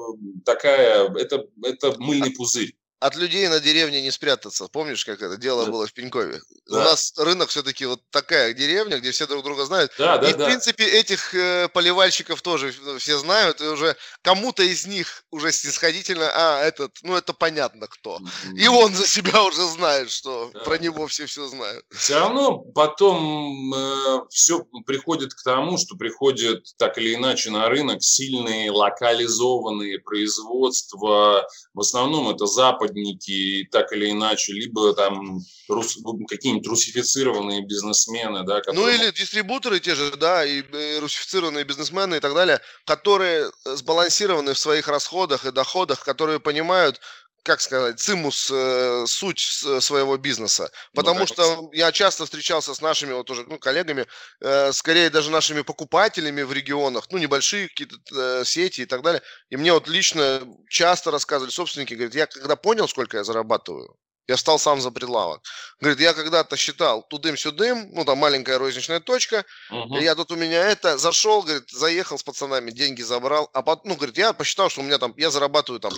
такая, 0.44 1.08
это, 1.14 1.46
это 1.62 1.94
мыльный 1.98 2.30
пузырь 2.30 2.74
от 3.06 3.16
людей 3.16 3.48
на 3.48 3.60
деревне 3.60 4.02
не 4.02 4.10
спрятаться. 4.10 4.68
Помнишь, 4.68 5.04
как 5.04 5.22
это 5.22 5.36
дело 5.36 5.64
да. 5.64 5.70
было 5.70 5.86
в 5.86 5.92
Пенькове? 5.92 6.40
Да. 6.68 6.76
У 6.76 6.80
нас 6.80 7.12
рынок 7.16 7.48
все-таки 7.50 7.86
вот 7.86 8.00
такая 8.10 8.52
деревня, 8.52 8.98
где 8.98 9.12
все 9.12 9.26
друг 9.26 9.44
друга 9.44 9.64
знают. 9.64 9.92
Да, 9.98 10.18
да, 10.18 10.28
и, 10.28 10.32
в 10.32 10.36
да. 10.36 10.46
принципе, 10.46 10.84
этих 10.84 11.34
э, 11.34 11.68
поливальщиков 11.68 12.42
тоже 12.42 12.74
все 12.98 13.18
знают. 13.18 13.60
И 13.60 13.64
уже 13.64 13.96
кому-то 14.22 14.62
из 14.62 14.86
них 14.86 15.24
уже 15.30 15.52
снисходительно, 15.52 16.30
а, 16.34 16.62
этот, 16.64 16.98
ну, 17.02 17.16
это 17.16 17.32
понятно 17.32 17.86
кто. 17.86 18.18
Mm-hmm. 18.18 18.56
И 18.56 18.68
он 18.68 18.94
за 18.94 19.06
себя 19.06 19.42
уже 19.42 19.62
знает, 19.68 20.10
что 20.10 20.50
да. 20.52 20.60
про 20.60 20.78
него 20.78 21.06
все 21.06 21.26
все 21.26 21.46
знают. 21.46 21.84
Все 21.90 22.18
равно 22.18 22.58
потом 22.58 23.72
э, 23.72 24.20
все 24.30 24.64
приходит 24.84 25.32
к 25.34 25.42
тому, 25.44 25.78
что 25.78 25.96
приходят 25.96 26.64
так 26.76 26.98
или 26.98 27.14
иначе 27.14 27.50
на 27.50 27.68
рынок 27.68 28.02
сильные 28.02 28.70
локализованные 28.70 30.00
производства. 30.00 31.46
В 31.74 31.80
основном 31.80 32.28
это 32.28 32.46
Запад 32.46 32.95
западники, 32.96 33.68
так 33.70 33.92
или 33.92 34.10
иначе, 34.10 34.52
либо 34.52 34.94
там 34.94 35.40
рус, 35.68 35.98
какие-нибудь 36.28 36.66
русифицированные 36.66 37.64
бизнесмены, 37.64 38.44
да, 38.44 38.60
которые... 38.60 38.80
Ну 38.80 38.88
или 38.88 39.10
дистрибуторы 39.12 39.80
те 39.80 39.94
же, 39.94 40.16
да, 40.16 40.44
и, 40.44 40.60
и 40.60 40.98
русифицированные 41.00 41.64
бизнесмены 41.64 42.16
и 42.16 42.20
так 42.20 42.34
далее, 42.34 42.60
которые 42.84 43.50
сбалансированы 43.64 44.54
в 44.54 44.58
своих 44.58 44.88
расходах 44.88 45.44
и 45.44 45.52
доходах, 45.52 46.04
которые 46.04 46.40
понимают, 46.40 47.00
как 47.46 47.60
сказать, 47.60 48.00
цимус, 48.00 48.50
э, 48.52 49.04
суть 49.06 49.38
своего 49.38 50.16
бизнеса. 50.16 50.64
Ну 50.92 51.00
Потому 51.00 51.20
ну, 51.20 51.26
что 51.26 51.70
я 51.72 51.92
часто 51.92 52.24
встречался 52.24 52.74
с 52.74 52.80
нашими 52.80 53.12
вот 53.12 53.30
уже 53.30 53.44
ну, 53.44 53.56
коллегами, 53.58 54.06
э, 54.40 54.72
скорее 54.72 55.10
даже 55.10 55.30
нашими 55.30 55.62
покупателями 55.62 56.42
в 56.42 56.52
регионах, 56.52 57.04
ну, 57.10 57.18
небольшие 57.18 57.68
какие-то 57.68 57.96
э, 58.12 58.44
сети 58.44 58.80
и 58.80 58.84
так 58.84 59.02
далее. 59.02 59.22
И 59.48 59.56
мне 59.56 59.72
вот 59.72 59.86
лично 59.86 60.42
часто 60.68 61.12
рассказывали 61.12 61.52
собственники, 61.52 61.94
говорят, 61.94 62.16
я 62.16 62.26
когда 62.26 62.56
понял, 62.56 62.88
сколько 62.88 63.16
я 63.16 63.22
зарабатываю, 63.22 63.96
Я 64.26 64.34
встал 64.34 64.58
сам 64.58 64.80
за 64.80 64.90
прилавок. 64.90 65.40
Говорит, 65.80 66.00
я 66.00 66.14
когда-то 66.14 66.56
считал 66.56 67.06
тудым-сюдым, 67.08 67.92
ну 67.92 68.04
там 68.04 68.18
маленькая 68.18 68.58
розничная 68.58 68.98
точка, 68.98 69.44
угу. 69.70 69.98
я 69.98 70.16
тут 70.16 70.32
у 70.32 70.36
меня 70.36 70.64
это, 70.68 70.98
зашел, 70.98 71.42
говорит, 71.42 71.70
заехал 71.70 72.18
с 72.18 72.24
пацанами, 72.24 72.72
деньги 72.72 73.02
забрал, 73.02 73.48
а 73.52 73.62
потом, 73.62 73.90
ну, 73.90 73.94
говорит, 73.94 74.18
я 74.18 74.32
посчитал, 74.32 74.68
что 74.68 74.80
у 74.80 74.84
меня 74.84 74.98
там, 74.98 75.14
я 75.16 75.30
зарабатываю 75.30 75.78
там 75.78 75.92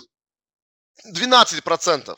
12% 1.07 2.17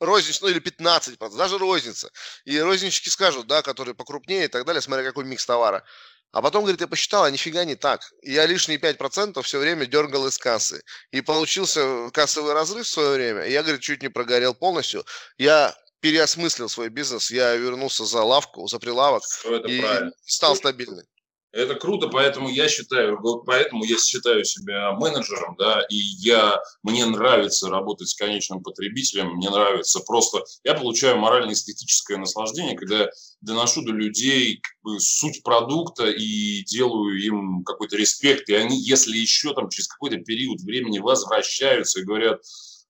розничную 0.00 0.54
или 0.54 0.60
15%, 0.60 1.36
даже 1.36 1.58
розница. 1.58 2.10
И 2.44 2.58
рознички 2.58 3.08
скажут, 3.08 3.46
да, 3.46 3.62
которые 3.62 3.94
покрупнее 3.94 4.44
и 4.44 4.48
так 4.48 4.64
далее, 4.64 4.82
смотря 4.82 5.04
какой 5.04 5.24
микс 5.24 5.46
товара. 5.46 5.84
А 6.32 6.42
потом, 6.42 6.62
говорит, 6.62 6.80
я 6.80 6.88
посчитал, 6.88 7.24
а 7.24 7.30
нифига 7.30 7.64
не 7.64 7.76
так. 7.76 8.00
я 8.22 8.44
лишние 8.44 8.78
5% 8.78 9.40
все 9.42 9.58
время 9.58 9.86
дергал 9.86 10.26
из 10.26 10.36
кассы. 10.36 10.82
И 11.12 11.20
получился 11.20 12.10
кассовый 12.12 12.54
разрыв 12.54 12.86
в 12.86 12.90
свое 12.90 13.10
время. 13.10 13.44
И 13.44 13.52
я, 13.52 13.62
говорит, 13.62 13.82
чуть 13.82 14.02
не 14.02 14.08
прогорел 14.08 14.52
полностью. 14.52 15.04
Я 15.38 15.76
переосмыслил 16.00 16.68
свой 16.68 16.88
бизнес, 16.88 17.30
я 17.30 17.54
вернулся 17.54 18.04
за 18.04 18.22
лавку, 18.22 18.66
за 18.66 18.78
прилавок 18.78 19.22
и, 19.66 19.78
и 19.78 19.84
стал 20.26 20.56
стабильным. 20.56 21.06
Это 21.54 21.76
круто, 21.76 22.08
поэтому 22.08 22.48
я 22.48 22.68
считаю, 22.68 23.20
поэтому 23.46 23.84
я 23.84 23.96
считаю 23.96 24.44
себя 24.44 24.90
менеджером, 24.92 25.54
да, 25.56 25.82
и 25.88 25.96
я, 25.96 26.60
мне 26.82 27.06
нравится 27.06 27.70
работать 27.70 28.08
с 28.08 28.16
конечным 28.16 28.60
потребителем, 28.60 29.36
мне 29.36 29.48
нравится 29.50 30.00
просто, 30.00 30.42
я 30.64 30.74
получаю 30.74 31.16
морально-эстетическое 31.18 32.16
наслаждение, 32.16 32.76
когда 32.76 33.08
доношу 33.40 33.82
до 33.82 33.92
людей 33.92 34.60
как 34.60 34.74
бы, 34.82 34.98
суть 34.98 35.44
продукта 35.44 36.10
и 36.10 36.64
делаю 36.64 37.22
им 37.22 37.62
какой-то 37.62 37.96
респект, 37.96 38.48
и 38.48 38.54
они, 38.54 38.76
если 38.76 39.16
еще 39.16 39.54
там 39.54 39.68
через 39.68 39.86
какой-то 39.86 40.16
период 40.16 40.60
времени 40.60 40.98
возвращаются 40.98 42.00
и 42.00 42.04
говорят, 42.04 42.40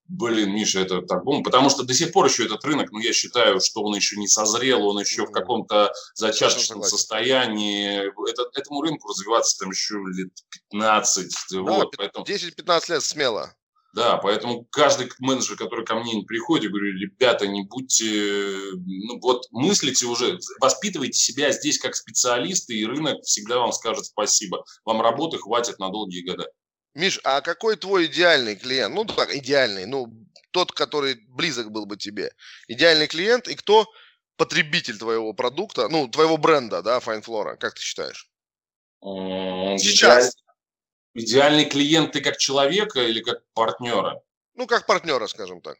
Блин, 0.07 0.53
Миша, 0.53 0.81
это 0.81 1.01
так 1.01 1.25
бум, 1.25 1.43
потому 1.43 1.71
что 1.71 1.83
до 1.83 1.95
сих 1.95 2.13
пор 2.13 2.27
еще 2.27 2.45
этот 2.45 2.63
рынок, 2.65 2.93
ну, 2.93 2.99
я 2.99 3.15
считаю, 3.15 3.59
что 3.61 3.83
он 3.83 3.95
еще 3.95 4.17
не 4.17 4.29
созрел, 4.29 4.87
он 4.87 5.01
еще 5.01 5.25
в 5.25 5.31
каком-то 5.31 5.93
зачаточном 6.15 6.83
состоянии. 6.83 8.11
Это, 8.31 8.43
этому 8.55 8.83
рынку 8.83 9.09
развиваться 9.09 9.59
там 9.59 9.71
еще 9.71 9.95
лет 9.95 10.31
15. 10.71 11.33
Да, 11.53 11.61
вот, 11.63 11.97
поэтому... 11.97 12.27
10-15 12.27 12.93
лет 12.93 13.03
смело. 13.03 13.55
Да, 13.95 14.17
поэтому 14.17 14.67
каждый 14.71 15.09
менеджер, 15.21 15.57
который 15.57 15.87
ко 15.87 15.95
мне 15.95 16.23
приходит, 16.25 16.73
говорю, 16.73 16.99
ребята, 16.99 17.47
не 17.47 17.63
будьте, 17.63 18.73
ну 18.75 19.21
вот 19.21 19.47
мыслите 19.53 20.07
уже, 20.07 20.39
воспитывайте 20.61 21.17
себя 21.17 21.53
здесь 21.53 21.79
как 21.79 21.95
специалисты, 21.95 22.75
и 22.75 22.85
рынок 22.85 23.23
всегда 23.23 23.61
вам 23.61 23.71
скажет 23.73 24.07
спасибо. 24.07 24.65
Вам 24.85 25.01
работы 25.01 25.39
хватит 25.39 25.79
на 25.79 25.91
долгие 25.91 26.29
годы. 26.29 26.45
Миш, 26.95 27.21
а 27.25 27.41
какой 27.41 27.77
твой 27.77 28.07
идеальный 28.07 28.57
клиент? 28.57 28.95
Ну, 28.95 29.05
так, 29.05 29.35
идеальный, 29.35 29.85
ну, 29.87 30.13
тот, 30.53 30.73
который 30.73 31.17
близок 31.29 31.73
был 31.73 31.87
бы 31.87 31.97
тебе. 31.97 32.31
Идеальный 32.69 33.09
клиент 33.09 33.49
и 33.49 33.57
кто 33.57 33.87
потребитель 34.37 34.99
твоего 34.99 35.33
продукта, 35.33 35.89
ну, 35.89 36.09
твоего 36.09 36.37
бренда, 36.37 36.83
да, 36.83 36.99
Fine 36.99 37.25
Flora, 37.25 37.57
как 37.57 37.75
ты 37.75 37.81
считаешь? 37.81 38.31
Сейчас. 39.03 40.37
Идеальный 41.17 41.67
клиент 41.67 42.13
ты 42.13 42.21
как 42.21 42.39
человека 42.39 43.01
или 43.01 43.21
как 43.21 43.45
партнера? 43.53 44.21
Ну, 44.55 44.67
как 44.67 44.87
партнера, 44.87 45.27
скажем 45.27 45.61
так. 45.61 45.77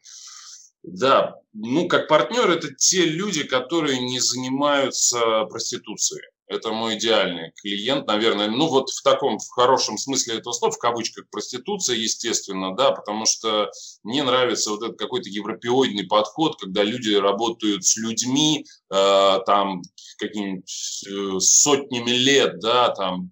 Да, 0.83 1.35
ну, 1.53 1.87
как 1.87 2.07
партнер 2.07 2.49
это 2.51 2.73
те 2.73 3.05
люди, 3.05 3.43
которые 3.43 3.99
не 3.99 4.19
занимаются 4.19 5.45
проституцией. 5.45 6.23
Это 6.47 6.71
мой 6.71 6.97
идеальный 6.97 7.51
клиент, 7.55 8.05
наверное. 8.05 8.47
Ну, 8.47 8.67
вот 8.67 8.91
в 8.91 9.01
таком, 9.01 9.39
в 9.39 9.49
хорошем 9.49 9.97
смысле 9.97 10.37
этого 10.37 10.53
слова, 10.53 10.71
в 10.71 10.77
кавычках, 10.77 11.25
проституция, 11.31 11.95
естественно, 11.95 12.75
да, 12.75 12.91
потому 12.91 13.25
что 13.25 13.71
мне 14.03 14.21
нравится 14.23 14.69
вот 14.69 14.83
этот 14.83 14.99
какой-то 14.99 15.29
европеоидный 15.29 16.05
подход, 16.05 16.59
когда 16.59 16.83
люди 16.83 17.15
работают 17.15 17.83
с 17.83 17.97
людьми, 17.97 18.65
э, 18.91 19.39
там, 19.45 19.81
какими-нибудь 20.19 21.03
э, 21.07 21.39
сотнями 21.39 22.11
лет, 22.11 22.59
да, 22.59 22.89
там, 22.89 23.31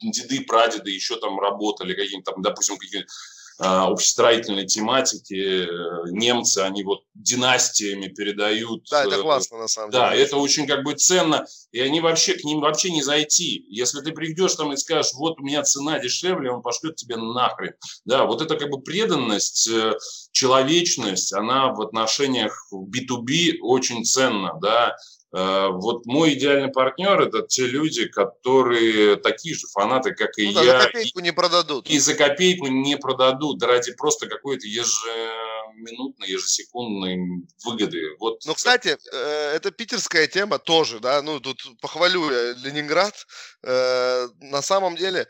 деды, 0.00 0.40
прадеды 0.42 0.90
еще 0.90 1.16
там 1.16 1.38
работали, 1.38 1.94
какие-нибудь 1.94 2.24
там, 2.24 2.42
допустим, 2.42 2.78
какие-нибудь 2.78 3.10
общестроительной 3.58 4.66
тематики. 4.66 5.64
Э, 5.64 6.10
немцы, 6.10 6.58
они 6.58 6.82
вот 6.82 7.02
династиями 7.14 8.08
передают. 8.08 8.86
Да, 8.90 9.04
это 9.04 9.16
э, 9.16 9.22
классно 9.22 9.58
на 9.58 9.68
самом 9.68 9.90
деле. 9.90 10.02
Да, 10.02 10.14
это 10.14 10.36
очень 10.36 10.66
как 10.66 10.82
бы 10.82 10.94
ценно. 10.94 11.46
И 11.70 11.80
они 11.80 12.00
вообще, 12.00 12.34
к 12.34 12.44
ним 12.44 12.60
вообще 12.60 12.90
не 12.90 13.02
зайти. 13.02 13.64
Если 13.68 14.00
ты 14.00 14.12
придешь 14.12 14.54
там 14.54 14.72
и 14.72 14.76
скажешь, 14.76 15.12
вот 15.14 15.38
у 15.38 15.44
меня 15.44 15.62
цена 15.62 15.98
дешевле, 16.00 16.50
он 16.50 16.62
пошлет 16.62 16.96
тебе 16.96 17.16
нахрен. 17.16 17.74
Да, 18.04 18.24
вот 18.24 18.42
это 18.42 18.56
как 18.56 18.70
бы 18.70 18.80
преданность, 18.80 19.68
э, 19.68 19.92
человечность, 20.32 21.32
она 21.32 21.68
в 21.68 21.80
отношениях 21.80 22.68
B2B 22.72 23.58
очень 23.60 24.04
ценна, 24.04 24.58
да. 24.60 24.96
Э, 25.34 25.70
вот 25.72 26.06
мой 26.06 26.34
идеальный 26.34 26.70
партнер– 26.70 27.20
это 27.22 27.42
те 27.42 27.66
люди, 27.66 28.06
которые 28.06 29.16
такие 29.16 29.56
же 29.56 29.66
фанаты, 29.66 30.14
как 30.14 30.38
и 30.38 30.52
ну, 30.52 30.62
я. 30.62 30.80
За 30.80 30.86
копейку 30.86 31.20
не 31.20 31.32
продадут. 31.32 31.90
И 31.90 31.98
за 31.98 32.14
копейку 32.14 32.68
не 32.68 32.96
продадут, 32.96 33.58
да 33.58 33.66
ради 33.66 33.92
просто 33.94 34.28
какой-то 34.28 34.64
ежеминутной, 34.68 36.28
ежесекундной 36.28 37.46
выгоды. 37.64 38.14
Вот. 38.20 38.42
Ну, 38.46 38.54
кстати, 38.54 38.96
э, 39.12 39.52
это 39.56 39.72
питерская 39.72 40.28
тема 40.28 40.60
тоже, 40.60 41.00
да, 41.00 41.20
ну, 41.20 41.40
тут 41.40 41.60
похвалю 41.80 42.30
я 42.30 42.52
Ленинград. 42.52 43.26
Э, 43.64 44.28
на 44.40 44.62
самом 44.62 44.94
деле, 44.94 45.26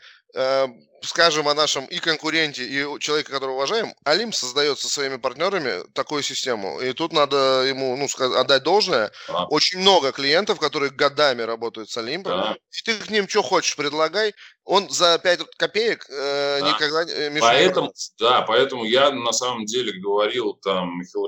скажем 1.01 1.47
о 1.47 1.53
нашем 1.53 1.85
и 1.85 1.99
конкуренте, 1.99 2.63
и 2.63 2.99
человеке, 2.99 3.31
которого 3.31 3.55
уважаем, 3.55 3.93
Алим 4.03 4.33
создает 4.33 4.79
со 4.79 4.89
своими 4.89 5.17
партнерами 5.17 5.83
такую 5.93 6.23
систему. 6.23 6.79
И 6.81 6.93
тут 6.93 7.13
надо 7.13 7.63
ему 7.63 7.95
ну, 7.95 8.07
отдать 8.35 8.63
должное. 8.63 9.11
А. 9.27 9.45
Очень 9.45 9.79
много 9.79 10.11
клиентов, 10.11 10.59
которые 10.59 10.91
годами 10.91 11.41
работают 11.41 11.89
с 11.89 11.97
Олимпом. 11.97 12.31
Да. 12.31 12.57
И 12.71 12.81
ты 12.83 12.95
к 12.97 13.09
ним 13.09 13.27
что 13.27 13.41
хочешь 13.41 13.75
предлагай. 13.75 14.33
Он 14.63 14.89
за 14.89 15.19
5 15.19 15.41
копеек 15.57 16.07
э, 16.09 16.59
да. 16.59 16.69
никогда 16.69 17.03
э, 17.03 17.29
не 17.29 17.39
поэтому, 17.39 17.93
Да, 18.19 18.41
поэтому 18.41 18.83
я 18.83 19.11
на 19.11 19.31
самом 19.31 19.65
деле 19.65 19.93
говорил 19.99 20.53
там 20.55 20.99
Михаилу 20.99 21.27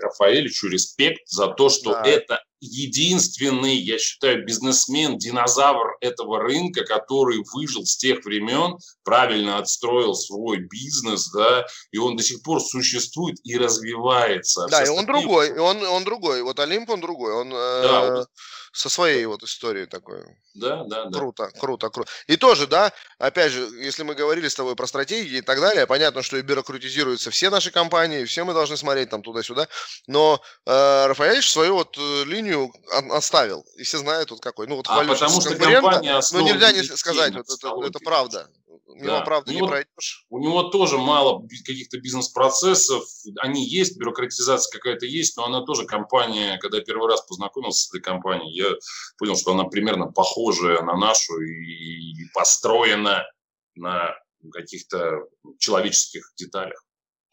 Рафаэлевичу 0.00 0.68
респект 0.68 1.20
за 1.28 1.46
то, 1.48 1.68
что 1.68 1.92
да. 1.92 2.02
это 2.04 2.42
единственный, 2.62 3.74
я 3.74 3.98
считаю, 3.98 4.44
бизнесмен, 4.44 5.18
динозавр 5.18 5.96
этого 6.00 6.38
рынка, 6.38 6.84
который 6.84 7.42
выжил 7.52 7.84
с 7.84 7.96
тех 7.96 8.24
времен, 8.24 8.78
правильно 9.12 9.58
отстроил 9.58 10.14
свой 10.14 10.60
бизнес, 10.60 11.30
да, 11.32 11.66
и 11.90 11.98
он 11.98 12.16
до 12.16 12.22
сих 12.22 12.42
пор 12.42 12.62
существует 12.62 13.36
и 13.44 13.58
развивается. 13.58 14.66
Да, 14.70 14.82
и 14.82 14.88
он 14.88 15.04
другой, 15.04 15.48
и 15.48 15.58
он, 15.58 15.82
он 15.82 16.02
другой. 16.04 16.42
Вот 16.42 16.58
Олимп, 16.58 16.88
он 16.88 17.02
другой. 17.02 17.34
Он, 17.34 17.50
да, 17.50 18.04
э, 18.04 18.10
вот 18.14 18.28
со 18.72 18.88
своей 18.88 19.26
вот 19.26 19.42
историей 19.42 19.86
такой. 19.86 20.24
Да, 20.54 20.84
да, 20.84 21.04
да. 21.04 21.18
Круто, 21.18 21.50
круто, 21.60 21.90
круто. 21.90 22.10
И 22.26 22.36
тоже, 22.36 22.66
да, 22.66 22.92
опять 23.18 23.52
же, 23.52 23.60
если 23.78 24.02
мы 24.02 24.14
говорили 24.14 24.48
с 24.48 24.54
тобой 24.54 24.74
про 24.74 24.86
стратегии 24.86 25.38
и 25.38 25.42
так 25.42 25.60
далее, 25.60 25.86
понятно, 25.86 26.22
что 26.22 26.38
и 26.38 26.42
бюрократизируются 26.42 27.30
все 27.30 27.50
наши 27.50 27.70
компании, 27.70 28.24
все 28.24 28.44
мы 28.44 28.54
должны 28.54 28.78
смотреть 28.78 29.10
там 29.10 29.22
туда-сюда, 29.22 29.68
но 30.06 30.40
э, 30.64 31.06
Рафаэльевич 31.06 31.50
свою 31.50 31.74
вот 31.74 31.98
э, 31.98 32.24
линию 32.24 32.72
оставил, 33.10 33.66
и 33.76 33.82
все 33.82 33.98
знают 33.98 34.30
вот 34.30 34.40
какой. 34.40 34.66
Ну 34.66 34.76
вот 34.76 34.86
а 34.88 35.04
потому 35.04 35.40
что 35.40 35.54
компания 35.54 36.20
Ну 36.32 36.40
нельзя 36.40 36.72
не 36.72 36.82
сказать, 36.82 37.34
вот 37.34 37.46
это, 37.50 37.86
это 37.86 37.98
правда 37.98 38.48
мимо 38.94 39.18
да. 39.18 39.20
правды 39.22 39.54
не 39.54 39.66
пройдешь. 39.66 40.26
У 40.30 40.38
него 40.38 40.64
тоже 40.64 40.98
мало 40.98 41.46
каких-то 41.64 41.98
бизнес-процессов, 41.98 43.04
они 43.40 43.66
есть, 43.66 43.98
бюрократизация 43.98 44.70
какая-то 44.72 45.06
есть, 45.06 45.36
но 45.36 45.44
она 45.44 45.64
тоже 45.64 45.86
компания, 45.86 46.58
когда 46.58 46.78
я 46.78 46.84
первый 46.84 47.08
раз 47.08 47.22
познакомился 47.22 47.86
с 47.86 47.88
этой 47.90 48.02
компанией, 48.02 48.54
я 48.54 48.70
понял, 49.18 49.36
что 49.36 49.52
она 49.52 49.64
примерно 49.64 50.06
похожая 50.06 50.82
на 50.82 50.96
нашу 50.96 51.40
и 51.40 52.14
построена 52.34 53.24
на 53.74 54.14
каких-то 54.52 55.20
человеческих 55.58 56.32
деталях. 56.36 56.82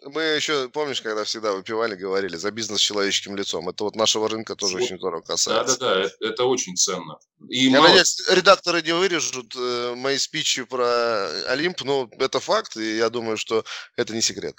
Мы 0.03 0.21
еще, 0.21 0.69
помнишь, 0.69 1.01
когда 1.01 1.23
всегда 1.23 1.51
выпивали, 1.51 1.95
говорили 1.95 2.37
за 2.37 2.51
бизнес 2.51 2.79
с 2.79 2.83
человеческим 2.83 3.35
лицом. 3.35 3.67
Это 3.67 3.83
вот 3.83 3.95
нашего 3.95 4.29
рынка 4.29 4.55
тоже 4.55 4.75
вот. 4.77 4.83
очень 4.83 4.97
здорово 4.97 5.21
касается. 5.21 5.77
Да-да-да, 5.77 6.01
это, 6.05 6.15
это 6.25 6.45
очень 6.45 6.75
ценно. 6.77 7.19
И 7.49 7.65
Я 7.65 7.79
мало... 7.79 7.89
надеюсь, 7.89 8.21
редакторы 8.29 8.81
не 8.81 8.93
вырежут 8.93 9.53
э, 9.57 9.93
мои 9.95 10.17
спичи 10.17 10.63
про 10.63 11.27
Олимп, 11.47 11.81
но 11.81 12.09
это 12.17 12.39
факт, 12.39 12.77
и 12.77 12.97
я 12.97 13.09
думаю, 13.09 13.37
что 13.37 13.65
это 13.97 14.13
не 14.13 14.21
секрет. 14.21 14.55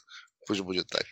Пусть 0.47 0.61
будет 0.61 0.89
так. 0.89 1.07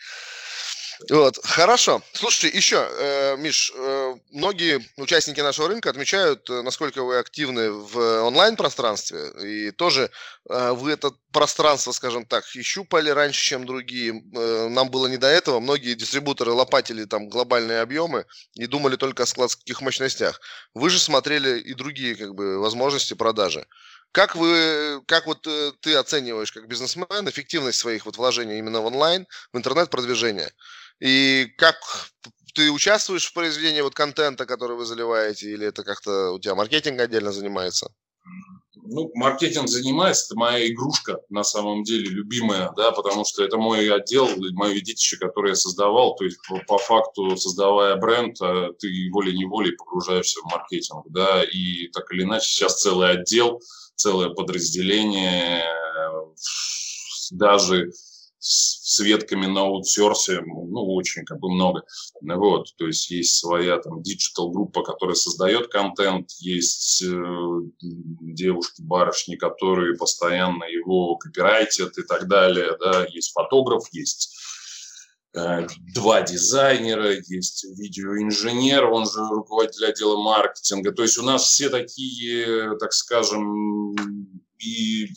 Вот, 1.07 1.39
хорошо. 1.45 2.01
Слушайте, 2.11 2.57
еще, 2.57 2.85
э, 2.91 3.37
Миш, 3.37 3.71
э, 3.73 4.15
многие 4.31 4.85
участники 4.97 5.39
нашего 5.39 5.69
рынка 5.69 5.89
отмечают, 5.89 6.49
э, 6.49 6.61
насколько 6.61 7.03
вы 7.03 7.17
активны 7.19 7.71
в 7.71 8.23
онлайн-пространстве, 8.23 9.31
и 9.41 9.71
тоже 9.71 10.11
э, 10.49 10.71
вы 10.73 10.91
это 10.91 11.11
пространство, 11.31 11.93
скажем 11.93 12.25
так, 12.25 12.43
щупали 12.45 13.09
раньше, 13.11 13.41
чем 13.41 13.65
другие. 13.65 14.21
Э, 14.35 14.67
нам 14.67 14.89
было 14.89 15.07
не 15.07 15.15
до 15.15 15.27
этого. 15.27 15.61
Многие 15.61 15.93
дистрибуторы 15.93 16.51
лопатили 16.51 17.05
там 17.05 17.29
глобальные 17.29 17.79
объемы 17.79 18.25
и 18.55 18.65
думали 18.67 18.97
только 18.97 19.23
о 19.23 19.25
складских 19.25 19.79
мощностях. 19.79 20.41
Вы 20.73 20.89
же 20.89 20.99
смотрели 20.99 21.59
и 21.59 21.73
другие 21.75 22.15
как 22.15 22.35
бы 22.35 22.59
возможности 22.59 23.13
продажи. 23.13 23.65
Как 24.11 24.35
вы, 24.35 25.01
как 25.05 25.27
вот 25.27 25.45
э, 25.47 25.71
ты 25.81 25.95
оцениваешь 25.95 26.51
как 26.51 26.67
бизнесмен 26.67 27.29
эффективность 27.29 27.79
своих 27.79 28.05
вот 28.05 28.17
вложений 28.17 28.57
именно 28.57 28.81
в 28.81 28.85
онлайн, 28.87 29.27
в 29.53 29.57
интернет-продвижение? 29.57 30.49
И 30.99 31.47
как 31.57 31.77
ты 32.53 32.71
участвуешь 32.71 33.27
в 33.27 33.33
произведении 33.33 33.81
вот 33.81 33.95
контента, 33.95 34.45
который 34.45 34.75
вы 34.75 34.85
заливаете, 34.85 35.51
или 35.51 35.67
это 35.67 35.83
как-то 35.83 36.31
у 36.31 36.39
тебя 36.39 36.55
маркетинг 36.55 36.99
отдельно 36.99 37.31
занимается? 37.31 37.91
Ну, 38.91 39.11
маркетинг 39.13 39.67
занимается, 39.67 40.25
это 40.27 40.39
моя 40.39 40.67
игрушка 40.67 41.19
на 41.29 41.43
самом 41.43 41.83
деле, 41.83 42.09
любимая, 42.09 42.71
да, 42.75 42.91
потому 42.91 43.23
что 43.23 43.43
это 43.43 43.57
мой 43.57 43.87
отдел, 43.91 44.27
мое 44.53 44.81
детище, 44.81 45.17
которое 45.17 45.49
я 45.49 45.55
создавал, 45.55 46.15
то 46.15 46.25
есть 46.25 46.39
по, 46.47 46.59
по 46.67 46.77
факту, 46.79 47.37
создавая 47.37 47.95
бренд, 47.97 48.41
а 48.41 48.73
ты 48.79 49.09
волей-неволей 49.11 49.73
погружаешься 49.73 50.39
в 50.41 50.51
маркетинг, 50.51 51.05
да, 51.09 51.43
и 51.43 51.87
так 51.89 52.11
или 52.11 52.23
иначе 52.23 52.47
сейчас 52.47 52.81
целый 52.81 53.11
отдел, 53.11 53.61
целое 53.95 54.29
подразделение, 54.29 55.63
даже 57.31 57.91
с 58.39 58.99
ветками 58.99 59.45
на 59.45 59.61
аутсорсе, 59.61 60.41
ну, 60.41 60.95
очень 60.95 61.25
как 61.25 61.39
бы 61.39 61.51
много. 61.51 61.83
Вот, 62.21 62.67
то 62.77 62.87
есть 62.87 63.11
есть 63.11 63.37
своя 63.37 63.77
там 63.79 64.01
digital 64.01 64.51
группа, 64.51 64.81
которая 64.81 65.15
создает 65.15 65.67
контент, 65.67 66.29
есть 66.39 67.03
э, 67.03 67.59
девушки, 67.81 68.81
барышни, 68.81 69.35
которые 69.35 69.97
постоянно 69.97 70.63
его 70.63 71.17
копирайтят 71.17 71.97
и 71.97 72.03
так 72.03 72.27
далее, 72.27 72.77
да, 72.79 73.05
есть 73.11 73.33
фотограф, 73.33 73.83
есть 73.91 74.33
э, 75.35 75.67
два 75.93 76.21
дизайнера, 76.21 77.15
есть 77.15 77.65
видеоинженер, 77.77 78.85
он 78.85 79.05
же 79.05 79.19
руководитель 79.19 79.87
отдела 79.87 80.17
маркетинга. 80.17 80.93
То 80.93 81.03
есть 81.03 81.17
у 81.17 81.23
нас 81.23 81.43
все 81.43 81.69
такие, 81.69 82.77
так 82.79 82.93
скажем, 82.93 83.93
и 84.59 85.07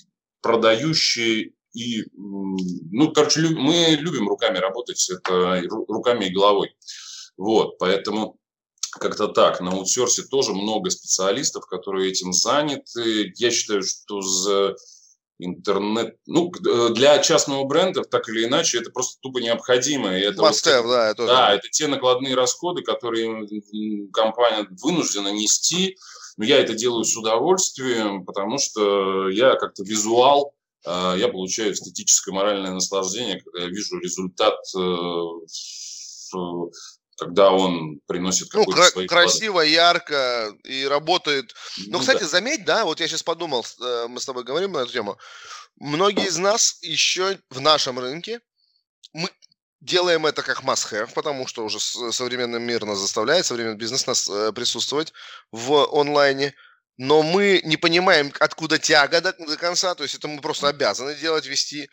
продающие, 0.41 1.53
и, 1.73 2.05
ну, 2.15 3.13
короче, 3.13 3.41
мы 3.41 3.97
любим 3.99 4.29
руками 4.29 4.59
работать, 4.59 5.09
это 5.11 5.63
руками 5.89 6.27
и 6.27 6.33
головой. 6.33 6.75
Вот, 7.37 7.79
поэтому 7.79 8.39
как-то 8.93 9.29
так. 9.29 9.61
На 9.61 9.71
аутсорсе 9.73 10.23
тоже 10.23 10.53
много 10.53 10.91
специалистов, 10.91 11.67
которые 11.67 12.11
этим 12.11 12.33
заняты. 12.33 13.33
Я 13.37 13.51
считаю, 13.51 13.83
что 13.83 14.21
за 14.21 14.77
интернет, 15.39 16.17
ну, 16.27 16.53
э, 16.53 16.91
для 16.91 17.19
частного 17.19 17.65
бренда, 17.65 18.03
так 18.03 18.29
или 18.29 18.45
иначе, 18.45 18.79
это 18.79 18.91
просто 18.91 19.19
тупо 19.21 19.39
необходимо. 19.39 20.17
И 20.17 20.21
это 20.21 20.43
вот, 20.43 20.53
have, 20.53 20.87
да, 20.87 21.11
это, 21.11 21.27
да, 21.27 21.55
это 21.55 21.69
те 21.69 21.87
накладные 21.89 22.35
расходы, 22.35 22.83
которые 22.83 23.49
компания 24.13 24.67
вынуждена 24.83 25.33
нести. 25.33 25.97
Но 26.37 26.45
я 26.45 26.59
это 26.61 26.75
делаю 26.75 27.05
с 27.05 27.17
удовольствием, 27.17 28.25
потому 28.25 28.59
что 28.59 29.29
я 29.29 29.55
как-то 29.57 29.85
визуал, 29.85 30.55
я 30.85 31.29
получаю 31.29 31.73
эстетическое 31.73 32.35
моральное 32.35 32.73
наслаждение, 32.73 33.41
когда 33.41 33.61
я 33.67 33.69
вижу 33.69 33.99
результат, 33.99 34.55
э, 34.77 34.81
когда 37.17 37.53
он 37.53 38.01
приносит 38.07 38.53
ну, 38.53 38.65
кра- 38.65 38.91
свои 38.91 39.07
красиво, 39.07 39.55
планы. 39.55 39.69
ярко 39.69 40.57
и 40.65 40.85
работает. 40.85 41.55
Ну, 41.79 41.93
ну 41.93 41.99
кстати, 42.01 42.23
да. 42.23 42.29
заметь, 42.29 42.65
да, 42.65 42.85
вот 42.85 43.01
я 43.01 43.09
сейчас 43.09 43.23
подумал, 43.23 43.65
э, 43.81 44.07
мы 44.09 44.21
с 44.21 44.27
тобой 44.27 44.45
говорим 44.45 44.73
на 44.73 44.79
эту 44.79 44.93
тему. 44.93 45.19
Многие 45.77 46.27
из 46.27 46.39
нас 46.39 46.79
еще 46.83 47.39
в 47.51 47.61
нашем 47.61 47.99
рынке 47.99 48.41
мы 49.13 49.31
делаем 49.81 50.27
это 50.27 50.43
как 50.43 50.63
must-have, 50.63 51.13
потому 51.15 51.47
что 51.47 51.65
уже 51.65 51.81
современный 51.81 52.61
мир 52.61 52.85
нас 52.85 52.99
заставляет, 52.99 53.47
современный 53.47 53.77
бизнес 53.77 54.07
нас 54.07 54.29
э, 54.29 54.53
присутствовать 54.53 55.13
в 55.51 55.87
онлайне 55.93 56.55
но 56.99 57.23
мы 57.23 57.61
не 57.65 57.77
понимаем, 57.77 58.33
откуда 58.41 58.79
тяга 58.79 59.21
до, 59.21 59.33
до 59.33 59.57
конца, 59.57 59.95
то 59.95 60.03
есть 60.03 60.15
это 60.15 60.29
мы 60.29 60.41
просто 60.41 60.69
обязаны 60.69 61.15
делать, 61.15 61.47
вести, 61.47 61.89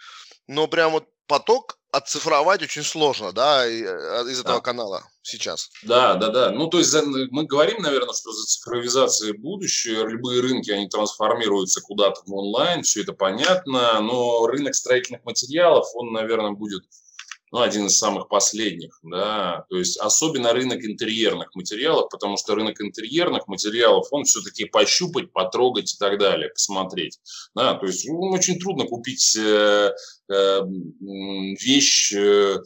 но 0.48 0.68
прям 0.68 0.92
вот 0.92 1.06
поток 1.28 1.78
оцифровать 1.92 2.62
очень 2.62 2.84
сложно, 2.84 3.32
да, 3.32 3.66
э, 3.66 3.72
из 3.72 4.40
этого 4.42 4.58
да. 4.58 4.62
канала 4.62 5.04
сейчас. 5.22 5.70
Да, 5.84 6.16
да, 6.16 6.30
да. 6.30 6.52
Ну, 6.52 6.68
то 6.68 6.80
есть 6.80 6.94
мы 7.32 7.46
говорим, 7.46 7.82
наверное, 7.82 8.14
что 8.14 8.32
за 8.32 8.46
цифровизацией 8.46 9.38
будущее, 9.38 10.08
любые 10.08 10.42
рынки, 10.42 10.72
они 10.72 10.88
трансформируются 10.88 11.82
куда-то 11.82 12.22
в 12.26 12.34
онлайн, 12.34 12.84
все 12.84 13.04
это 13.04 13.14
понятно, 13.14 14.00
но 14.02 14.46
рынок 14.48 14.76
строительных 14.76 15.24
материалов, 15.24 15.88
он, 15.94 16.12
наверное, 16.14 16.52
будет 16.52 16.84
ну, 17.52 17.62
один 17.62 17.88
из 17.88 17.98
самых 17.98 18.28
последних, 18.28 19.00
да, 19.04 19.66
то 19.70 19.78
есть 19.78 19.98
особенно 19.98 20.54
рынок 20.54 20.84
интерьерных 20.84 21.56
материалов, 21.56 22.10
потому 22.10 22.38
что 22.38 22.56
рынок 22.56 22.82
интерьерных 22.82 23.48
материалов, 23.48 24.08
он 24.12 24.24
все-таки 24.24 24.66
пощупать, 24.66 25.32
потрогать 25.32 25.94
и 25.94 25.98
так 25.98 26.20
далее, 26.20 26.50
посмотреть, 26.50 27.20
да, 27.56 27.76
то 27.76 27.86
есть 27.86 28.08
ну, 28.08 28.32
очень 28.32 28.60
трудно 28.60 28.86
купить 28.86 29.36
э, 29.36 29.92
э, 30.30 30.62
вещь 31.62 32.14
э, 32.14 32.58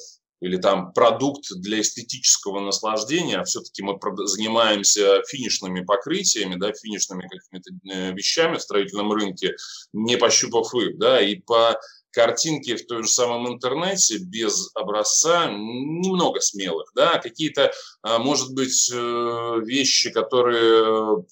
или 0.43 0.57
там 0.57 0.91
продукт 0.91 1.45
для 1.55 1.79
эстетического 1.79 2.59
наслаждения, 2.59 3.37
а 3.37 3.45
все-таки 3.45 3.81
мы 3.81 3.97
занимаемся 4.25 5.21
финишными 5.29 5.85
покрытиями, 5.85 6.55
да, 6.55 6.73
финишными 6.73 7.29
какими-то 7.29 7.71
э, 7.89 8.11
вещами 8.11 8.57
в 8.57 8.61
строительном 8.61 9.13
рынке, 9.13 9.55
не 9.93 10.17
пощупав 10.17 10.75
их, 10.75 10.97
да, 10.97 11.21
и 11.21 11.35
по 11.35 11.79
картинки 12.13 12.75
в 12.75 12.85
том 12.85 13.03
же 13.03 13.09
самом 13.09 13.51
интернете 13.51 14.17
без 14.19 14.69
образца 14.75 15.47
немного 15.47 16.39
смелых, 16.39 16.91
да, 16.95 17.17
какие-то, 17.17 17.73
а, 18.03 18.19
может 18.19 18.53
быть, 18.53 18.89
э, 18.93 19.59
вещи, 19.65 20.11
которые 20.11 21.25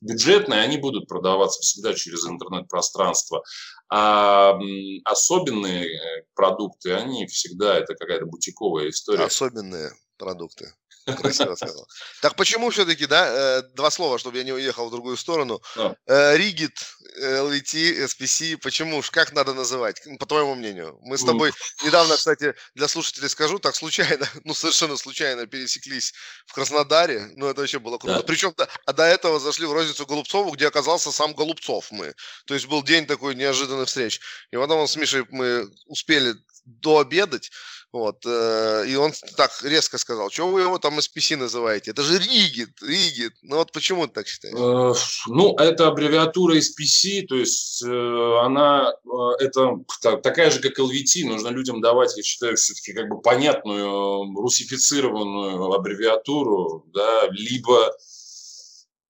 бюджетные, 0.00 0.60
они 0.60 0.76
будут 0.76 1.08
продаваться 1.08 1.60
всегда 1.60 1.94
через 1.94 2.26
интернет-пространство, 2.26 3.42
а 3.88 4.58
особенные 5.04 5.86
э, 5.86 6.24
продукты, 6.34 6.92
они 6.92 7.26
всегда, 7.26 7.78
это 7.78 7.94
какая-то 7.94 8.26
бутиковая 8.26 8.90
история. 8.90 9.24
Особенные 9.24 9.92
продукты. 10.18 10.72
Красиво 11.06 11.54
сказал. 11.54 11.86
Так 12.22 12.36
почему 12.36 12.70
все-таки, 12.70 13.06
да, 13.06 13.58
э, 13.58 13.62
два 13.74 13.90
слова, 13.90 14.18
чтобы 14.18 14.38
я 14.38 14.44
не 14.44 14.52
уехал 14.52 14.88
в 14.88 14.90
другую 14.90 15.16
сторону. 15.16 15.60
Ригит, 16.06 16.78
LVT, 17.18 18.04
SPC, 18.06 18.56
почему, 18.56 19.02
как 19.10 19.32
надо 19.32 19.54
называть, 19.54 20.00
по 20.18 20.26
твоему 20.26 20.54
мнению? 20.54 20.98
Мы 21.02 21.18
с 21.18 21.24
тобой 21.24 21.52
недавно, 21.84 22.16
кстати, 22.16 22.54
для 22.74 22.88
слушателей 22.88 23.28
скажу, 23.28 23.58
так 23.58 23.74
случайно, 23.74 24.28
ну 24.44 24.54
совершенно 24.54 24.96
случайно 24.96 25.46
пересеклись 25.46 26.12
в 26.46 26.54
Краснодаре, 26.54 27.28
ну 27.36 27.48
это 27.48 27.60
вообще 27.60 27.78
было 27.78 27.98
круто. 27.98 28.18
Да. 28.18 28.22
Причем, 28.22 28.54
а 28.86 28.92
до 28.92 29.04
этого 29.04 29.38
зашли 29.38 29.66
в 29.66 29.72
розницу 29.72 30.06
Голубцову, 30.06 30.50
где 30.52 30.66
оказался 30.66 31.12
сам 31.12 31.34
Голубцов 31.34 31.90
мы. 31.90 32.14
То 32.46 32.54
есть 32.54 32.66
был 32.66 32.82
день 32.82 33.06
такой 33.06 33.34
неожиданный 33.34 33.86
встреч. 33.86 34.20
И 34.50 34.56
потом 34.56 34.86
с 34.86 34.96
Мишей 34.96 35.24
мы 35.30 35.68
успели 35.86 36.34
дообедать, 36.64 37.50
вот, 37.94 38.26
э, 38.26 38.86
и 38.88 38.96
он 38.96 39.12
так 39.36 39.52
резко 39.62 39.98
сказал, 39.98 40.28
что 40.28 40.48
вы 40.48 40.62
его 40.62 40.78
там 40.78 40.98
SPC 40.98 41.36
называете? 41.36 41.92
Это 41.92 42.02
же 42.02 42.18
Ригит, 42.18 42.82
Ригит. 42.82 43.34
Ну 43.42 43.58
вот 43.58 43.70
почему 43.70 44.08
ты 44.08 44.14
так 44.14 44.26
считаешь? 44.26 44.56
Э, 44.56 44.92
ну, 45.28 45.54
это 45.56 45.86
аббревиатура 45.86 46.56
SPC, 46.56 47.24
то 47.28 47.36
есть 47.36 47.84
э, 47.86 48.38
она, 48.42 48.92
это 49.38 49.78
такая 50.24 50.50
же, 50.50 50.58
как 50.58 50.76
LVT, 50.76 51.24
нужно 51.24 51.50
людям 51.50 51.80
давать, 51.80 52.16
я 52.16 52.24
считаю, 52.24 52.56
все-таки 52.56 52.94
как 52.94 53.08
бы 53.08 53.20
понятную, 53.20 54.34
русифицированную 54.40 55.72
аббревиатуру, 55.72 56.86
да, 56.92 57.28
либо 57.30 57.94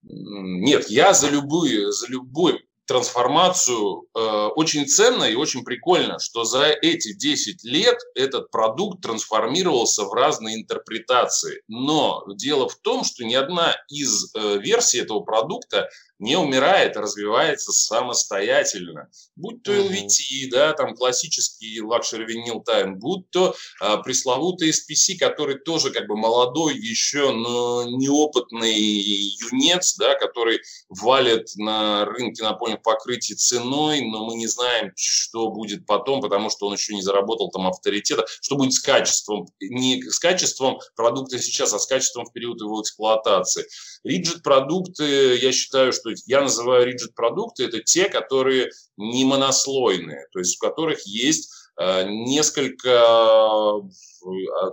нет, 0.03 0.91
я 0.91 1.15
за 1.15 1.31
любую, 1.31 1.91
за 1.91 2.09
любой 2.09 2.61
трансформацию 2.87 4.05
э, 4.15 4.21
очень 4.57 4.87
ценно 4.87 5.25
и 5.25 5.35
очень 5.35 5.65
прикольно, 5.65 6.19
что 6.19 6.45
за 6.45 6.67
эти 6.67 7.15
10 7.15 7.65
лет 7.65 7.99
этот 8.15 8.51
продукт 8.51 9.03
трансформировался 9.03 10.05
в 10.05 10.13
разные 10.13 10.57
интерпретации. 10.57 11.63
Но 11.69 12.25
дело 12.35 12.69
в 12.69 12.77
том, 12.77 13.05
что 13.05 13.25
ни 13.25 13.35
одна 13.35 13.75
из 13.89 14.35
э, 14.35 14.59
версий 14.59 14.99
этого 14.99 15.21
продукта 15.21 15.89
не 16.19 16.37
умирает, 16.37 16.97
а 16.97 17.03
развивается 17.03 17.73
самостоятельно. 17.73 19.09
Будь 19.37 19.63
то 19.63 19.73
LVT, 19.73 20.49
да, 20.51 20.73
там 20.73 20.95
классический 20.95 21.81
luxury 21.81 22.25
vinyl 22.25 22.61
tile, 22.61 22.99
будь 22.99 23.29
то 23.31 23.55
а, 23.81 23.99
пресловутый 23.99 24.71
SPC, 24.71 25.19
который 25.19 25.59
тоже 25.59 25.91
как 25.91 26.07
бы 26.07 26.17
молодой 26.17 26.77
еще, 26.77 27.33
но 27.33 27.85
неопытный 27.85 28.75
юнец, 28.75 29.97
да, 29.97 30.15
который 30.15 30.61
валит 30.89 31.49
на 31.57 32.05
рынке 32.05 32.43
напольных 32.45 32.83
покрытий 32.83 33.35
ценой, 33.35 34.01
но 34.03 34.27
мы 34.27 34.37
не 34.37 34.47
знаем, 34.47 34.93
что 34.97 35.51
будет 35.51 35.85
потом, 35.87 36.21
потому 36.21 36.49
что 36.49 36.67
он 36.67 36.75
еще 36.75 36.95
не 36.95 37.03
заработал 37.03 37.51
там 37.51 37.67
авторитета, 37.67 38.25
что 38.41 38.57
будет 38.57 38.73
с 38.73 38.81
качеством, 38.81 39.49
не 39.61 40.03
с 40.03 40.19
качеством 40.19 40.79
продукта 40.97 41.39
сейчас, 41.39 41.73
а 41.75 41.79
с 41.79 41.87
качеством 41.87 42.25
в 42.25 42.33
период 42.33 42.61
его 42.61 42.81
эксплуатации. 42.81 43.67
Риджит 44.05 44.43
продукты, 44.43 45.37
я 45.37 45.51
считаю, 45.51 45.93
что 45.93 46.04
я 46.27 46.41
называю 46.41 46.87
риджит 46.87 47.15
продукты, 47.15 47.65
это 47.65 47.81
те, 47.81 48.09
которые 48.09 48.71
не 48.97 49.25
монослойные, 49.25 50.27
то 50.33 50.39
есть 50.39 50.57
у 50.57 50.67
которых 50.67 51.07
есть 51.07 51.51
э, 51.79 52.05
несколько 52.09 53.81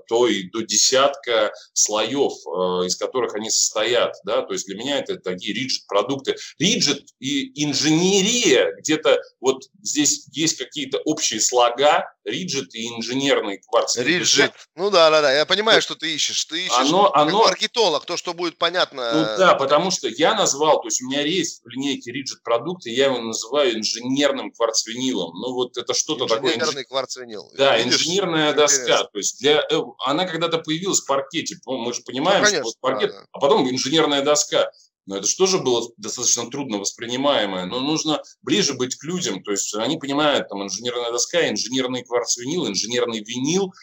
то 0.08 0.28
и 0.28 0.44
до 0.50 0.62
десятка 0.62 1.52
слоев, 1.74 2.34
э, 2.34 2.88
из 2.88 2.96
которых 2.96 3.36
они 3.36 3.50
состоят, 3.50 4.16
да, 4.24 4.42
то 4.42 4.54
есть 4.54 4.66
для 4.68 4.76
меня 4.76 5.00
это 5.00 5.18
такие 5.18 5.54
риджит-продукты. 5.54 6.36
Риджит 6.60 7.06
и 7.20 7.64
инженерия, 7.64 8.74
где-то 8.80 9.22
вот 9.40 9.64
здесь 9.82 10.28
есть 10.32 10.58
какие-то 10.58 11.00
общие 11.06 11.40
слога, 11.40 12.06
риджит 12.24 12.74
и 12.76 12.88
инженерный 12.88 13.60
кварц. 13.68 13.98
Риджит, 13.98 14.54
ну 14.76 14.90
да, 14.90 15.10
да, 15.10 15.22
да, 15.22 15.34
я 15.34 15.46
понимаю, 15.46 15.78
вот. 15.78 15.84
что 15.84 15.96
ты 15.96 16.14
ищешь, 16.14 16.46
ты 16.46 16.66
ищешь 16.66 16.78
оно, 16.78 17.10
как 17.10 17.28
оно... 17.28 17.44
маркетолог, 17.44 18.06
то, 18.06 18.18
что 18.18 18.34
будет 18.34 18.58
понятно. 18.58 19.12
Ну 19.14 19.38
да, 19.38 19.56
потому 19.56 19.92
что 19.92 20.08
я 20.08 20.36
назвал, 20.36 20.82
то 20.82 20.88
есть 20.88 21.02
у 21.02 21.08
меня 21.08 21.22
есть 21.22 21.62
в 21.64 21.68
линейке 21.68 22.12
риджит-продукты, 22.12 22.90
я 22.90 23.06
его 23.06 23.20
называю 23.20 23.78
инженерным 23.78 24.52
кварцвинилом, 24.52 25.34
ну 25.34 25.54
вот 25.54 25.78
это 25.78 25.94
что-то 25.94 26.26
такое. 26.28 26.56
Инженерный 26.56 26.86
кварцвинил. 26.86 27.52
Да, 27.56 27.78
Видишь, 27.78 28.02
инженерная 28.02 28.54
доска, 28.54 29.04
то 29.06 29.18
есть 29.18 29.41
для, 29.42 29.60
э, 29.60 29.82
она 30.06 30.26
когда-то 30.26 30.60
появилась 30.60 31.02
в 31.02 31.08
паркете, 31.08 31.58
мы 31.66 31.94
же 31.94 32.02
понимаем, 32.04 32.42
ну, 32.42 32.46
конечно, 32.46 32.70
что 32.70 32.80
паркет, 32.80 33.10
да, 33.10 33.20
да. 33.20 33.26
а 33.32 33.40
потом 33.40 33.70
инженерная 33.70 34.24
доска. 34.24 34.72
Но 35.08 35.18
это 35.18 35.28
же 35.48 35.58
было 35.58 35.90
достаточно 35.98 36.50
трудно 36.50 36.78
воспринимаемое. 36.78 37.66
Но 37.66 37.80
нужно 37.80 38.22
ближе 38.44 38.76
быть 38.76 38.96
к 38.96 39.04
людям. 39.04 39.42
То 39.44 39.52
есть 39.52 39.74
они 39.74 39.98
понимают, 39.98 40.48
там, 40.48 40.64
инженерная 40.64 41.12
доска, 41.12 41.50
инженерный 41.50 42.04
кварц-винил, 42.04 42.68
инженерный 42.68 43.24
винил. 43.24 43.74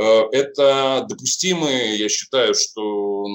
Э, 0.00 0.22
это 0.30 1.04
допустимые, 1.08 1.96
я 1.96 2.08
считаю, 2.08 2.54
что 2.54 3.26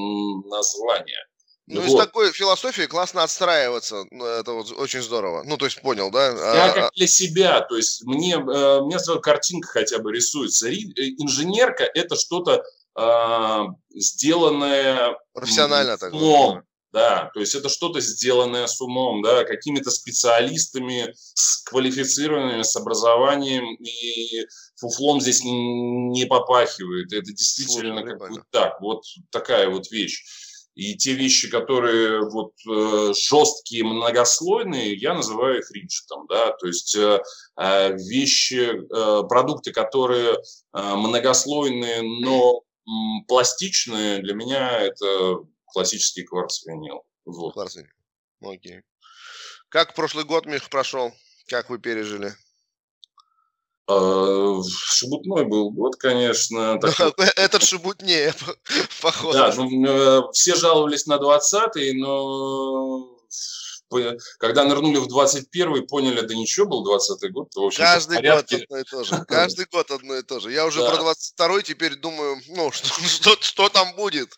названия. 0.45 1.27
Ну, 1.67 1.81
вот. 1.81 1.87
из 1.87 2.05
такой 2.05 2.31
философии 2.31 2.83
классно 2.87 3.23
отстраиваться. 3.23 4.05
Ну, 4.11 4.25
это 4.25 4.51
вот 4.51 4.71
очень 4.71 5.01
здорово. 5.01 5.43
Ну, 5.45 5.57
то 5.57 5.65
есть, 5.65 5.81
понял, 5.81 6.11
да? 6.11 6.27
Я 6.27 6.65
а, 6.65 6.73
как 6.73 6.83
а 6.85 6.91
для 6.93 7.07
себя. 7.07 7.61
То 7.61 7.77
есть, 7.77 8.03
мне, 8.03 8.33
э, 8.33 8.81
мне 8.81 8.99
сразу 8.99 9.21
картинка 9.21 9.69
хотя 9.69 9.99
бы 9.99 10.11
рисуется. 10.11 10.67
Э, 10.67 10.73
инженерка– 10.73 11.89
это 11.93 12.17
что-то 12.17 12.63
э, 12.99 13.65
сделанное 13.91 15.17
профессионально 15.33 15.97
так 15.97 16.13
умом. 16.13 16.63
Да, 16.91 17.31
то 17.33 17.39
есть 17.39 17.55
это 17.55 17.69
что-то 17.69 18.01
сделанное 18.01 18.67
с 18.67 18.79
умом, 18.79 19.23
да, 19.23 19.45
какими-то 19.45 19.89
специалистами, 19.89 21.11
с 21.33 21.63
квалифицированными, 21.63 22.61
с 22.61 22.75
образованием, 22.75 23.73
и 23.77 24.45
фуфлом 24.75 25.19
здесь 25.19 25.41
не 25.43 26.25
попахивает. 26.29 27.11
Это 27.11 27.33
действительно 27.33 28.01
Слушай, 28.01 28.19
как 28.19 28.29
бы 28.29 28.43
так, 28.51 28.79
вот 28.79 29.05
такая 29.31 29.69
вот 29.69 29.89
вещь. 29.89 30.23
И 30.75 30.95
те 30.95 31.13
вещи, 31.13 31.49
которые 31.49 32.27
вот 32.29 32.53
э, 32.67 33.13
жесткие, 33.13 33.83
многослойные, 33.83 34.95
я 34.95 35.13
называю 35.13 35.59
их 35.59 35.71
риджитом, 35.71 36.25
да, 36.27 36.51
то 36.51 36.67
есть 36.67 36.95
э, 36.95 37.21
э 37.57 37.93
вещи, 37.93 38.81
продукты, 39.27 39.71
которые 39.71 40.37
многослойные, 40.73 42.01
но 42.01 42.63
пластичные, 43.27 44.19
для 44.19 44.33
меня 44.33 44.79
это 44.79 45.43
классический 45.65 46.23
кварц-винил. 46.23 47.03
Вот. 47.25 47.53
Кварц-винил, 47.53 47.91
окей. 48.41 48.81
Как 49.69 49.95
прошлый 49.95 50.25
год, 50.25 50.45
Мих, 50.45 50.69
прошел? 50.69 51.11
Как 51.47 51.69
вы 51.69 51.79
пережили? 51.79 52.33
А, 53.87 54.61
шебутной 54.63 55.45
был 55.45 55.71
год, 55.71 55.95
конечно. 55.97 56.77
Такой... 56.81 57.13
Этот 57.35 57.63
шебутнее, 57.63 58.33
походу. 59.01 59.37
Да, 59.37 59.53
ну, 59.55 59.85
э, 59.85 60.21
все 60.31 60.55
жаловались 60.55 61.05
на 61.05 61.15
20-й, 61.15 61.93
но 61.93 63.09
когда 64.37 64.63
нырнули 64.63 64.97
в 64.97 65.07
21-й, 65.07 65.87
поняли, 65.87 66.21
да 66.21 66.33
ничего, 66.33 66.67
был 66.67 66.93
20-й 66.93 67.29
год. 67.29 67.49
В 67.55 67.63
общем, 67.63 67.83
Каждый 67.83 68.21
год 68.21 68.51
одно 68.51 68.77
и 68.77 68.83
то 68.83 69.03
же. 69.03 69.25
Каждый 69.27 69.65
год 69.71 69.91
одно 69.91 70.15
и 70.15 70.21
то 70.23 70.39
же. 70.39 70.51
Я 70.51 70.65
уже 70.65 70.79
да. 70.79 70.91
про 70.91 71.03
22-й 71.03 71.63
теперь 71.63 71.95
думаю, 71.95 72.41
ну, 72.49 72.71
что, 72.73 72.87
что, 73.07 73.37
что 73.39 73.69
там 73.69 73.95
будет. 73.95 74.29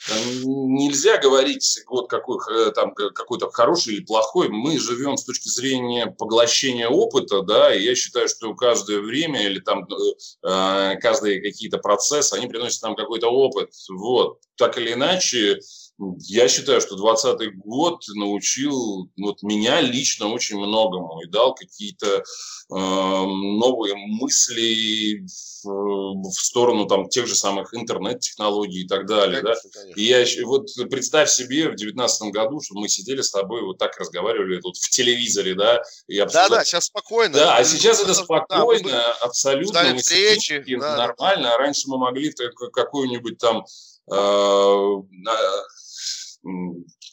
Нельзя 0.43 1.17
говорить 1.17 1.79
год 1.85 2.09
какой, 2.09 2.39
э, 2.53 2.71
там, 2.71 2.93
какой-то 2.93 3.49
хороший 3.51 3.95
или 3.95 4.03
плохой. 4.03 4.49
Мы 4.49 4.79
живем 4.79 5.17
с 5.17 5.25
точки 5.25 5.47
зрения 5.49 6.07
поглощения 6.07 6.87
опыта, 6.87 7.41
да, 7.41 7.73
и 7.73 7.83
я 7.83 7.95
считаю, 7.95 8.27
что 8.29 8.53
каждое 8.55 8.99
время 8.99 9.45
или 9.45 9.59
там 9.59 9.83
э, 9.83 10.47
э 10.47 10.95
каждые 10.99 11.41
какие-то 11.41 11.77
процессы, 11.77 12.33
они 12.33 12.47
приносят 12.47 12.81
нам 12.83 12.95
какой-то 12.95 13.27
опыт. 13.27 13.71
Вот. 13.89 14.39
Так 14.55 14.77
или 14.77 14.93
иначе, 14.93 15.59
я 15.97 16.47
считаю, 16.49 16.81
что 16.81 16.95
2020 16.95 17.57
год 17.57 18.03
научил 18.15 19.09
вот, 19.17 19.41
меня 19.43 19.79
лично 19.79 20.27
очень 20.27 20.57
многому 20.57 21.21
и 21.21 21.27
дал 21.27 21.55
какие-то 21.55 22.07
э, 22.17 22.23
новые 22.69 23.95
мысли 23.95 25.25
в, 25.63 26.29
в 26.29 26.33
сторону 26.33 26.85
там, 26.85 27.07
тех 27.07 27.27
же 27.27 27.35
самых 27.35 27.73
интернет-технологий 27.73 28.83
и 28.83 28.87
так 28.87 29.05
далее. 29.07 29.41
Конечно, 29.41 29.69
да? 29.73 29.79
конечно. 29.79 29.99
И 29.99 30.03
я, 30.03 30.25
вот 30.45 30.67
представь 30.89 31.29
себе 31.29 31.63
в 31.65 31.75
2019 31.75 32.31
году, 32.33 32.59
что 32.61 32.75
мы 32.75 32.89
сидели 32.89 33.21
с 33.21 33.31
тобой 33.31 33.61
вот 33.61 33.77
так 33.77 33.97
разговаривали 33.97 34.59
тут 34.59 34.77
в 34.77 34.89
телевизоре, 34.89 35.55
да? 35.55 35.81
И 36.07 36.19
обсуждали... 36.19 36.49
Да, 36.49 36.55
да, 36.57 36.65
сейчас 36.65 36.85
спокойно. 36.85 37.33
Да, 37.35 37.55
а 37.55 37.63
сейчас 37.63 38.01
это 38.01 38.13
спокойно, 38.13 38.89
да, 38.89 39.13
абсолютно. 39.21 39.81
Мы 39.93 39.97
встречи, 39.99 40.61
да, 40.77 40.97
нормально, 40.97 41.43
да. 41.43 41.55
а 41.55 41.57
раньше 41.57 41.87
мы 41.87 41.97
могли 41.97 42.33
какую-нибудь 42.73 43.37
там 43.37 43.65
э, 44.11 45.01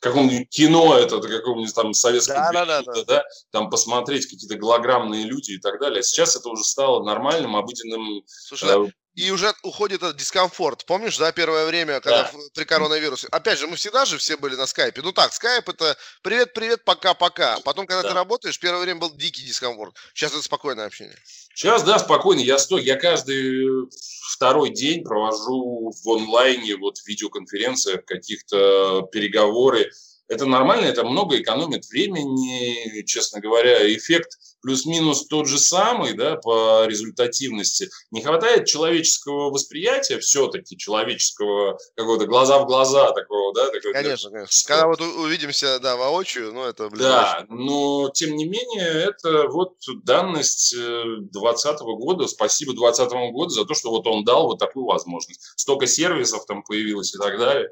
каком-нибудь 0.01 0.49
кино, 0.51 0.97
это 0.97 1.21
каком-нибудь 1.21 1.75
там 1.75 1.95
советском 1.95 2.37
да, 2.37 2.53
да, 2.53 2.83
да, 2.83 2.83
да. 2.83 3.05
да, 3.07 3.25
там 3.51 3.71
посмотреть 3.71 4.27
какие-то 4.27 4.57
голограммные 4.57 5.25
люди 5.25 5.53
и 5.53 5.59
так 5.59 5.81
далее. 5.81 6.01
А 6.01 6.03
сейчас 6.03 6.37
это 6.37 6.49
уже 6.49 6.65
стало 6.65 7.03
нормальным, 7.05 7.57
обыденным. 7.57 8.23
Слушай, 8.27 8.89
э, 8.89 8.91
и 9.15 9.31
уже 9.31 9.53
уходит 9.63 10.03
этот 10.03 10.17
дискомфорт. 10.17 10.87
Помнишь, 10.87 11.19
да, 11.19 11.33
первое 11.33 11.67
время, 11.67 12.01
когда 12.01 12.25
да. 12.25 12.39
при 12.55 12.65
коронавирусе. 12.65 13.29
Опять 13.31 13.59
же, 13.59 13.67
мы 13.67 13.77
всегда 13.77 14.05
же 14.05 14.19
все 14.19 14.37
были 14.37 14.55
на 14.57 14.67
скайпе. 14.67 15.03
Ну 15.03 15.13
так, 15.13 15.33
скайп 15.33 15.69
это 15.69 15.97
привет, 16.23 16.55
привет, 16.55 16.85
пока, 16.85 17.13
пока. 17.13 17.59
Потом, 17.61 17.87
когда 17.87 18.03
да. 18.03 18.09
ты 18.09 18.15
работаешь, 18.15 18.59
первое 18.59 18.83
время 18.83 19.01
был 19.01 19.15
дикий 19.15 19.45
дискомфорт. 19.45 19.95
Сейчас 20.15 20.33
это 20.33 20.43
спокойное 20.43 20.87
общение. 20.87 21.17
Сейчас, 21.55 21.83
да, 21.83 21.99
спокойно. 21.99 22.41
Я 22.41 22.59
стой. 22.59 22.85
Я 22.85 22.97
каждый 22.97 23.91
второй 24.35 24.71
день 24.71 25.05
провожу 25.05 25.93
в 26.03 26.11
онлайне, 26.11 26.77
вот 26.77 26.99
в 26.99 27.07
видеоконференциях, 27.07 28.05
каких-то 28.07 29.03
переговоры. 29.13 29.91
Это 30.29 30.47
нормально, 30.47 30.87
это 30.87 31.05
много 31.05 31.39
экономит 31.39 31.85
времени, 31.87 33.05
честно 33.05 33.41
говоря. 33.41 33.95
Эффект 33.95 34.39
плюс-минус 34.63 35.27
тот 35.27 35.47
же 35.47 35.59
самый, 35.59 36.15
да, 36.15 36.37
по 36.37 36.87
результативности. 36.87 37.91
Не 38.11 38.23
хватает 38.23 38.67
человеческого 38.67 39.51
восприятия, 39.51 40.19
все-таки 40.19 40.77
человеческого 40.77 41.79
какого-то 41.97 42.27
глаза 42.27 42.59
в 42.61 42.67
глаза 42.67 43.13
такого, 43.13 43.53
да? 43.55 43.71
Такого, 43.71 43.93
конечно, 43.93 44.31
да, 44.31 44.37
конечно. 44.39 44.67
Когда 44.67 44.87
вот 44.87 45.01
увидимся, 45.01 45.79
да, 45.81 45.97
воочию, 45.97 46.53
ну, 46.53 46.65
это 46.65 46.89
Да, 46.91 47.45
но, 47.49 48.11
тем 48.15 48.37
не 48.37 48.45
менее, 48.45 48.89
это 48.89 49.49
вот 49.49 49.75
данность 50.05 50.75
2020 50.75 51.81
э, 51.81 51.85
года. 51.85 52.27
Спасибо 52.29 52.73
2020 52.73 53.33
году 53.33 53.49
за 53.51 53.65
то, 53.65 53.75
что 53.75 53.91
вот 53.91 54.07
он 54.07 54.25
дал 54.25 54.47
вот 54.47 54.59
такую 54.59 54.87
возможность. 54.87 55.41
Столько 55.57 55.87
сервисов 55.87 56.47
там 56.47 56.63
появилось 56.63 57.15
и 57.15 57.19
так 57.19 57.39
далее. 57.39 57.71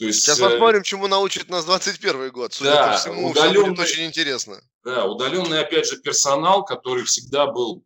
То 0.00 0.06
есть, 0.06 0.22
Сейчас 0.22 0.40
э, 0.40 0.48
посмотрим, 0.48 0.82
чему 0.82 1.08
научит 1.08 1.50
нас 1.50 1.66
21 1.66 2.30
год. 2.30 2.54
Судя 2.54 2.70
да, 2.70 2.92
по 2.92 2.98
всему, 2.98 3.28
удаленный, 3.28 3.68
будет 3.68 3.80
очень 3.80 4.06
интересно. 4.06 4.58
Да, 4.82 5.04
удаленный, 5.04 5.60
опять 5.60 5.86
же, 5.86 5.98
персонал, 5.98 6.64
который 6.64 7.04
всегда 7.04 7.46
был 7.46 7.84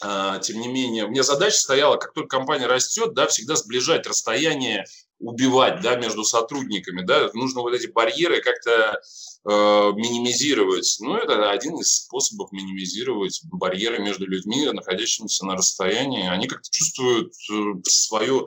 а, 0.00 0.38
тем 0.38 0.60
не 0.60 0.68
менее, 0.68 1.06
у 1.06 1.08
меня 1.08 1.24
задача 1.24 1.56
стояла, 1.56 1.96
как 1.96 2.12
только 2.12 2.28
компания 2.28 2.66
растет, 2.66 3.14
да, 3.14 3.26
всегда 3.26 3.56
сближать 3.56 4.06
расстояние, 4.06 4.84
убивать, 5.18 5.80
да, 5.82 5.96
между 5.96 6.22
сотрудниками, 6.22 7.02
да, 7.02 7.28
нужно 7.34 7.62
вот 7.62 7.74
эти 7.74 7.88
барьеры 7.88 8.40
как-то 8.40 9.00
э, 9.48 9.92
минимизировать. 9.96 10.98
Ну, 11.00 11.16
это 11.16 11.50
один 11.50 11.76
из 11.78 12.04
способов 12.04 12.52
минимизировать 12.52 13.40
барьеры 13.50 13.98
между 13.98 14.26
людьми, 14.26 14.70
находящимися 14.70 15.44
на 15.44 15.56
расстоянии. 15.56 16.28
Они 16.28 16.46
как-то 16.46 16.70
чувствуют 16.70 17.32
э, 17.50 17.82
свое 17.82 18.46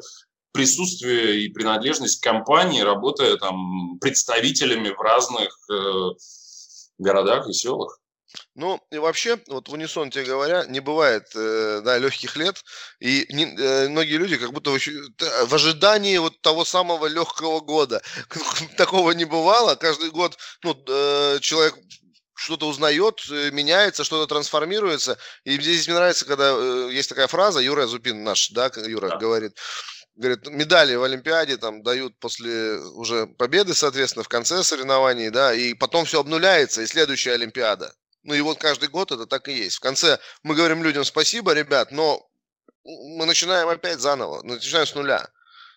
присутствие 0.52 1.41
и 1.41 1.49
принадлежность 1.49 2.20
к 2.20 2.24
компании, 2.24 2.82
работая 2.82 3.38
там 3.38 3.97
представителями 3.99 4.89
в 4.89 4.99
разных 4.99 5.58
э, 5.72 6.10
городах 6.97 7.47
и 7.47 7.54
селах. 7.54 7.97
Ну, 8.56 8.80
и 8.91 8.97
вообще, 8.97 9.39
вот 9.47 9.68
в 9.68 9.74
унисон 9.74 10.10
тебе 10.10 10.26
говоря, 10.26 10.66
не 10.66 10.80
бывает, 10.80 11.26
э, 11.36 11.82
да, 11.84 11.97
легких 11.97 12.36
лет, 12.38 12.64
и 12.99 13.26
не, 13.30 13.45
э, 13.45 13.89
многие 13.89 14.18
люди 14.18 14.38
как 14.38 14.54
будто 14.54 14.72
в, 14.72 14.80
в 14.80 15.54
ожидании 15.54 16.18
вот 16.18 16.39
того 16.41 16.64
самого 16.64 17.08
легкого 17.08 17.60
года. 17.60 18.02
Такого 18.78 19.12
не 19.12 19.26
бывало, 19.26 19.76
каждый 19.76 20.12
год, 20.12 20.38
ну, 20.64 20.82
э, 20.88 21.39
человек 21.41 21.76
что-то 22.41 22.68
узнает, 22.68 23.22
э, 23.30 23.52
меняется, 23.52 24.04
что-то 24.04 24.28
трансформируется. 24.28 25.18
И 25.43 25.60
здесь 25.60 25.88
мне 25.88 25.95
нравится, 25.95 26.26
когда 26.26 26.52
э, 26.56 26.89
есть 26.91 27.10
такая 27.10 27.28
фраза, 27.28 27.60
Юра 27.60 27.86
Зупин 27.86 28.24
наш, 28.24 28.49
да, 28.49 28.72
Юра 28.86 29.10
да. 29.10 29.18
говорит, 29.18 29.58
говорит, 30.16 30.47
медали 30.47 30.95
в 30.95 31.03
Олимпиаде 31.03 31.57
там 31.57 31.84
дают 31.84 32.20
после 32.20 32.78
уже 32.78 33.28
победы, 33.28 33.74
соответственно, 33.74 34.24
в 34.24 34.30
конце 34.30 34.64
соревнований, 34.64 35.30
да, 35.30 35.53
и 35.53 35.74
потом 35.74 36.05
все 36.05 36.20
обнуляется, 36.20 36.82
и 36.82 36.88
следующая 36.88 37.34
Олимпиада. 37.34 37.93
Ну 38.24 38.34
и 38.34 38.41
вот 38.41 38.59
каждый 38.59 38.89
год 38.89 39.12
это 39.12 39.26
так 39.26 39.47
и 39.47 39.53
есть. 39.53 39.78
В 39.78 39.80
конце 39.80 40.20
мы 40.43 40.55
говорим 40.55 40.84
людям 40.84 41.03
спасибо, 41.03 41.53
ребят, 41.53 41.91
но 41.91 42.30
мы 42.84 43.26
начинаем 43.26 43.68
опять 43.68 43.99
заново, 43.99 44.41
начинаем 44.43 44.86
с 44.86 44.95
нуля. 44.95 45.28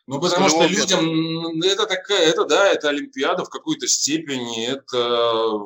Ну, 0.07 0.21
потому 0.21 0.51
что 0.51 0.67
людям 0.67 1.63
это 1.63 1.87
такая, 1.87 2.27
это 2.27 2.45
да, 2.45 2.71
это 2.71 2.91
Олимпиада 2.91 3.45
в 3.45 3.49
какой-то 3.49 3.87
степени, 3.89 4.67
это 4.67 5.59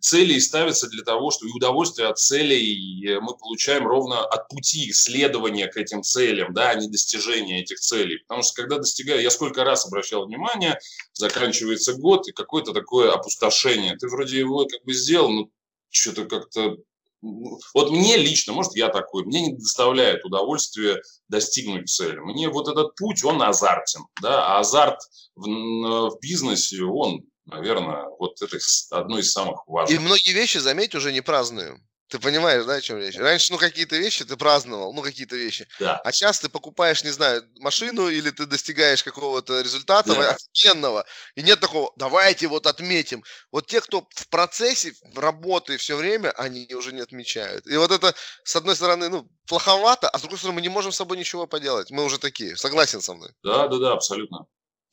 цели 0.00 0.38
ставятся 0.38 0.88
для 0.88 1.02
того, 1.02 1.32
что 1.32 1.46
и 1.48 1.50
удовольствие 1.50 2.06
от 2.06 2.16
целей 2.16 3.18
мы 3.20 3.36
получаем 3.36 3.84
ровно 3.84 4.24
от 4.24 4.48
пути 4.48 4.88
исследования 4.90 5.66
к 5.66 5.76
этим 5.76 6.04
целям, 6.04 6.54
да, 6.54 6.70
а 6.70 6.74
не 6.76 6.88
достижения 6.88 7.60
этих 7.60 7.80
целей. 7.80 8.18
Потому 8.18 8.44
что 8.44 8.54
когда 8.54 8.78
достигаю, 8.78 9.20
я 9.20 9.30
сколько 9.30 9.64
раз 9.64 9.84
обращал 9.84 10.26
внимание, 10.26 10.78
заканчивается 11.14 11.94
год 11.94 12.28
и 12.28 12.32
какое-то 12.32 12.72
такое 12.72 13.10
опустошение. 13.12 13.96
Ты 13.96 14.06
вроде 14.06 14.38
его 14.38 14.64
как 14.64 14.84
бы 14.84 14.94
сделал, 14.94 15.30
но 15.30 15.48
что-то 15.90 16.26
как-то 16.26 16.76
вот 17.22 17.90
мне 17.90 18.16
лично, 18.16 18.52
может, 18.52 18.74
я 18.74 18.88
такой, 18.88 19.24
мне 19.24 19.42
не 19.42 19.52
доставляет 19.54 20.24
удовольствия 20.24 21.00
достигнуть 21.28 21.88
цели. 21.88 22.18
Мне 22.18 22.48
вот 22.48 22.68
этот 22.68 22.96
путь, 22.96 23.24
он 23.24 23.40
азартен, 23.40 24.02
да, 24.20 24.56
а 24.56 24.60
азарт 24.60 24.98
в, 25.36 25.46
в 25.46 26.18
бизнесе, 26.20 26.82
он, 26.82 27.22
наверное, 27.46 28.06
вот 28.18 28.42
это 28.42 28.58
одно 28.90 29.18
из 29.18 29.32
самых 29.32 29.66
важных. 29.66 29.98
И 29.98 30.02
многие 30.02 30.32
вещи, 30.32 30.58
заметь, 30.58 30.94
уже 30.94 31.12
не 31.12 31.20
праздную. 31.20 31.80
Ты 32.12 32.18
понимаешь, 32.18 32.66
да, 32.66 32.74
о 32.74 32.80
чем 32.82 32.98
речь? 32.98 33.16
Раньше, 33.16 33.50
ну, 33.52 33.58
какие-то 33.58 33.96
вещи 33.96 34.22
ты 34.26 34.36
праздновал, 34.36 34.92
ну, 34.92 35.00
какие-то 35.00 35.34
вещи. 35.34 35.66
Да. 35.80 35.96
А 36.04 36.12
сейчас 36.12 36.40
ты 36.40 36.50
покупаешь, 36.50 37.02
не 37.04 37.10
знаю, 37.10 37.42
машину 37.58 38.08
или 38.08 38.28
ты 38.28 38.44
достигаешь 38.44 39.02
какого-то 39.02 39.62
результата 39.62 40.14
да. 40.14 40.32
офигенного, 40.32 41.06
и 41.36 41.42
нет 41.42 41.60
такого, 41.60 41.90
давайте 41.96 42.48
вот 42.48 42.66
отметим. 42.66 43.24
Вот 43.50 43.66
те, 43.66 43.80
кто 43.80 44.06
в 44.14 44.28
процессе 44.28 44.92
работы 45.14 45.78
все 45.78 45.96
время, 45.96 46.32
они 46.32 46.68
уже 46.74 46.92
не 46.92 47.00
отмечают. 47.00 47.66
И 47.66 47.78
вот 47.78 47.90
это, 47.90 48.14
с 48.44 48.56
одной 48.56 48.76
стороны, 48.76 49.08
ну, 49.08 49.26
плоховато, 49.46 50.10
а 50.10 50.18
с 50.18 50.20
другой 50.20 50.36
стороны, 50.36 50.56
мы 50.56 50.60
не 50.60 50.68
можем 50.68 50.92
с 50.92 50.96
собой 50.96 51.16
ничего 51.16 51.46
поделать. 51.46 51.90
Мы 51.90 52.04
уже 52.04 52.18
такие. 52.18 52.58
Согласен 52.58 53.00
со 53.00 53.14
мной? 53.14 53.30
Да, 53.42 53.68
да, 53.68 53.78
да, 53.78 53.92
абсолютно 53.94 54.46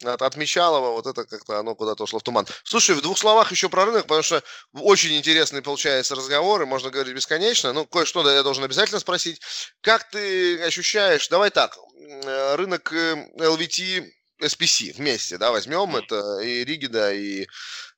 от, 0.05 0.21
от 0.21 0.35
вот 0.35 1.07
это 1.07 1.25
как-то 1.25 1.59
оно 1.59 1.75
куда-то 1.75 2.03
ушло 2.03 2.19
в 2.19 2.23
туман. 2.23 2.47
Слушай, 2.63 2.95
в 2.95 3.01
двух 3.01 3.17
словах 3.17 3.51
еще 3.51 3.69
про 3.69 3.85
рынок, 3.85 4.03
потому 4.03 4.23
что 4.23 4.43
очень 4.73 5.15
интересный 5.17 5.61
получается 5.61 6.15
разговор, 6.15 6.61
и 6.61 6.65
можно 6.65 6.89
говорить 6.89 7.15
бесконечно. 7.15 7.73
Ну, 7.73 7.85
кое-что 7.85 8.29
я 8.29 8.43
должен 8.43 8.63
обязательно 8.63 8.99
спросить. 8.99 9.41
Как 9.81 10.09
ты 10.09 10.61
ощущаешь, 10.63 11.27
давай 11.27 11.49
так, 11.49 11.77
э, 11.97 12.55
рынок 12.55 12.93
LVT 12.93 14.05
э, 14.41 14.45
SPC 14.45 14.95
вместе, 14.95 15.37
да, 15.37 15.51
возьмем 15.51 15.95
это 15.95 16.39
и 16.39 16.63
Ригида, 16.63 17.13
и 17.13 17.47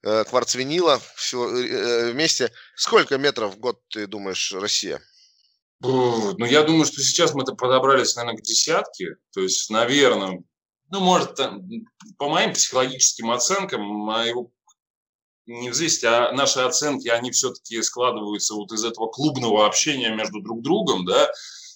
э, 0.04 0.24
кварцвинила 0.24 0.99
все 1.16 1.47
э, 1.47 2.12
вместе. 2.12 2.52
Сколько 2.76 3.18
метров 3.18 3.56
в 3.56 3.60
год, 3.60 3.80
ты 3.89 4.08
думаешь, 4.08 4.52
Россия? 4.54 5.02
Ну, 5.82 6.45
я 6.45 6.62
думаю, 6.62 6.86
что 6.86 7.02
сейчас 7.02 7.34
мы-то 7.34 7.56
подобрались, 7.56 8.16
наверное, 8.16 8.38
к 8.38 8.43
десятке. 8.43 9.16
То 9.34 9.41
есть, 9.41 9.70
наверное, 9.72 10.43
ну, 10.91 10.99
может, 10.99 11.37
по 12.17 12.29
моим 12.29 12.53
психологическим 12.53 13.31
оценкам, 13.31 13.81
моего 13.81 14.51
не 15.47 15.69
взвесить, 15.69 16.03
а 16.03 16.31
наши 16.33 16.59
оценки, 16.59 17.07
они 17.07 17.31
все-таки 17.31 17.81
складываются 17.81 18.53
вот 18.53 18.71
из 18.71 18.83
этого 18.83 19.07
клубного 19.07 19.65
общения 19.65 20.13
между 20.13 20.41
друг 20.41 20.61
другом, 20.61 21.05
да, 21.05 21.29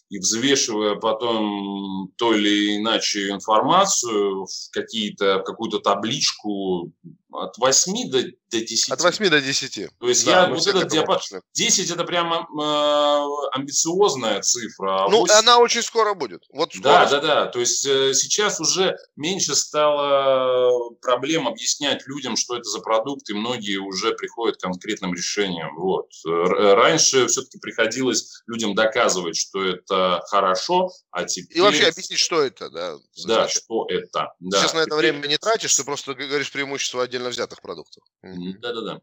и 0.09 0.19
взвешивая 0.19 0.95
потом 0.95 2.11
то 2.17 2.33
или 2.33 2.77
иначе 2.77 3.31
информацию 3.31 4.45
в 4.45 4.71
какие-то, 4.71 5.39
в 5.39 5.43
какую-то 5.43 5.79
табличку 5.79 6.91
от 7.37 7.57
8 7.57 8.09
до, 8.09 8.23
до 8.23 8.59
10. 8.59 8.91
От 8.91 9.01
8 9.01 9.29
до 9.29 9.41
10. 9.41 9.89
То 9.99 10.07
есть 10.07 10.25
да, 10.25 10.43
я 10.43 10.49
вот 10.49 10.65
этот 10.65 10.87
диапазон... 10.89 11.41
10 11.53 11.91
это 11.91 12.03
прямо 12.03 12.47
э, 12.47 13.55
амбициозная 13.55 14.41
цифра. 14.41 15.05
А 15.05 15.09
ну, 15.09 15.21
8... 15.21 15.33
она 15.35 15.59
очень 15.59 15.81
скоро 15.81 16.13
будет. 16.13 16.43
Вот 16.53 16.73
скоро. 16.73 16.83
Да, 16.83 17.05
да, 17.09 17.19
да. 17.19 17.45
То 17.47 17.59
есть 17.59 17.85
э, 17.85 18.13
сейчас 18.13 18.59
уже 18.59 18.95
меньше 19.15 19.55
стало 19.55 20.91
проблем 21.01 21.47
объяснять 21.47 22.05
людям, 22.07 22.35
что 22.35 22.55
это 22.55 22.69
за 22.69 22.79
продукт, 22.79 23.29
и 23.29 23.33
многие 23.33 23.77
уже 23.77 24.13
приходят 24.13 24.57
к 24.57 24.61
конкретным 24.61 25.13
решениям. 25.13 25.75
Вот. 25.77 26.11
Раньше 26.25 27.27
все-таки 27.27 27.59
приходилось 27.59 28.43
людям 28.47 28.75
доказывать, 28.75 29.37
что 29.37 29.63
это 29.63 30.21
хорошо, 30.27 30.91
а 31.11 31.25
теперь... 31.25 31.57
И 31.57 31.61
вообще 31.61 31.87
объяснить, 31.87 32.19
что 32.19 32.41
это, 32.41 32.69
да. 32.69 32.95
Да, 33.25 33.47
что 33.47 33.85
это. 33.89 34.33
Да. 34.39 34.59
Сейчас 34.59 34.73
на 34.73 34.79
это 34.79 34.91
теперь... 34.91 35.11
время 35.11 35.27
не 35.27 35.37
тратишь, 35.37 35.75
ты 35.75 35.83
просто 35.83 36.13
говоришь 36.13 36.51
преимущество 36.51 37.03
отдельно 37.03 37.24
отдельно 37.25 37.29
взятых 37.29 37.61
продуктов. 37.61 38.03
Да-да-да. 38.21 39.01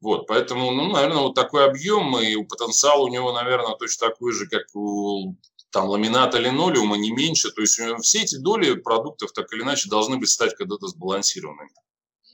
Вот, 0.00 0.26
поэтому, 0.26 0.70
ну, 0.72 0.92
наверное, 0.92 1.22
вот 1.22 1.34
такой 1.34 1.64
объем, 1.64 2.18
и 2.18 2.44
потенциал 2.44 3.04
у 3.04 3.08
него, 3.08 3.32
наверное, 3.32 3.74
точно 3.76 4.08
такой 4.08 4.32
же, 4.32 4.46
как 4.48 4.64
у 4.74 5.34
там 5.70 5.88
ламината 5.88 6.38
линолеума, 6.38 6.96
не 6.96 7.10
меньше. 7.10 7.50
То 7.50 7.62
есть 7.62 7.78
э, 7.80 7.96
все 7.98 8.22
эти 8.22 8.36
доли 8.36 8.74
продуктов 8.74 9.32
так 9.32 9.52
или 9.52 9.62
иначе 9.62 9.88
должны 9.88 10.18
быть 10.18 10.30
стать 10.30 10.54
когда-то 10.54 10.86
сбалансированными. 10.86 11.70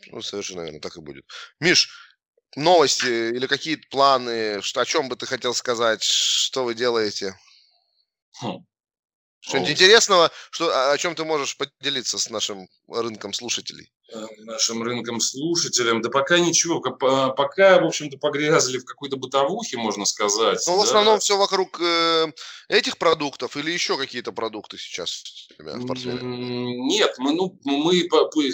Ну, 0.08 0.20
совершенно 0.20 0.62
верно, 0.62 0.80
так 0.80 0.96
и 0.96 1.00
будет. 1.00 1.24
Миш, 1.58 1.88
новости 2.54 3.34
или 3.34 3.46
какие-то 3.46 3.86
планы, 3.90 4.60
что, 4.60 4.80
о 4.80 4.84
чем 4.84 5.08
бы 5.08 5.16
ты 5.16 5.24
хотел 5.24 5.54
сказать, 5.54 6.02
что 6.02 6.64
вы 6.64 6.74
делаете? 6.74 7.34
Хм. 8.42 8.66
Что-нибудь 9.40 9.70
интересного, 9.70 10.30
что, 10.50 10.92
о 10.92 10.98
чем 10.98 11.14
ты 11.14 11.24
можешь 11.24 11.56
поделиться 11.56 12.18
с 12.18 12.28
нашим 12.28 12.68
рынком 12.88 13.32
слушателей? 13.32 13.90
Э, 14.12 14.26
нашим 14.40 14.82
рынком 14.82 15.18
слушателям. 15.18 16.02
Да 16.02 16.10
пока 16.10 16.38
ничего, 16.38 16.80
пока, 16.80 17.80
в 17.80 17.86
общем-то, 17.86 18.18
погрязли 18.18 18.78
в 18.78 18.84
какой-то 18.84 19.16
бытовухе, 19.16 19.78
можно 19.78 20.04
сказать. 20.04 20.62
Ну, 20.66 20.74
да. 20.74 20.78
в 20.80 20.82
основном 20.82 21.20
все 21.20 21.38
вокруг 21.38 21.80
э, 21.80 22.32
этих 22.68 22.98
продуктов 22.98 23.56
или 23.56 23.70
еще 23.70 23.96
какие-то 23.96 24.32
продукты 24.32 24.76
сейчас 24.76 25.22
у 25.50 25.62
тебя 25.62 25.76
в 25.76 25.86
портфеле? 25.86 26.18
Нет, 26.22 27.14
мы, 27.18 27.32
ну, 27.32 27.58
мы 27.64 28.08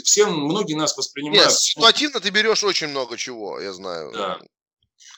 все, 0.05 0.27
многие 0.27 0.75
нас 0.75 0.97
воспринимают. 0.97 1.49
Нет, 1.49 1.59
ситуативно 1.59 2.21
ты 2.21 2.31
берешь 2.31 2.63
очень 2.63 2.89
много 2.89 3.17
чего, 3.17 3.59
я 3.59 3.73
знаю. 3.73 4.13
Да. 4.13 4.39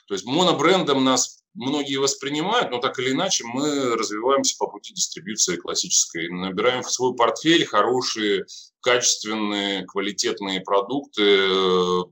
То 0.07 0.15
есть 0.15 0.25
монобрендом 0.25 1.05
нас 1.05 1.38
многие 1.55 1.97
воспринимают, 1.97 2.71
но 2.71 2.79
так 2.79 2.99
или 2.99 3.13
иначе 3.13 3.45
мы 3.45 3.97
развиваемся 3.97 4.57
по 4.59 4.67
пути 4.67 4.95
дистрибьюции 4.95 5.57
классической. 5.57 6.29
Набираем 6.29 6.83
в 6.83 6.91
свой 6.91 7.15
портфель 7.15 7.65
хорошие, 7.65 8.47
качественные, 8.81 9.85
квалитетные 9.85 10.61
продукты, 10.61 11.23
э, 11.23 12.03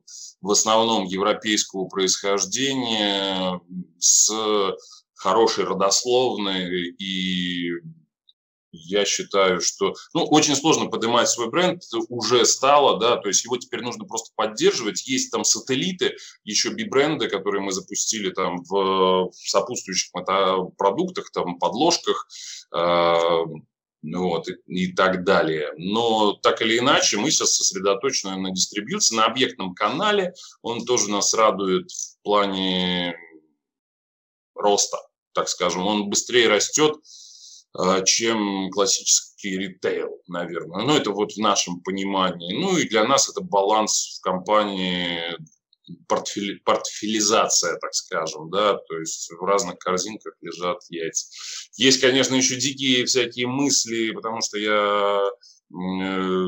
в 0.41 0.51
основном 0.51 1.05
европейского 1.05 1.87
происхождения, 1.87 3.61
с 3.99 4.31
хорошей 5.15 5.65
родословной 5.65 6.91
и 6.91 7.71
я 8.85 9.05
считаю, 9.05 9.61
что 9.61 9.95
ну, 10.15 10.25
очень 10.25 10.57
сложно 10.57 10.87
поднимать 10.87 11.29
свой 11.29 11.51
бренд, 11.51 11.83
уже 12.09 12.45
стало, 12.45 12.99
да, 12.99 13.17
то 13.17 13.29
есть 13.29 13.45
его 13.45 13.57
теперь 13.57 13.83
нужно 13.83 14.05
просто 14.05 14.33
поддерживать. 14.37 15.07
Есть 15.07 15.31
там 15.33 15.45
сателлиты, 15.45 16.17
еще 16.45 16.71
би-бренды, 16.71 17.29
которые 17.29 17.63
мы 17.63 17.73
запустили 17.73 18.31
там 18.31 18.63
в, 18.65 19.31
сопутствующих 19.33 20.13
продуктах, 20.77 21.31
там, 21.31 21.59
подложках, 21.59 22.29
э, 22.75 23.41
вот, 24.15 24.49
и, 24.49 24.55
и 24.67 24.93
так 24.93 25.25
далее. 25.25 25.73
Но 25.77 26.35
так 26.35 26.63
или 26.63 26.79
иначе, 26.79 27.17
мы 27.17 27.31
сейчас 27.31 27.57
сосредоточены 27.57 28.37
на 28.37 28.51
дистрибьюции, 28.51 29.17
на 29.17 29.27
объектном 29.27 29.75
канале. 29.75 30.35
Он 30.63 30.85
тоже 30.85 31.11
нас 31.11 31.35
радует 31.35 31.91
в 31.91 32.23
плане 32.23 33.17
роста, 34.55 34.99
так 35.33 35.49
скажем. 35.49 35.87
Он 35.87 36.09
быстрее 36.09 36.49
растет, 36.49 36.97
чем 38.05 38.71
классический 38.71 39.59
ритейл, 39.59 40.21
наверное. 40.29 40.85
Ну, 40.85 40.97
это 40.97 41.11
вот 41.11 41.33
в 41.33 41.39
нашем 41.39 41.81
понимании. 41.81 42.55
Ну, 42.55 42.77
и 42.77 42.89
для 42.89 43.05
нас 43.05 43.29
это 43.29 43.41
баланс 43.41 44.19
в 44.19 44.23
компании, 44.23 45.37
портфели, 46.09 46.59
портфелизация, 46.65 47.77
так 47.79 47.95
скажем, 47.95 48.51
да, 48.51 48.75
то 48.75 48.99
есть 48.99 49.31
в 49.31 49.45
разных 49.45 49.79
корзинках 49.79 50.35
лежат 50.41 50.79
яйца. 50.89 51.27
Есть, 51.77 52.01
конечно, 52.01 52.35
еще 52.35 52.57
дикие 52.57 53.05
всякие 53.05 53.47
мысли, 53.47 54.11
потому 54.11 54.41
что 54.41 54.59
я 54.59 55.23
э, 55.71 56.47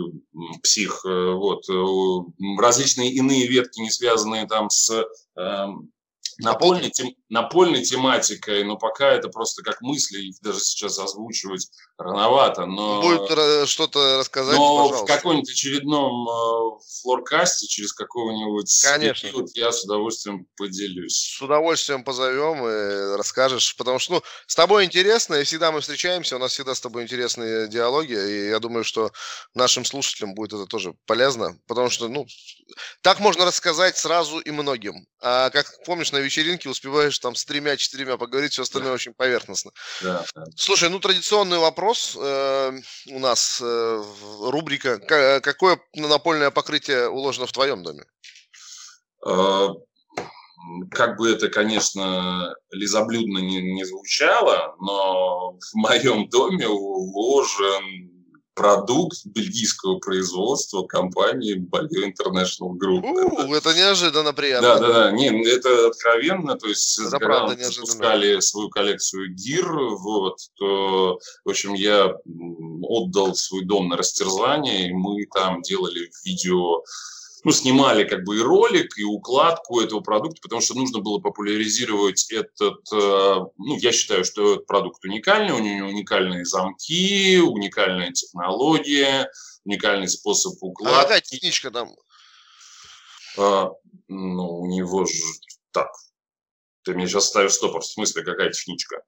псих, 0.63 1.05
э, 1.05 1.33
вот, 1.33 1.69
э, 1.69 2.61
различные 2.61 3.13
иные 3.13 3.47
ветки, 3.47 3.81
не 3.81 3.91
связанные 3.91 4.47
там 4.47 4.71
с 4.71 5.07
эм, 5.37 5.93
напольной, 6.39 6.91
тем, 6.91 7.09
напольной 7.29 7.83
тематикой, 7.83 8.65
но 8.65 8.77
пока 8.77 9.13
это 9.13 9.29
просто 9.29 9.63
как 9.63 9.81
мысли, 9.81 10.21
их 10.21 10.37
даже 10.41 10.61
сейчас 10.61 10.99
озвучивать 10.99 11.71
рановато. 11.97 12.67
Но, 12.67 13.01
Будет 13.01 13.69
что-то 13.69 14.19
рассказать, 14.19 14.57
Но 14.57 14.85
пожалуйста. 14.85 15.05
в 15.05 15.17
каком-нибудь 15.17 15.51
очередном 15.51 16.29
э, 16.29 16.81
флоркасте 17.03 17.67
через 17.67 17.93
какого-нибудь 17.93 18.83
Конечно. 18.83 19.29
период 19.29 19.51
я 19.55 19.73
с 19.73 19.85
удовольствием 19.85 20.47
поделюсь. 20.57 21.37
С 21.39 21.43
удовольствием 21.43 22.05
позовем 22.05 22.67
и 22.67 23.17
расскажешь, 23.17 23.77
потому 23.77 23.99
что 23.99 24.15
ну, 24.15 24.23
с 24.47 24.55
тобой 24.55 24.85
интересно, 24.85 25.35
и 25.37 25.45
всегда 25.45 25.71
мы 25.71 25.81
встречаемся, 25.81 26.37
у 26.37 26.39
нас 26.39 26.53
всегда 26.53 26.75
с 26.75 26.81
тобой 26.81 27.03
интересные 27.03 27.69
диалоги, 27.69 28.13
и 28.13 28.49
я 28.49 28.59
думаю, 28.59 28.85
что 28.85 29.13
нашим 29.55 29.85
слушателям 29.85 30.35
будет 30.35 30.55
это 30.55 30.67
тоже 30.67 30.95
полезно, 31.07 31.59
потому 31.67 31.91
что, 31.91 32.09
ну, 32.09 32.27
так 33.03 33.21
можно 33.21 33.45
рассказать 33.45 33.97
сразу 33.97 34.39
и 34.39 34.51
многим. 34.51 35.07
А 35.21 35.51
как 35.51 35.67
помнишь, 35.85 36.13
на 36.13 36.19
вечеринке 36.19 36.69
успеваешь 36.69 37.18
успеешь 37.19 37.21
там 37.21 37.35
с 37.35 37.45
тремя-четырьмя 37.45 38.17
поговорить, 38.17 38.53
все 38.53 38.63
остальное 38.63 38.93
очень 38.93 39.15
поверхностно. 39.15 39.73
Да, 40.03 40.25
да. 40.35 40.45
Слушай, 40.57 40.91
ну 40.91 40.99
традиционный 41.01 41.59
вопрос 41.59 42.17
э, 42.21 42.81
у 43.11 43.19
нас 43.19 43.61
э, 43.63 44.03
рубрика. 44.43 44.99
К- 44.99 45.41
какое 45.41 45.81
напольное 45.95 46.51
покрытие 46.51 47.09
уложено 47.09 47.47
в 47.47 47.53
твоем 47.53 47.83
доме? 47.83 48.05
Э, 49.27 49.69
как 50.91 51.17
бы 51.17 51.31
это, 51.31 51.49
конечно, 51.49 52.55
лизоблюдно 52.71 53.39
не, 53.39 53.61
не 53.63 53.85
звучало, 53.85 54.77
но 54.81 55.53
в 55.53 55.75
моем 55.75 56.29
доме 56.29 56.67
уложен 56.69 58.18
продукт 58.59 59.25
бельгийского 59.25 59.99
производства 60.01 60.83
компании 60.83 61.55
Balio 61.57 62.05
International 62.05 62.73
Group. 62.77 63.05
У, 63.49 63.55
это 63.55 63.73
неожиданно 63.73 64.25
Да, 64.25 64.33
приятно. 64.33 64.79
да, 64.81 64.89
да, 64.89 65.11
не, 65.13 65.31
ну, 65.31 65.47
это 65.47 65.87
откровенно, 65.87 66.57
то 66.57 66.67
есть, 66.67 66.99
Это 66.99 67.11
когда 67.13 67.27
правда 67.27 67.55
неожиданно. 67.55 67.87
запускали 67.87 68.41
свою 68.41 68.69
коллекцию 68.69 69.33
гир, 69.35 69.71
вот, 69.73 70.39
то, 70.57 71.19
в 71.45 71.49
общем, 71.49 71.75
я 71.75 72.13
отдал 72.83 73.35
свой 73.37 73.65
дом 73.65 73.89
на 73.89 73.97
растерзание, 73.97 74.89
и 74.89 74.93
мы 74.93 75.25
там 75.33 75.63
делали 75.63 76.11
видео, 76.25 76.83
ну, 77.45 77.53
снимали 77.53 78.05
как 78.05 78.25
бы 78.25 78.39
и 78.39 78.41
ролик, 78.41 78.99
и 78.99 79.05
укладку 79.05 79.81
этого 79.81 80.01
продукта, 80.01 80.41
потому 80.43 80.61
что 80.61 80.75
нужно 80.75 81.01
было 81.01 81.19
популяризировать 81.19 82.31
этот, 82.31 82.81
э, 82.93 83.37
ну, 83.57 83.77
я 83.79 83.93
считаю, 83.93 84.25
что 84.25 84.55
этот 84.55 84.67
продукт 84.67 85.05
уникальный, 85.05 85.53
у 85.53 85.59
него 85.59 85.89
уникальные 85.89 86.45
замки, 86.45 87.39
уникальная 87.39 88.13
технология, 88.13 89.31
уникальный 89.65 90.09
способ 90.09 90.55
А 90.61 90.67
укладки. 90.67 91.03
какая 91.03 91.21
техничка 91.21 91.71
там? 91.71 91.95
А, 93.37 93.71
ну, 94.09 94.61
у 94.61 94.67
него 94.67 95.05
же... 95.05 95.23
Так, 95.71 95.91
ты 96.83 96.95
мне 96.95 97.07
сейчас 97.07 97.27
ставишь 97.27 97.53
стопор. 97.53 97.83
В 97.83 97.87
смысле, 97.87 98.25
какая 98.25 98.51
техничка? 98.51 99.03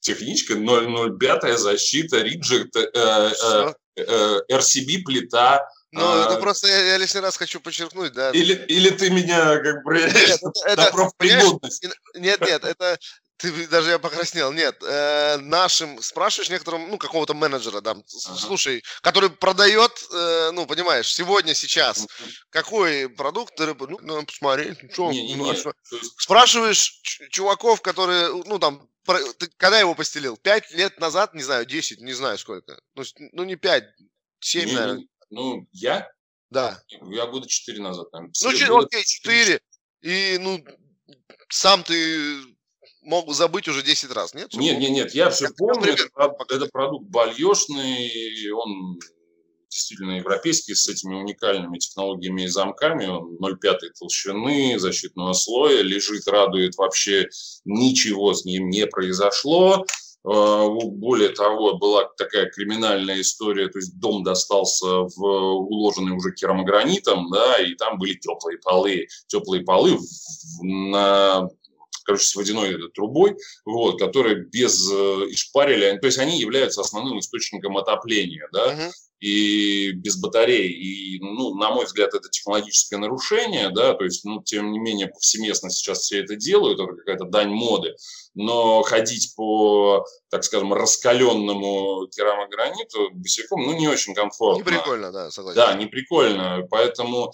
Техничка 0.00 0.54
005 0.56 1.58
защита, 1.58 2.22
риджект, 2.22 2.74
э, 2.74 2.90
э, 2.94 3.74
э, 3.96 4.38
RCB 4.50 5.02
плита. 5.04 5.68
Ну, 5.92 6.00
а, 6.02 6.24
это 6.26 6.40
просто 6.40 6.68
я, 6.68 6.78
я 6.92 6.96
лишний 6.96 7.20
раз 7.20 7.36
хочу 7.36 7.60
подчеркнуть, 7.60 8.12
да. 8.12 8.30
Или, 8.30 8.54
или 8.66 8.88
ты 8.90 9.10
меня 9.10 9.58
как 9.58 9.84
бы 9.84 9.94
Нет, 9.94 10.40
это- 10.64 10.76
на 10.76 10.90
профпригодность? 10.90 11.84
Нет, 12.14 12.40
нет, 12.40 12.64
это 12.64 12.98
ты 13.36 13.66
даже 13.66 13.90
я 13.90 13.98
покраснел. 13.98 14.52
Нет, 14.52 14.76
э, 14.82 15.36
нашим 15.38 16.00
спрашиваешь 16.00 16.48
некоторым, 16.48 16.88
ну 16.88 16.96
какого-то 16.96 17.34
менеджера, 17.34 17.80
да, 17.80 17.90
Ага. 17.90 18.02
слушай, 18.06 18.82
который 19.02 19.30
продает, 19.30 19.90
э, 20.12 20.50
ну 20.52 20.64
понимаешь, 20.64 21.12
сегодня, 21.12 21.52
сейчас, 21.54 22.06
какой 22.50 23.08
продукт, 23.08 23.56
ты 23.56 23.66
ну 23.74 23.98
надо 24.00 24.22
посмотреть, 24.26 24.82
ну, 24.82 24.88
чё, 24.88 25.10
Не, 25.10 25.26
не, 25.26 25.34
ну, 25.34 25.50
не. 25.50 25.56
что? 25.56 25.72
То 25.90 25.96
есть, 25.96 26.14
спрашиваешь 26.20 27.00
чуваков, 27.30 27.82
которые, 27.82 28.28
ну 28.46 28.58
там, 28.58 28.88
про- 29.04 29.32
ты 29.34 29.48
когда 29.56 29.78
его 29.80 29.94
постелил? 29.94 30.36
Пять 30.36 30.70
лет 30.72 31.00
назад, 31.00 31.34
не 31.34 31.42
знаю, 31.42 31.66
десять, 31.66 32.00
не 32.00 32.12
знаю 32.14 32.38
сколько, 32.38 32.80
ну, 32.94 33.02
ну 33.32 33.44
не 33.44 33.56
пять, 33.56 33.84
семь, 34.40 34.68
не, 34.68 34.74
наверное, 34.74 35.06
ну, 35.32 35.66
я? 35.72 36.08
да. 36.50 36.80
Я 36.88 37.26
года 37.26 37.48
четыре 37.48 37.82
назад, 37.82 38.12
наверное. 38.12 38.32
Ну, 38.42 38.50
Года 38.50 38.58
че- 38.58 38.78
окей, 38.78 39.04
четыре. 39.04 39.60
И, 40.02 40.36
ну, 40.38 40.62
сам 41.48 41.82
ты 41.82 42.42
мог 43.02 43.32
забыть 43.32 43.68
уже 43.68 43.82
10 43.82 44.10
раз, 44.12 44.34
нет? 44.34 44.52
Нет, 44.54 44.78
нет, 44.78 44.90
нет, 44.90 45.14
я 45.14 45.30
все 45.30 45.48
помню. 45.56 45.92
Это, 45.92 46.08
это 46.50 46.66
продукт 46.66 47.06
бальешный, 47.08 48.50
он 48.52 48.98
действительно 49.70 50.18
европейский, 50.18 50.74
с 50.74 50.86
этими 50.88 51.14
уникальными 51.14 51.78
технологиями 51.78 52.42
и 52.42 52.48
замками. 52.48 53.06
Он 53.06 53.38
0,5 53.40 53.78
толщины, 53.98 54.78
защитного 54.78 55.32
слоя, 55.32 55.80
лежит, 55.80 56.28
радует 56.28 56.76
вообще, 56.76 57.28
ничего 57.64 58.34
с 58.34 58.44
ним 58.44 58.68
не 58.68 58.86
произошло. 58.86 59.86
Э, 60.24 60.68
Более 60.68 61.30
того, 61.30 61.78
была 61.78 62.04
такая 62.16 62.46
криминальная 62.50 63.20
история, 63.20 63.68
то 63.68 63.78
есть 63.78 63.98
дом 63.98 64.22
достался 64.22 64.86
в 64.86 65.20
уложенный 65.20 66.12
уже 66.12 66.32
керамогранитом, 66.32 67.30
да, 67.30 67.58
и 67.58 67.74
там 67.74 67.98
были 67.98 68.14
теплые 68.14 68.58
полы, 68.58 69.06
теплые 69.26 69.64
полы 69.64 69.98
на 70.62 71.48
короче, 72.04 72.24
с 72.24 72.34
водяной 72.34 72.90
трубой, 72.94 73.36
вот, 73.64 73.98
которые 73.98 74.44
без 74.44 74.90
э, 74.90 74.94
ишпарили, 75.30 75.98
то 75.98 76.06
есть 76.06 76.18
они 76.18 76.38
являются 76.38 76.80
основным 76.80 77.20
источником 77.20 77.76
отопления, 77.78 78.48
да, 78.52 78.74
Мгм. 78.74 78.90
И 79.22 79.92
без 79.92 80.16
батарей. 80.16 80.68
И, 80.68 81.20
ну, 81.20 81.54
на 81.54 81.70
мой 81.70 81.84
взгляд, 81.84 82.12
это 82.12 82.28
технологическое 82.28 82.98
нарушение, 82.98 83.70
да, 83.70 83.94
то 83.94 84.04
есть, 84.04 84.24
ну, 84.24 84.42
тем 84.42 84.72
не 84.72 84.80
менее, 84.80 85.06
повсеместно 85.06 85.70
сейчас 85.70 86.00
все 86.00 86.24
это 86.24 86.34
делают, 86.34 86.80
это 86.80 86.92
какая-то 86.96 87.26
дань 87.26 87.50
моды, 87.50 87.94
но 88.34 88.82
ходить 88.82 89.32
по, 89.36 90.04
так 90.28 90.42
скажем, 90.42 90.74
раскаленному 90.74 92.08
керамограниту 92.08 93.10
босиком, 93.12 93.62
ну, 93.62 93.78
не 93.78 93.86
очень 93.86 94.12
комфортно. 94.12 94.64
Не 94.64 94.64
прикольно, 94.64 95.12
да, 95.12 95.30
согласен. 95.30 95.56
Да, 95.56 95.72
не 95.74 95.86
прикольно. 95.86 96.66
Поэтому 96.68 97.32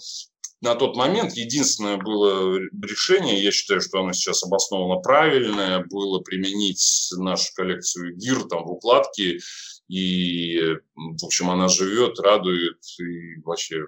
на 0.61 0.75
тот 0.75 0.95
момент 0.95 1.33
единственное 1.33 1.97
было 1.97 2.59
решение, 2.83 3.41
я 3.41 3.49
считаю, 3.49 3.81
что 3.81 3.99
оно 3.99 4.13
сейчас 4.13 4.43
обоснованно 4.43 5.01
правильное, 5.01 5.83
было 5.89 6.19
применить 6.19 7.09
нашу 7.17 7.51
коллекцию 7.55 8.15
гир 8.15 8.43
там 8.43 8.65
в 8.65 8.73
укладке, 8.73 9.39
и, 9.89 10.59
м, 10.95 11.17
в 11.17 11.25
общем, 11.25 11.49
она 11.49 11.67
живет, 11.67 12.19
радует, 12.19 12.77
и 12.99 13.41
вообще 13.41 13.87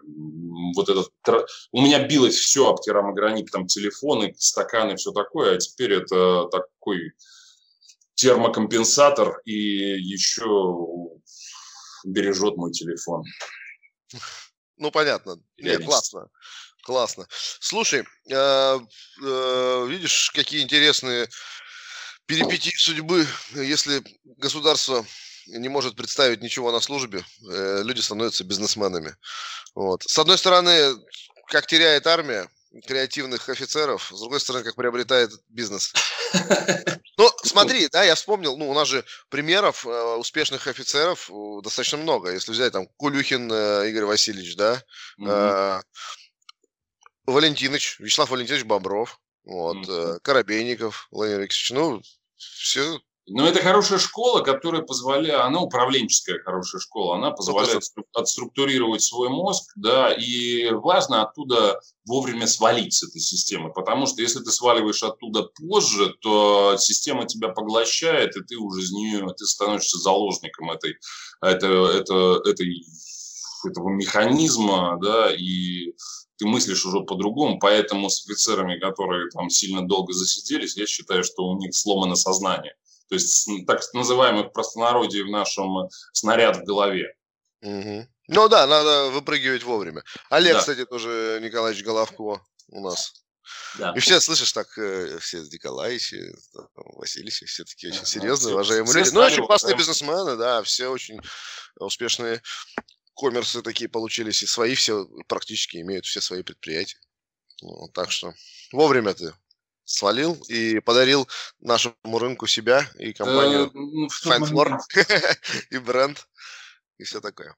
вот 0.75 0.89
этот... 0.89 1.09
У 1.71 1.81
меня 1.81 2.05
билось 2.07 2.35
все 2.35 2.67
об 2.67 2.81
керамогранит, 2.81 3.51
там 3.51 3.67
телефоны, 3.67 4.33
стаканы, 4.35 4.95
все 4.95 5.11
такое, 5.11 5.55
а 5.55 5.57
теперь 5.59 5.93
это 5.93 6.47
такой 6.51 7.13
термокомпенсатор 8.15 9.41
и 9.45 9.53
еще 9.53 10.79
бережет 12.03 12.57
мой 12.57 12.71
телефон. 12.71 13.23
Ну, 14.77 14.89
понятно. 14.89 15.35
Не, 15.57 15.69
Реалист. 15.69 15.87
классно. 15.87 16.29
Классно. 16.83 17.27
Слушай, 17.59 18.05
э, 18.27 18.79
э, 19.23 19.87
видишь, 19.87 20.31
какие 20.33 20.63
интересные 20.63 21.29
перипетии 22.25 22.75
судьбы. 22.75 23.27
Если 23.53 24.01
государство 24.37 25.05
не 25.57 25.69
может 25.69 25.95
представить 25.95 26.41
ничего 26.41 26.71
на 26.71 26.79
службе, 26.79 27.23
э, 27.49 27.81
люди 27.83 28.01
становятся 28.01 28.43
бизнесменами. 28.43 29.15
Вот. 29.75 30.03
С 30.03 30.17
одной 30.17 30.37
стороны, 30.37 30.95
как 31.47 31.67
теряет 31.67 32.07
армия 32.07 32.49
креативных 32.85 33.49
офицеров, 33.49 34.11
с 34.13 34.19
другой 34.19 34.39
стороны, 34.39 34.63
как 34.63 34.75
приобретает 34.75 35.31
бизнес. 35.49 35.93
Ну, 37.17 37.29
смотри, 37.43 37.87
да, 37.91 38.03
я 38.03 38.15
вспомнил, 38.15 38.57
ну, 38.57 38.67
у 38.71 38.73
нас 38.73 38.87
же 38.87 39.05
примеров 39.29 39.85
э, 39.85 40.15
успешных 40.15 40.65
офицеров 40.65 41.29
э, 41.29 41.61
достаточно 41.61 41.99
много. 41.99 42.31
Если 42.31 42.51
взять 42.51 42.71
там 42.71 42.87
Кулюхин 42.97 43.51
э, 43.51 43.89
Игорь 43.89 44.05
Васильевич, 44.05 44.55
да, 44.55 44.81
э, 45.23 45.81
Валентинович, 47.27 47.99
Вячеслав 47.99 48.31
Валентинович 48.31 48.63
Бобров, 48.63 49.19
вот, 49.43 49.87
э, 49.87 50.19
Коробейников, 50.23 51.09
Владимир 51.11 51.41
Алексеевич, 51.41 51.71
ну, 51.71 52.01
все, 52.37 52.99
Но 53.28 53.47
это 53.47 53.61
хорошая 53.61 53.99
школа, 53.99 54.41
которая 54.41 54.82
позволяет, 54.82 55.41
она 55.41 55.61
управленческая 55.61 56.39
хорошая 56.39 56.82
школа, 56.82 57.17
она 57.17 57.32
позволяет 57.32 57.84
стру- 57.84 58.05
отструктурировать 58.13 59.03
свой 59.03 59.30
мозг, 59.30 59.72
да, 59.76 60.11
и 60.11 60.72
важно 60.72 61.22
оттуда 61.22 61.80
вовремя 62.05 62.47
свалить 62.47 62.93
с 62.93 63.03
этой 63.03 63.22
системы, 63.22 63.72
потому 63.72 64.07
что 64.07 64.22
если 64.22 64.39
ты 64.39 64.51
сваливаешь 64.51 65.03
оттуда 65.03 65.43
позже, 65.43 66.15
то 66.22 66.76
система 66.80 67.26
тебя 67.26 67.49
поглощает, 67.49 68.36
и 68.36 68.43
ты 68.43 68.57
уже 68.57 68.82
из 68.82 68.91
нее, 68.91 69.28
ты 69.38 69.45
становишься 69.45 69.99
заложником 69.99 70.72
этой, 70.72 70.95
это, 71.41 71.67
это, 71.67 72.41
этой, 72.43 72.84
этого 73.65 73.89
механизма, 73.89 74.97
да, 74.99 75.32
и 75.32 75.93
ты 76.38 76.47
мыслишь 76.47 76.86
уже 76.88 77.01
по-другому, 77.01 77.59
поэтому 77.59 78.09
с 78.09 78.26
офицерами, 78.26 78.80
которые 78.80 79.30
там 79.30 79.51
сильно 79.51 79.88
долго 79.88 80.11
засиделись, 80.11 80.76
я 80.76 80.88
считаю, 80.88 81.24
что 81.24 81.43
у 81.43 81.57
них 81.59 81.76
сломано 81.76 82.15
сознание. 82.15 82.74
То 83.12 83.16
есть 83.16 83.45
так 83.68 83.82
называемый 83.93 84.43
в 84.45 84.51
простонародье 84.53 85.26
в 85.26 85.30
нашем 85.30 85.89
снаряд 86.14 86.55
в 86.55 86.64
голове. 86.64 87.14
Мгм. 87.59 88.07
Ну 88.30 88.47
да, 88.47 88.66
надо 88.66 89.09
выпрыгивать 89.09 89.64
вовремя. 89.64 90.01
Олег, 90.30 90.53
Да. 90.53 90.59
кстати, 90.62 90.86
тоже 90.86 91.39
Николаевич 91.43 91.84
Головко 91.84 92.41
у 92.70 92.80
нас. 92.82 93.12
Да. 93.78 93.91
И 93.97 93.99
все, 93.99 94.22
слышишь, 94.22 94.53
так, 94.53 94.78
э, 94.78 95.20
все 95.20 95.39
Николаевичи, 95.41 96.34
там, 96.53 96.68
Васильевичи, 96.95 97.45
все 97.47 97.66
такие 97.66 97.91
очень 97.91 97.99
Да, 97.99 98.05
серьезные, 98.05 98.47
все- 98.47 98.53
уважаемые 98.53 98.89
все 98.91 98.99
люди. 98.99 99.09
Ну, 99.09 99.20
стали 99.20 99.34
очень 99.34 99.45
классные 99.45 99.76
бизнесмены, 99.76 100.38
да, 100.38 100.64
все 100.64 100.88
очень 100.88 101.20
успешные 101.76 102.41
коммерсы 103.14 103.62
такие 103.62 103.89
получились, 103.89 104.41
и 104.41 104.47
свои 104.47 104.74
все 104.74 105.05
практически 105.28 105.82
имеют 105.82 106.05
все 106.05 106.22
свои 106.22 106.43
предприятия. 106.43 106.97
Ну, 107.62 107.89
так 107.93 108.09
что 108.09 108.34
вовремя 108.72 109.14
ты 109.14 109.34
свалил 109.91 110.33
и 110.47 110.79
подарил 110.79 111.27
нашему 111.59 112.19
рынку 112.19 112.47
себя 112.47 112.89
и 112.97 113.13
компанию 113.13 113.67
Э, 113.67 113.69
ну, 113.73 114.07
Fine 114.07 114.49
Floor 114.49 114.69
момент- 114.69 114.81
и 115.69 115.77
бренд 115.77 116.27
и 116.97 117.03
все 117.03 117.19
такое. 117.21 117.55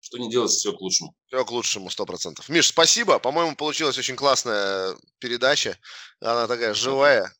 что 0.00 0.18
не 0.18 0.30
делать, 0.30 0.50
все 0.50 0.72
к 0.72 0.80
лучшему. 0.80 1.14
Все 1.26 1.44
к 1.44 1.50
лучшему, 1.50 1.90
сто 1.90 2.06
процентов. 2.06 2.48
Миш, 2.48 2.68
спасибо. 2.68 3.18
По-моему, 3.18 3.56
получилась 3.56 3.98
очень 3.98 4.16
классная 4.16 4.96
передача. 5.18 5.78
Она 6.20 6.46
такая 6.46 6.72
живая. 6.74 7.32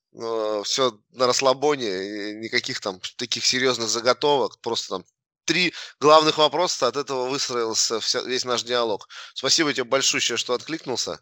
Все 0.65 0.99
на 1.11 1.27
расслабоне, 1.27 2.35
никаких 2.35 2.81
там 2.81 3.01
таких 3.17 3.45
серьезных 3.47 3.89
заготовок. 3.89 4.59
Просто 4.61 4.89
там 4.89 5.05
три 5.49 5.73
главных 5.99 6.39
вопроса, 6.39 6.87
от 6.87 6.97
этого 6.97 7.29
выстроился 7.29 7.99
вся, 8.01 8.21
весь 8.21 8.45
наш 8.45 8.63
диалог. 8.63 9.09
Спасибо 9.35 9.73
тебе 9.73 9.85
большое, 9.85 10.21
что 10.21 10.53
откликнулся. 10.53 11.21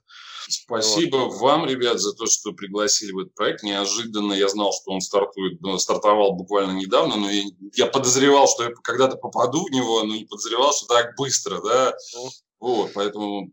Спасибо 0.49 1.17
вот. 1.17 1.41
вам, 1.41 1.67
ребят, 1.67 2.01
за 2.01 2.13
то, 2.13 2.27
что 2.27 2.53
пригласили 2.53 3.13
в 3.13 3.19
этот 3.21 3.35
проект. 3.35 3.63
Неожиданно 3.63 4.33
я 4.33 4.49
знал, 4.49 4.73
что 4.73 4.93
он 4.93 5.01
стартует, 5.01 5.61
ну, 5.61 5.79
стартовал 5.79 6.33
буквально 6.33 6.73
недавно, 6.73 7.17
но 7.17 7.31
я, 7.31 7.45
я 7.75 7.87
подозревал, 7.87 8.49
что 8.49 8.65
я 8.65 8.71
когда-то 8.83 9.17
попаду 9.17 9.65
в 9.65 9.71
него, 9.71 10.03
но 10.03 10.15
не 10.15 10.25
подозревал, 10.25 10.73
что 10.73 10.87
так 10.87 11.17
быстро, 11.17 11.61
да. 11.63 11.95
Ну. 12.15 12.31
Вот, 12.59 12.93
поэтому 12.95 13.51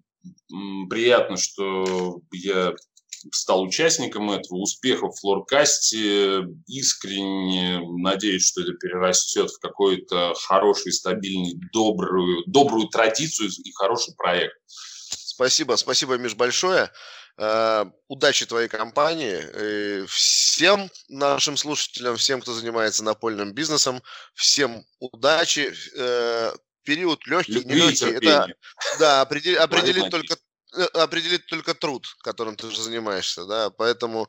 приятно, 0.89 1.37
что 1.37 2.19
я 2.31 2.73
стал 3.31 3.63
участником 3.63 4.31
этого, 4.31 4.59
успехов 4.59 5.15
в 5.15 5.19
флоркасте. 5.19 6.43
Искренне 6.67 7.79
надеюсь, 7.99 8.47
что 8.47 8.61
это 8.61 8.73
перерастет 8.73 9.49
в 9.49 9.59
какой-то 9.59 10.33
хороший, 10.45 10.91
стабильный, 10.91 11.55
добрую, 11.71 12.43
добрую 12.47 12.87
традицию 12.87 13.49
и 13.49 13.71
хороший 13.73 14.15
проект. 14.15 14.55
Спасибо, 14.67 15.75
спасибо, 15.75 16.17
Миш, 16.17 16.35
большое. 16.35 16.91
Uh, 17.39 17.91
удачи 18.07 18.45
твоей 18.45 18.67
компании. 18.67 20.05
всем 20.05 20.91
нашим 21.09 21.57
слушателям, 21.57 22.15
всем, 22.15 22.41
кто 22.41 22.53
занимается 22.53 23.03
напольным 23.03 23.53
бизнесом, 23.53 24.03
всем 24.35 24.85
удачи. 24.99 25.73
Uh, 25.97 26.55
период 26.83 27.25
легкий, 27.25 27.53
Любви, 27.53 27.75
нелегкий. 27.75 28.05
Это, 28.05 28.53
да, 28.99 29.21
определ, 29.21 29.61
определить 29.61 30.09
только 30.09 30.37
Э, 30.75 30.85
определить 30.93 31.45
только 31.45 31.73
труд, 31.73 32.07
которым 32.23 32.55
ты 32.55 32.69
же 32.71 32.81
занимаешься, 32.81 33.45
да, 33.45 33.69
поэтому 33.69 34.27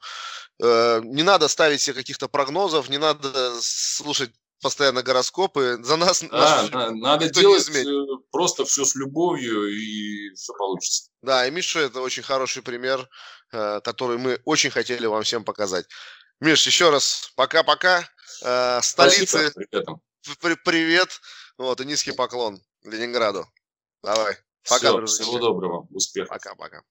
э, 0.63 1.01
не 1.05 1.23
надо 1.23 1.49
ставить 1.49 1.81
себе 1.81 1.95
каких-то 1.95 2.29
прогнозов, 2.29 2.89
не 2.89 2.99
надо 2.99 3.55
слушать 3.61 4.31
постоянно 4.61 5.03
гороскопы. 5.03 5.79
За 5.83 5.97
нас 5.97 6.23
да, 6.23 6.69
да, 6.69 6.91
надо 6.91 7.29
делать 7.29 7.69
э, 7.69 7.85
просто 8.31 8.65
все 8.65 8.85
с 8.85 8.95
любовью 8.95 9.69
и 9.69 10.35
все 10.35 10.53
получится. 10.55 11.11
Да, 11.23 11.47
и 11.47 11.51
Миша 11.51 11.81
это 11.81 12.01
очень 12.01 12.23
хороший 12.23 12.63
пример, 12.63 13.09
э, 13.53 13.81
который 13.83 14.19
мы 14.19 14.41
очень 14.45 14.71
хотели 14.71 15.07
вам 15.07 15.23
всем 15.23 15.45
показать. 15.45 15.87
Миш, 16.41 16.67
еще 16.67 16.91
раз 16.91 17.31
пока-пока. 17.37 18.09
Э, 18.43 18.81
столицы. 18.83 19.53
Спасибо, 20.23 20.61
привет. 20.65 21.21
Вот 21.59 21.81
и 21.81 21.85
низкий 21.85 22.13
поклон 22.13 22.61
Ленинграду. 22.85 23.47
Давай. 24.03 24.37
Пока, 24.69 24.89
Все, 24.89 24.97
друзья. 24.97 25.25
Всего 25.25 25.39
доброго. 25.39 25.87
Успехов. 25.91 26.31
Пока-пока. 26.31 26.83